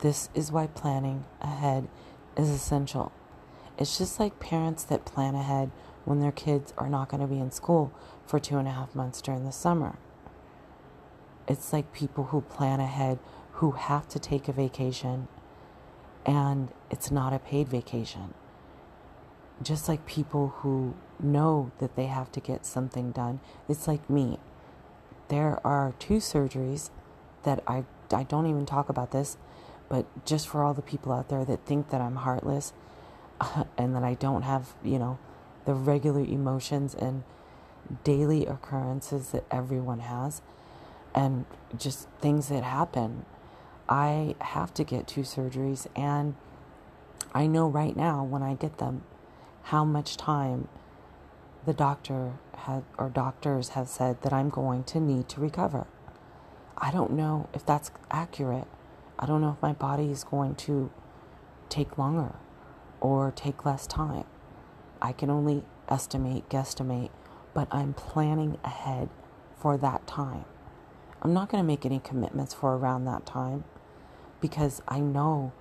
This 0.00 0.28
is 0.34 0.52
why 0.52 0.66
planning 0.66 1.24
ahead 1.40 1.88
is 2.36 2.48
essential. 2.48 3.12
It's 3.78 3.98
just 3.98 4.20
like 4.20 4.38
parents 4.38 4.84
that 4.84 5.04
plan 5.04 5.34
ahead 5.34 5.70
when 6.04 6.20
their 6.20 6.32
kids 6.32 6.74
are 6.76 6.88
not 6.88 7.08
going 7.08 7.20
to 7.20 7.26
be 7.26 7.38
in 7.38 7.50
school 7.50 7.92
for 8.26 8.38
two 8.38 8.58
and 8.58 8.68
a 8.68 8.72
half 8.72 8.94
months 8.94 9.22
during 9.22 9.44
the 9.44 9.52
summer. 9.52 9.96
It's 11.48 11.72
like 11.72 11.92
people 11.92 12.24
who 12.24 12.42
plan 12.42 12.80
ahead 12.80 13.18
who 13.54 13.72
have 13.72 14.08
to 14.08 14.18
take 14.18 14.48
a 14.48 14.52
vacation 14.52 15.28
and 16.24 16.70
it's 16.90 17.10
not 17.10 17.32
a 17.32 17.38
paid 17.38 17.68
vacation. 17.68 18.34
Just 19.62 19.88
like 19.88 20.06
people 20.06 20.48
who 20.58 20.94
know 21.22 21.70
that 21.78 21.96
they 21.96 22.06
have 22.06 22.32
to 22.32 22.40
get 22.40 22.66
something 22.66 23.12
done. 23.12 23.40
It's 23.68 23.88
like 23.88 24.08
me. 24.10 24.38
There 25.28 25.60
are 25.66 25.94
two 25.98 26.16
surgeries 26.16 26.90
that 27.44 27.62
I, 27.66 27.84
I 28.12 28.22
don't 28.24 28.46
even 28.46 28.66
talk 28.66 28.88
about 28.88 29.12
this 29.12 29.36
But 29.88 30.06
just 30.24 30.48
for 30.48 30.64
all 30.64 30.74
the 30.74 30.82
people 30.82 31.12
out 31.12 31.28
there 31.28 31.44
that 31.44 31.66
think 31.66 31.90
that 31.90 32.00
I'm 32.00 32.16
heartless 32.16 32.72
and 33.78 33.94
that 33.94 34.02
I 34.02 34.14
don't 34.14 34.42
have, 34.42 34.74
you 34.82 34.98
know, 34.98 35.18
the 35.66 35.74
regular 35.74 36.22
emotions 36.22 36.94
and 36.94 37.24
daily 38.04 38.46
occurrences 38.46 39.28
that 39.30 39.44
everyone 39.50 40.00
has 40.00 40.42
and 41.14 41.44
just 41.76 42.08
things 42.20 42.48
that 42.48 42.64
happen. 42.64 43.26
I 43.88 44.34
have 44.40 44.72
to 44.74 44.84
get 44.84 45.06
two 45.06 45.22
surgeries, 45.22 45.86
and 45.94 46.36
I 47.34 47.46
know 47.46 47.68
right 47.68 47.94
now 47.94 48.24
when 48.24 48.42
I 48.42 48.54
get 48.54 48.78
them 48.78 49.02
how 49.64 49.84
much 49.84 50.16
time 50.16 50.68
the 51.64 51.72
doctor 51.72 52.32
had 52.56 52.84
or 52.98 53.08
doctors 53.08 53.70
have 53.70 53.88
said 53.88 54.22
that 54.22 54.32
I'm 54.32 54.50
going 54.50 54.84
to 54.84 55.00
need 55.00 55.28
to 55.30 55.40
recover. 55.40 55.86
I 56.76 56.90
don't 56.90 57.12
know 57.12 57.48
if 57.54 57.64
that's 57.64 57.90
accurate. 58.10 58.66
I 59.18 59.26
don't 59.26 59.40
know 59.40 59.50
if 59.56 59.62
my 59.62 59.72
body 59.72 60.10
is 60.10 60.24
going 60.24 60.56
to 60.56 60.90
take 61.68 61.96
longer 61.96 62.34
or 63.00 63.32
take 63.34 63.64
less 63.64 63.86
time. 63.86 64.24
I 65.00 65.12
can 65.12 65.30
only 65.30 65.64
estimate, 65.88 66.48
guesstimate, 66.48 67.10
but 67.54 67.68
I'm 67.70 67.94
planning 67.94 68.58
ahead 68.64 69.08
for 69.56 69.76
that 69.76 70.06
time. 70.06 70.44
I'm 71.20 71.32
not 71.32 71.48
going 71.48 71.62
to 71.62 71.66
make 71.66 71.86
any 71.86 72.00
commitments 72.00 72.52
for 72.54 72.76
around 72.76 73.04
that 73.04 73.24
time 73.24 73.64
because 74.40 74.82
I 74.88 74.98
know 74.98 75.52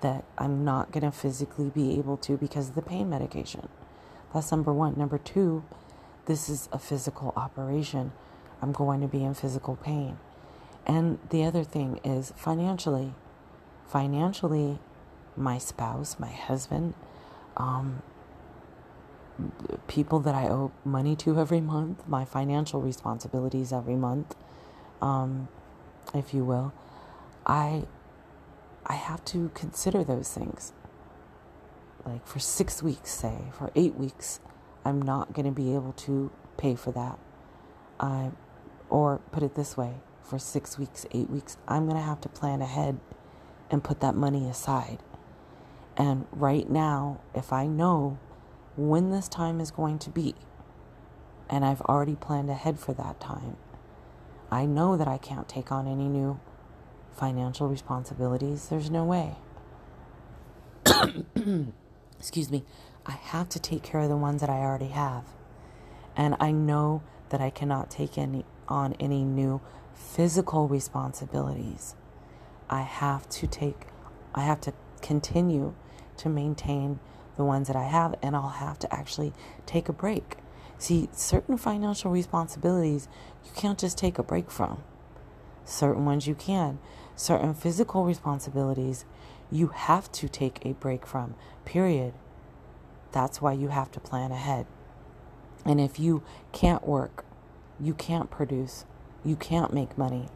that 0.00 0.24
I'm 0.38 0.64
not 0.64 0.92
going 0.92 1.04
to 1.04 1.12
physically 1.12 1.68
be 1.68 1.98
able 1.98 2.16
to 2.18 2.38
because 2.38 2.70
of 2.70 2.74
the 2.74 2.82
pain 2.82 3.10
medication. 3.10 3.68
That's 4.32 4.50
number 4.50 4.72
one. 4.72 4.96
Number 4.96 5.18
two, 5.18 5.64
this 6.26 6.48
is 6.48 6.68
a 6.72 6.78
physical 6.78 7.32
operation. 7.36 8.12
I'm 8.62 8.72
going 8.72 9.00
to 9.00 9.08
be 9.08 9.24
in 9.24 9.34
physical 9.34 9.76
pain. 9.76 10.18
And 10.86 11.18
the 11.30 11.44
other 11.44 11.64
thing 11.64 12.00
is 12.04 12.32
financially. 12.36 13.14
Financially, 13.86 14.78
my 15.36 15.58
spouse, 15.58 16.18
my 16.18 16.30
husband, 16.30 16.94
um, 17.56 18.02
people 19.88 20.20
that 20.20 20.34
I 20.34 20.48
owe 20.48 20.72
money 20.84 21.16
to 21.16 21.38
every 21.38 21.60
month, 21.60 22.06
my 22.06 22.24
financial 22.24 22.80
responsibilities 22.80 23.72
every 23.72 23.96
month, 23.96 24.36
um, 25.00 25.48
if 26.14 26.34
you 26.34 26.44
will, 26.44 26.72
I 27.46 27.84
I 28.86 28.94
have 28.94 29.24
to 29.26 29.50
consider 29.54 30.02
those 30.04 30.32
things. 30.32 30.72
Like 32.04 32.26
for 32.26 32.38
six 32.38 32.82
weeks, 32.82 33.10
say, 33.10 33.36
for 33.56 33.70
eight 33.74 33.94
weeks, 33.94 34.40
I'm 34.84 35.00
not 35.02 35.32
going 35.32 35.46
to 35.46 35.52
be 35.52 35.74
able 35.74 35.92
to 35.92 36.30
pay 36.56 36.74
for 36.74 36.90
that. 36.92 37.18
I, 37.98 38.30
or 38.88 39.20
put 39.30 39.42
it 39.42 39.54
this 39.54 39.76
way, 39.76 39.94
for 40.22 40.38
six 40.38 40.78
weeks, 40.78 41.06
eight 41.12 41.28
weeks, 41.28 41.56
I'm 41.68 41.84
going 41.84 41.96
to 41.96 42.02
have 42.02 42.20
to 42.22 42.28
plan 42.28 42.62
ahead 42.62 42.98
and 43.70 43.84
put 43.84 44.00
that 44.00 44.14
money 44.14 44.48
aside. 44.48 44.98
And 45.96 46.26
right 46.32 46.68
now, 46.70 47.20
if 47.34 47.52
I 47.52 47.66
know 47.66 48.18
when 48.76 49.10
this 49.10 49.28
time 49.28 49.60
is 49.60 49.70
going 49.70 49.98
to 50.00 50.10
be, 50.10 50.34
and 51.48 51.64
I've 51.64 51.82
already 51.82 52.16
planned 52.16 52.48
ahead 52.48 52.78
for 52.78 52.94
that 52.94 53.20
time, 53.20 53.56
I 54.50 54.66
know 54.66 54.96
that 54.96 55.06
I 55.06 55.18
can't 55.18 55.48
take 55.48 55.70
on 55.70 55.86
any 55.86 56.08
new 56.08 56.40
financial 57.10 57.68
responsibilities. 57.68 58.68
There's 58.68 58.90
no 58.90 59.04
way. 59.04 59.36
Excuse 62.20 62.50
me. 62.50 62.62
I 63.04 63.12
have 63.12 63.48
to 63.48 63.58
take 63.58 63.82
care 63.82 64.02
of 64.02 64.08
the 64.08 64.16
ones 64.16 64.40
that 64.40 64.48
I 64.48 64.60
already 64.60 64.88
have. 64.88 65.24
And 66.16 66.36
I 66.38 66.52
know 66.52 67.02
that 67.30 67.40
I 67.40 67.50
cannot 67.50 67.90
take 67.90 68.16
any 68.16 68.44
on 68.68 68.94
any 69.00 69.24
new 69.24 69.60
physical 69.94 70.68
responsibilities. 70.68 71.96
I 72.68 72.82
have 72.82 73.28
to 73.30 73.48
take 73.48 73.86
I 74.32 74.42
have 74.42 74.60
to 74.60 74.72
continue 75.02 75.74
to 76.18 76.28
maintain 76.28 77.00
the 77.36 77.44
ones 77.44 77.66
that 77.66 77.74
I 77.74 77.88
have 77.88 78.14
and 78.22 78.36
I'll 78.36 78.48
have 78.48 78.78
to 78.80 78.94
actually 78.94 79.32
take 79.66 79.88
a 79.88 79.92
break 79.92 80.36
See, 80.80 81.10
certain 81.12 81.58
financial 81.58 82.10
responsibilities 82.10 83.06
you 83.44 83.50
can't 83.54 83.78
just 83.78 83.98
take 83.98 84.18
a 84.18 84.22
break 84.22 84.50
from. 84.50 84.82
Certain 85.66 86.06
ones 86.06 86.26
you 86.26 86.34
can. 86.34 86.78
Certain 87.14 87.52
physical 87.52 88.06
responsibilities 88.06 89.04
you 89.50 89.68
have 89.68 90.10
to 90.12 90.28
take 90.28 90.64
a 90.64 90.72
break 90.74 91.06
from, 91.06 91.34
period. 91.64 92.14
That's 93.12 93.42
why 93.42 93.52
you 93.52 93.68
have 93.68 93.90
to 93.92 94.00
plan 94.00 94.30
ahead. 94.30 94.66
And 95.64 95.80
if 95.80 95.98
you 95.98 96.22
can't 96.52 96.86
work, 96.86 97.24
you 97.78 97.94
can't 97.94 98.30
produce, 98.30 98.84
you 99.24 99.36
can't 99.36 99.72
make 99.72 99.98
money, 99.98 100.28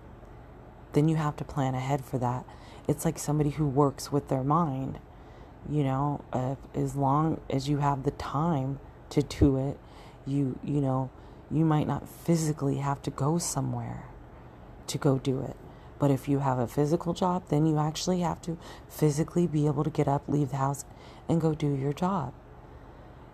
then 0.93 1.09
you 1.09 1.17
have 1.17 1.37
to 1.37 1.45
plan 1.45 1.75
ahead 1.75 2.05
for 2.05 2.19
that. 2.19 2.45
It's 2.87 3.05
like 3.05 3.19
somebody 3.19 3.51
who 3.51 3.67
works 3.67 4.12
with 4.12 4.29
their 4.29 4.45
mind. 4.45 4.99
You 5.69 5.85
know, 5.85 6.25
uh, 6.33 6.57
as 6.75 6.95
long 6.95 7.41
as 7.49 7.69
you 7.69 7.79
have 7.79 8.03
the 8.03 8.11
time 8.12 8.81
to 9.11 9.23
do 9.23 9.57
it, 9.57 9.79
you 10.27 10.59
you 10.62 10.81
know 10.81 11.11
you 11.51 11.65
might 11.65 11.87
not 11.87 12.09
physically 12.09 12.79
have 12.79 13.03
to 13.03 13.11
go 13.11 13.39
somewhere 13.39 14.05
to 14.87 14.99
go 14.99 15.19
do 15.19 15.41
it 15.41 15.57
but 15.99 16.11
if 16.11 16.28
you 16.28 16.40
have 16.40 16.59
a 16.59 16.66
physical 16.66 17.14
job 17.14 17.42
then 17.49 17.66
you 17.66 17.78
actually 17.78 18.20
have 18.20 18.40
to 18.42 18.59
physically 18.88 19.47
be 19.47 19.66
able 19.66 19.84
to 19.84 19.90
get 19.90 20.09
up 20.09 20.22
leave 20.28 20.51
the 20.51 20.57
house 20.57 20.84
and 21.28 21.40
go 21.40 21.55
do 21.55 21.74
your 21.74 21.92
job. 21.92 22.32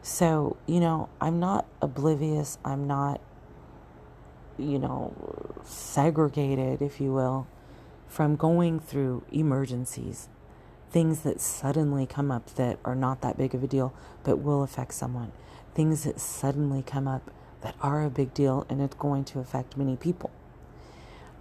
So 0.02 0.56
you 0.66 0.80
know 0.80 1.08
i'm 1.20 1.38
not 1.40 1.66
oblivious. 1.82 2.58
I'm 2.64 2.86
not 2.86 3.20
you 4.58 4.78
know 4.78 5.14
segregated 5.64 6.82
if 6.82 7.00
you 7.00 7.12
will 7.12 7.46
from 8.08 8.36
going 8.36 8.80
through 8.80 9.22
emergencies 9.30 10.28
things 10.90 11.20
that 11.20 11.40
suddenly 11.40 12.06
come 12.06 12.30
up 12.30 12.54
that 12.56 12.78
are 12.84 12.94
not 12.94 13.20
that 13.20 13.38
big 13.38 13.54
of 13.54 13.62
a 13.62 13.66
deal 13.66 13.94
but 14.24 14.38
will 14.38 14.62
affect 14.62 14.94
someone. 14.94 15.32
Things 15.74 16.04
that 16.04 16.20
suddenly 16.20 16.82
come 16.82 17.06
up 17.06 17.30
that 17.62 17.74
are 17.80 18.04
a 18.04 18.11
big 18.11 18.34
deal 18.34 18.66
and 18.68 18.80
it's 18.80 18.96
going 18.96 19.24
to 19.24 19.38
affect 19.38 19.76
many 19.76 19.96
people. 19.96 20.30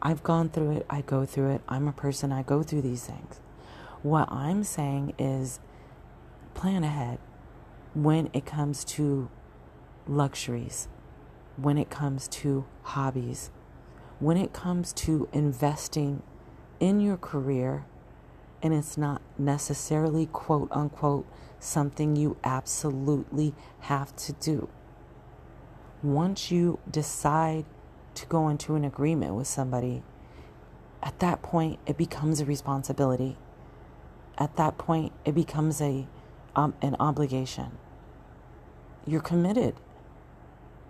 I've 0.02 0.24
gone 0.24 0.50
through 0.50 0.72
it, 0.78 0.86
I 0.90 1.02
go 1.02 1.26
through 1.26 1.52
it, 1.52 1.62
I'm 1.68 1.88
a 1.88 1.92
person, 1.92 2.32
I 2.32 2.44
go 2.44 2.64
through 2.64 2.84
these 2.84 3.06
things. 3.06 3.42
What 4.02 4.32
I'm 4.32 4.64
saying 4.64 5.14
is 5.20 5.60
plan 6.54 6.84
ahead 6.84 7.20
when 7.94 8.30
it 8.34 8.46
comes 8.46 8.86
to 8.86 9.30
luxuries, 10.08 10.88
when 11.58 11.78
it 11.78 11.90
comes 11.90 12.28
to 12.30 12.66
hobbies, 12.84 13.52
when 14.20 14.38
it 14.38 14.54
comes 14.54 14.94
to 14.94 15.28
investing 15.34 16.24
in 16.80 17.02
your 17.02 17.18
career, 17.18 17.86
and 18.62 18.74
it's 18.74 18.98
not 18.98 19.22
necessarily 19.38 20.26
quote 20.28 20.70
unquote 20.72 21.26
something 21.60 22.16
you 22.16 22.38
absolutely 22.44 23.54
have 23.82 24.16
to 24.16 24.34
do. 24.34 24.70
Once 26.02 26.52
you 26.52 26.80
decide 26.90 27.66
to 28.20 28.26
go 28.26 28.50
into 28.50 28.76
an 28.76 28.84
agreement 28.84 29.34
with 29.36 29.48
somebody, 29.48 30.04
at 31.02 31.20
that 31.20 31.42
point 31.42 31.80
it 31.86 31.98
becomes 31.98 32.42
a 32.42 32.46
responsibility. 32.46 33.38
At 34.38 34.56
that 34.58 34.78
point 34.78 35.14
it 35.26 35.34
becomes 35.34 35.82
a 35.82 36.08
um, 36.56 36.74
an 36.82 36.96
obligation. 37.00 37.78
You're 39.06 39.22
committed. 39.22 39.76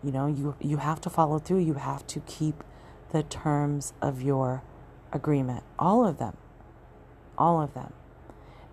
You 0.04 0.12
know, 0.12 0.28
you 0.28 0.56
you 0.60 0.78
have 0.78 1.02
to 1.02 1.10
follow 1.10 1.40
through. 1.40 1.60
You 1.60 1.76
have 1.76 2.08
to 2.08 2.22
keep 2.22 2.64
the 3.12 3.24
terms 3.24 3.94
of 4.02 4.22
your 4.22 4.64
agreement. 5.12 5.64
All 5.78 6.06
of 6.06 6.18
them. 6.18 6.38
All 7.38 7.62
of 7.62 7.74
them. 7.74 7.94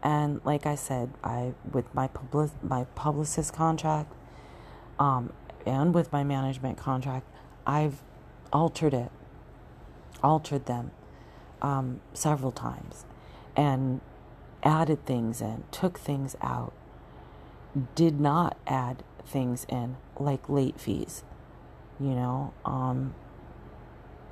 And 0.03 0.41
like 0.45 0.67
I 0.67 0.77
said, 0.77 1.11
I 1.23 1.53
with 1.71 1.93
my 1.95 2.09
public 2.09 2.51
my 2.63 2.85
publicist 2.95 3.53
contract, 3.53 4.13
um, 4.99 5.33
and 5.67 5.93
with 5.93 6.13
my 6.13 6.25
management 6.25 6.79
contract, 6.79 7.27
I've 7.67 8.03
altered 8.57 8.95
it, 8.95 9.11
altered 10.23 10.65
them 10.65 10.91
um, 11.61 12.01
several 12.15 12.51
times, 12.51 13.05
and 13.55 14.01
added 14.63 15.05
things 15.05 15.43
in, 15.43 15.65
took 15.71 15.99
things 15.99 16.35
out, 16.41 16.73
did 17.95 18.19
not 18.19 18.57
add 18.67 19.03
things 19.27 19.67
in 19.69 19.99
like 20.19 20.49
late 20.49 20.81
fees, 20.81 21.23
you 22.01 22.15
know. 22.15 22.55
Um, 22.65 23.15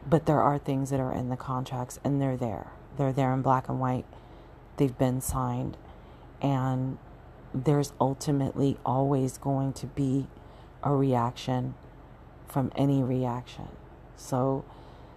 but 0.09 0.25
there 0.25 0.41
are 0.41 0.59
things 0.59 0.89
that 0.89 1.01
are 1.01 1.13
in 1.13 1.29
the 1.29 1.37
contracts, 1.37 2.01
and 2.03 2.21
they're 2.21 2.39
there. 2.39 2.69
They're 2.97 3.13
there 3.13 3.35
in 3.35 3.43
black 3.43 3.69
and 3.69 3.79
white 3.79 4.07
they've 4.79 4.97
been 4.97 5.21
signed, 5.21 5.77
and 6.41 6.97
there's 7.53 7.93
ultimately 8.01 8.79
always 8.87 9.37
going 9.37 9.75
to 9.75 9.87
be 9.87 10.29
a 10.83 10.95
reaction 10.95 11.75
from 12.49 12.73
any 12.75 13.03
reaction. 13.03 13.69
So, 14.17 14.65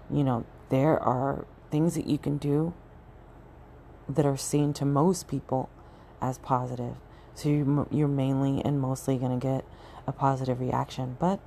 you 0.09 0.23
know, 0.23 0.45
there 0.69 0.99
are 0.99 1.45
things 1.71 1.95
that 1.95 2.07
you 2.07 2.17
can 2.17 2.37
do 2.37 2.73
that 4.09 4.25
are 4.25 4.37
seen 4.37 4.73
to 4.73 4.85
most 4.85 5.27
people 5.27 5.69
as 6.21 6.37
positive. 6.37 6.95
So 7.35 7.49
you, 7.49 7.87
you're 7.91 8.07
mainly 8.07 8.63
and 8.63 8.79
mostly 8.79 9.17
going 9.17 9.39
to 9.39 9.45
get 9.45 9.65
a 10.07 10.11
positive 10.11 10.59
reaction, 10.59 11.17
but 11.19 11.39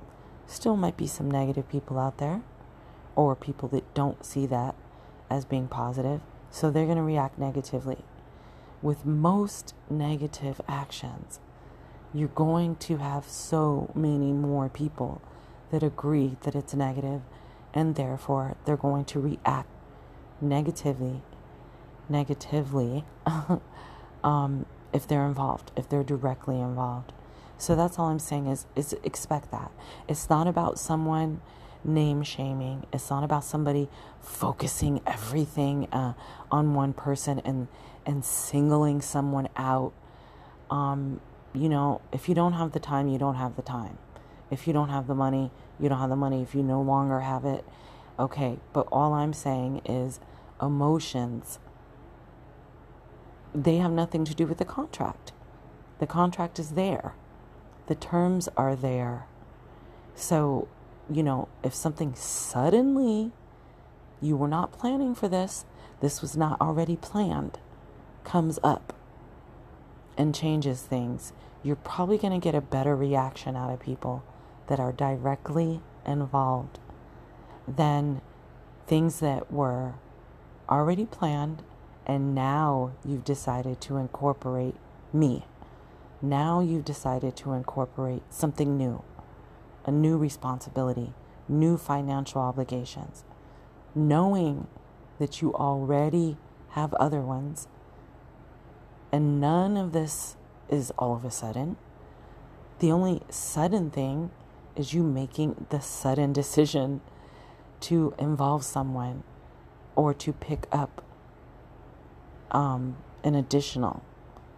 still 0.47 0.75
might 0.75 0.97
be 0.97 1.07
some 1.07 1.29
negative 1.29 1.67
people 1.69 1.99
out 1.99 2.17
there 2.17 2.41
or 3.15 3.35
people 3.35 3.67
that 3.69 3.93
don't 3.93 4.25
see 4.25 4.45
that 4.45 4.75
as 5.29 5.43
being 5.45 5.67
positive. 5.67 6.21
So 6.49 6.69
they're 6.69 6.85
going 6.85 6.97
to 6.97 7.03
react 7.03 7.39
negatively. 7.39 8.03
with 8.81 9.05
most 9.05 9.73
negative 9.89 10.59
actions, 10.67 11.39
you're 12.13 12.27
going 12.29 12.75
to 12.75 12.97
have 12.97 13.25
so 13.25 13.91
many 13.95 14.33
more 14.33 14.69
people 14.69 15.21
that 15.71 15.83
agree 15.83 16.37
that 16.41 16.55
it's 16.55 16.73
negative 16.73 17.21
and 17.73 17.95
therefore 17.95 18.55
they're 18.65 18.77
going 18.77 19.05
to 19.05 19.19
react 19.19 19.69
negatively 20.39 21.21
negatively 22.09 23.05
um, 24.23 24.65
if 24.93 25.07
they're 25.07 25.25
involved 25.25 25.71
if 25.75 25.87
they're 25.89 26.03
directly 26.03 26.59
involved. 26.59 27.13
So 27.57 27.75
that's 27.75 27.99
all 27.99 28.07
i'm 28.07 28.19
saying 28.19 28.47
is 28.47 28.65
is 28.75 28.93
expect 29.03 29.51
that. 29.51 29.71
It's 30.07 30.29
not 30.29 30.47
about 30.47 30.79
someone 30.79 31.41
name 31.83 32.23
shaming. 32.23 32.85
It's 32.91 33.09
not 33.09 33.23
about 33.23 33.43
somebody 33.43 33.87
focusing 34.19 35.01
everything 35.07 35.87
uh, 35.91 36.13
on 36.51 36.73
one 36.73 36.93
person 36.93 37.39
and 37.45 37.67
and 38.05 38.25
singling 38.25 39.01
someone 39.01 39.47
out. 39.55 39.93
Um, 40.69 41.21
you 41.53 41.69
know 41.69 42.01
if 42.11 42.27
you 42.27 42.35
don't 42.35 42.53
have 42.53 42.71
the 42.71 42.79
time 42.79 43.07
you 43.07 43.17
don't 43.17 43.35
have 43.35 43.55
the 43.55 43.61
time. 43.61 43.97
If 44.49 44.67
you 44.67 44.73
don't 44.73 44.89
have 44.89 45.07
the 45.07 45.15
money, 45.15 45.49
you 45.81 45.89
don't 45.89 45.99
have 45.99 46.09
the 46.09 46.15
money. 46.15 46.41
If 46.41 46.53
you 46.53 46.61
no 46.61 46.81
longer 46.81 47.21
have 47.21 47.43
it, 47.43 47.65
okay. 48.19 48.59
But 48.71 48.87
all 48.91 49.13
I'm 49.13 49.33
saying 49.33 49.81
is 49.85 50.19
emotions, 50.61 51.59
they 53.53 53.77
have 53.77 53.91
nothing 53.91 54.23
to 54.25 54.35
do 54.35 54.45
with 54.45 54.59
the 54.59 54.65
contract. 54.65 55.31
The 55.99 56.07
contract 56.07 56.59
is 56.59 56.71
there, 56.71 57.13
the 57.87 57.95
terms 57.95 58.47
are 58.55 58.75
there. 58.75 59.25
So, 60.15 60.67
you 61.09 61.23
know, 61.23 61.47
if 61.63 61.73
something 61.73 62.13
suddenly 62.15 63.31
you 64.21 64.37
were 64.37 64.47
not 64.47 64.71
planning 64.71 65.15
for 65.15 65.27
this, 65.27 65.65
this 65.99 66.21
was 66.21 66.37
not 66.37 66.59
already 66.61 66.95
planned, 66.95 67.59
comes 68.23 68.59
up 68.63 68.93
and 70.17 70.33
changes 70.33 70.81
things, 70.81 71.33
you're 71.63 71.75
probably 71.75 72.17
going 72.17 72.33
to 72.33 72.43
get 72.43 72.55
a 72.55 72.61
better 72.61 72.95
reaction 72.95 73.55
out 73.55 73.71
of 73.71 73.79
people 73.79 74.23
that 74.71 74.79
are 74.79 74.93
directly 74.93 75.81
involved 76.05 76.79
than 77.67 78.21
things 78.87 79.19
that 79.19 79.51
were 79.51 79.95
already 80.69 81.05
planned 81.05 81.61
and 82.05 82.33
now 82.33 82.93
you've 83.03 83.25
decided 83.25 83.81
to 83.81 83.97
incorporate 83.97 84.75
me. 85.11 85.45
Now 86.21 86.61
you've 86.61 86.85
decided 86.85 87.35
to 87.35 87.51
incorporate 87.51 88.23
something 88.29 88.77
new, 88.77 89.03
a 89.85 89.91
new 89.91 90.17
responsibility, 90.17 91.11
new 91.49 91.75
financial 91.75 92.39
obligations, 92.39 93.25
knowing 93.93 94.67
that 95.19 95.41
you 95.41 95.53
already 95.53 96.37
have 96.69 96.93
other 96.93 97.19
ones. 97.19 97.67
And 99.11 99.41
none 99.41 99.75
of 99.75 99.91
this 99.91 100.37
is 100.69 100.93
all 100.97 101.13
of 101.13 101.25
a 101.25 101.31
sudden. 101.31 101.75
The 102.79 102.89
only 102.89 103.23
sudden 103.29 103.91
thing 103.91 104.31
is 104.75 104.93
you 104.93 105.03
making 105.03 105.65
the 105.69 105.79
sudden 105.79 106.33
decision 106.33 107.01
to 107.81 108.13
involve 108.17 108.63
someone 108.63 109.23
or 109.95 110.13
to 110.13 110.31
pick 110.33 110.67
up 110.71 111.03
um, 112.51 112.97
an 113.23 113.35
additional 113.35 114.03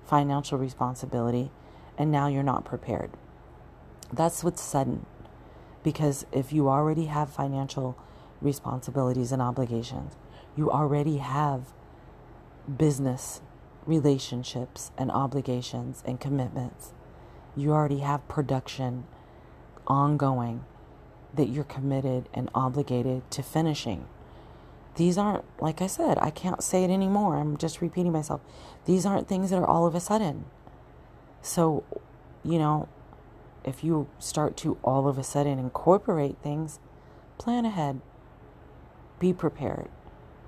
financial 0.06 0.58
responsibility 0.58 1.52
and 1.98 2.12
now 2.12 2.28
you're 2.28 2.44
not 2.44 2.66
prepared. 2.66 3.12
That's 4.12 4.44
what's 4.44 4.62
sudden. 4.62 5.06
Because 5.84 6.26
if 6.32 6.54
you 6.54 6.70
already 6.70 7.06
have 7.06 7.30
financial 7.30 7.98
responsibilities 8.42 9.32
and 9.32 9.42
obligations, 9.42 10.16
you 10.56 10.72
already 10.72 11.18
have 11.18 11.74
business 12.78 13.42
relationships 13.86 14.92
and 14.98 15.12
obligations 15.12 16.02
and 16.06 16.20
commitments, 16.20 16.94
you 17.56 17.72
already 17.72 18.00
have 18.00 18.28
production 18.28 19.06
ongoing 19.88 20.64
that 21.34 21.50
you're 21.50 21.64
committed 21.64 22.30
and 22.34 22.50
obligated 22.54 23.30
to 23.32 23.42
finishing. 23.44 24.06
These 24.96 25.18
aren't, 25.18 25.44
like 25.60 25.82
I 25.82 25.88
said, 25.88 26.18
I 26.22 26.30
can't 26.30 26.62
say 26.62 26.84
it 26.84 26.92
anymore. 26.92 27.38
I'm 27.38 27.58
just 27.58 27.82
repeating 27.82 28.12
myself. 28.12 28.42
These 28.86 29.06
aren't 29.06 29.28
things 29.28 29.50
that 29.50 29.58
are 29.58 29.66
all 29.66 29.88
of 29.88 29.96
a 29.96 30.00
sudden. 30.00 30.46
So, 31.42 31.84
you 32.44 32.60
know, 32.60 32.88
if 33.64 33.84
you 33.84 34.08
start 34.20 34.56
to 34.58 34.78
all 34.84 35.08
of 35.08 35.18
a 35.18 35.24
sudden 35.24 35.58
incorporate 35.58 36.38
things, 36.44 36.80
plan 37.38 37.66
ahead. 37.66 38.02
Be 39.20 39.34
prepared. 39.34 39.90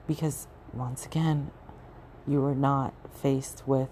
Because, 0.05 0.47
once 0.73 1.05
again, 1.05 1.49
you 2.27 2.45
are 2.45 2.55
not 2.55 2.93
faced 3.11 3.63
with 3.65 3.89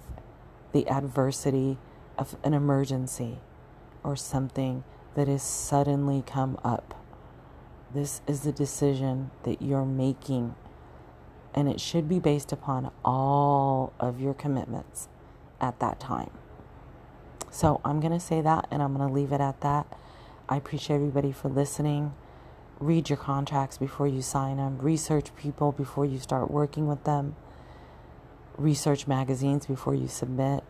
the 0.72 0.88
adversity 0.88 1.78
of 2.18 2.36
an 2.44 2.54
emergency 2.54 3.39
or 4.04 4.16
something 4.16 4.84
that 5.16 5.28
has 5.28 5.43
suddenly 5.43 6.24
come 6.26 6.57
up. 6.64 6.99
This 7.93 8.22
is 8.28 8.41
the 8.41 8.51
decision 8.51 9.32
that 9.43 9.61
you're 9.61 9.86
making, 9.86 10.55
and 11.53 11.68
it 11.70 11.80
should 11.80 12.09
be 12.09 12.20
based 12.20 12.51
upon 12.51 12.91
all 13.05 13.93
of 13.99 14.20
your 14.20 14.34
commitments 14.34 15.07
at 15.61 15.80
that 15.80 15.99
time. 15.99 16.32
So 17.53 17.80
I'm 17.86 17.99
going 17.99 18.14
to 18.14 18.20
say 18.20 18.41
that 18.41 18.68
and 18.72 18.82
I'm 18.82 18.95
going 18.95 19.07
to 19.07 19.14
leave 19.14 19.32
it 19.32 19.39
at 19.39 19.61
that. 19.61 19.86
I 20.49 20.57
appreciate 20.57 20.95
everybody 20.95 21.32
for 21.32 21.49
listening. 21.49 22.14
Read 22.80 23.09
your 23.09 23.18
contracts 23.18 23.78
before 23.78 24.07
you 24.07 24.24
sign 24.24 24.57
them, 24.57 24.80
research 24.80 25.36
people 25.36 25.72
before 25.72 26.03
you 26.03 26.18
start 26.18 26.49
working 26.49 26.88
with 26.88 27.03
them, 27.03 27.36
research 28.57 29.05
magazines 29.07 29.68
before 29.68 29.93
you 29.93 30.07
submit, 30.07 30.64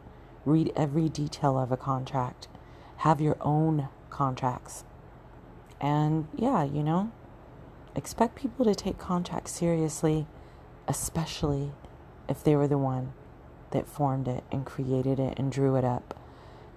read 0.45 0.73
every 0.75 1.07
detail 1.07 1.57
of 1.57 1.71
a 1.71 1.77
contract, 1.77 2.49
have 2.97 3.21
your 3.21 3.37
own 3.39 3.87
contracts. 4.13 4.85
And 5.81 6.27
yeah, 6.35 6.63
you 6.63 6.83
know, 6.83 7.11
expect 7.95 8.35
people 8.35 8.63
to 8.65 8.75
take 8.75 8.97
contracts 8.97 9.51
seriously, 9.51 10.27
especially 10.87 11.71
if 12.29 12.43
they 12.43 12.55
were 12.55 12.67
the 12.67 12.77
one 12.77 13.13
that 13.71 13.87
formed 13.87 14.27
it 14.27 14.43
and 14.51 14.65
created 14.65 15.19
it 15.19 15.37
and 15.37 15.51
drew 15.51 15.75
it 15.75 15.83
up. 15.83 16.17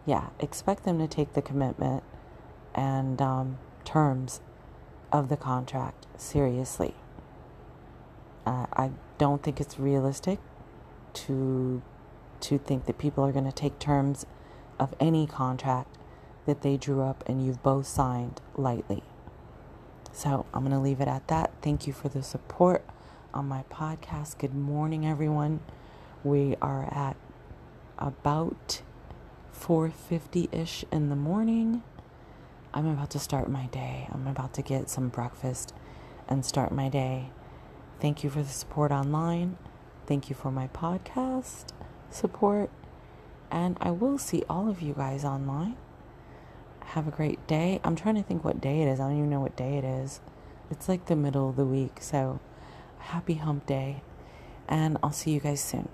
Yeah, 0.05 0.29
expect 0.41 0.85
them 0.85 0.99
to 0.99 1.07
take 1.07 1.35
the 1.35 1.43
commitment 1.43 2.03
and 2.75 3.21
um, 3.21 3.59
terms 3.85 4.41
of 5.13 5.29
the 5.29 5.37
contract 5.37 6.07
seriously. 6.17 6.95
Uh, 8.45 8.67
I 8.73 8.91
don't 9.19 9.43
think 9.43 9.61
it's 9.61 9.79
realistic 9.79 10.39
to 11.15 11.83
to 12.39 12.59
think 12.59 12.85
that 12.85 12.99
people 12.99 13.25
are 13.25 13.33
going 13.33 13.47
to 13.47 13.53
take 13.53 13.79
terms 13.79 14.27
of 14.79 14.95
any 15.01 15.27
contract 15.27 15.96
that 16.47 16.63
they 16.63 16.77
drew 16.77 17.03
up 17.03 17.23
and 17.29 17.45
you've 17.45 17.63
both 17.63 17.87
signed 17.87 18.41
lightly. 18.57 19.03
So 20.13 20.47
I'm 20.55 20.63
going 20.63 20.73
to 20.73 20.79
leave 20.79 21.01
it 21.01 21.09
at 21.09 21.29
that. 21.29 21.53
Thank 21.61 21.87
you 21.87 21.93
for 21.93 22.09
the 22.09 22.23
support 22.23 22.85
on 23.35 23.47
my 23.47 23.65
podcast. 23.71 24.39
Good 24.39 24.55
morning, 24.55 25.07
everyone. 25.07 25.61
We 26.25 26.57
are 26.63 26.85
at 26.85 27.17
about 27.99 28.83
4:50ish 29.53 30.85
in 30.91 31.11
the 31.11 31.17
morning. 31.17 31.83
I'm 32.73 32.87
about 32.87 33.11
to 33.11 33.19
start 33.19 33.51
my 33.51 33.67
day. 33.67 34.09
I'm 34.13 34.27
about 34.27 34.55
to 34.55 34.63
get 34.63 34.89
some 34.89 35.09
breakfast 35.09 35.75
and 36.29 36.45
start 36.45 36.73
my 36.73 36.89
day. 36.89 37.31
Thank 38.01 38.25
you 38.25 38.31
for 38.31 38.43
the 38.43 38.49
support 38.49 38.93
online. 38.93 39.57
Thank 40.07 40.29
you 40.29 40.37
for 40.37 40.51
my 40.51 40.69
podcast 40.69 41.67
support. 42.11 42.71
And 43.51 43.77
I 43.81 43.91
will 43.91 44.19
see 44.19 44.43
all 44.49 44.69
of 44.69 44.83
you 44.83 44.95
guys 44.95 45.25
online. 45.25 45.77
Have 46.91 47.07
a 47.07 47.11
great 47.11 47.47
day. 47.47 47.81
I'm 47.85 47.97
trying 47.97 48.15
to 48.15 48.23
think 48.23 48.45
what 48.45 48.61
day 48.61 48.83
it 48.83 48.89
is. 48.89 49.01
I 49.01 49.09
don't 49.09 49.19
even 49.19 49.31
know 49.31 49.41
what 49.41 49.57
day 49.57 49.77
it 49.77 49.85
is. 49.85 50.21
It's 50.71 50.89
like 50.89 51.07
the 51.07 51.17
middle 51.17 51.49
of 51.49 51.57
the 51.57 51.65
week. 51.65 51.99
So, 52.01 52.41
happy 52.99 53.35
hump 53.35 53.67
day. 53.67 54.03
And 54.69 54.97
I'll 55.03 55.13
see 55.13 55.33
you 55.33 55.41
guys 55.41 55.61
soon. 55.61 55.89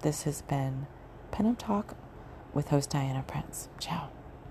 This 0.00 0.24
has 0.24 0.42
been 0.42 0.86
Pinup 1.32 1.56
Talk 1.58 1.96
with 2.52 2.68
host 2.68 2.90
Diana 2.90 3.24
Prince. 3.26 3.68
Ciao. 3.78 4.13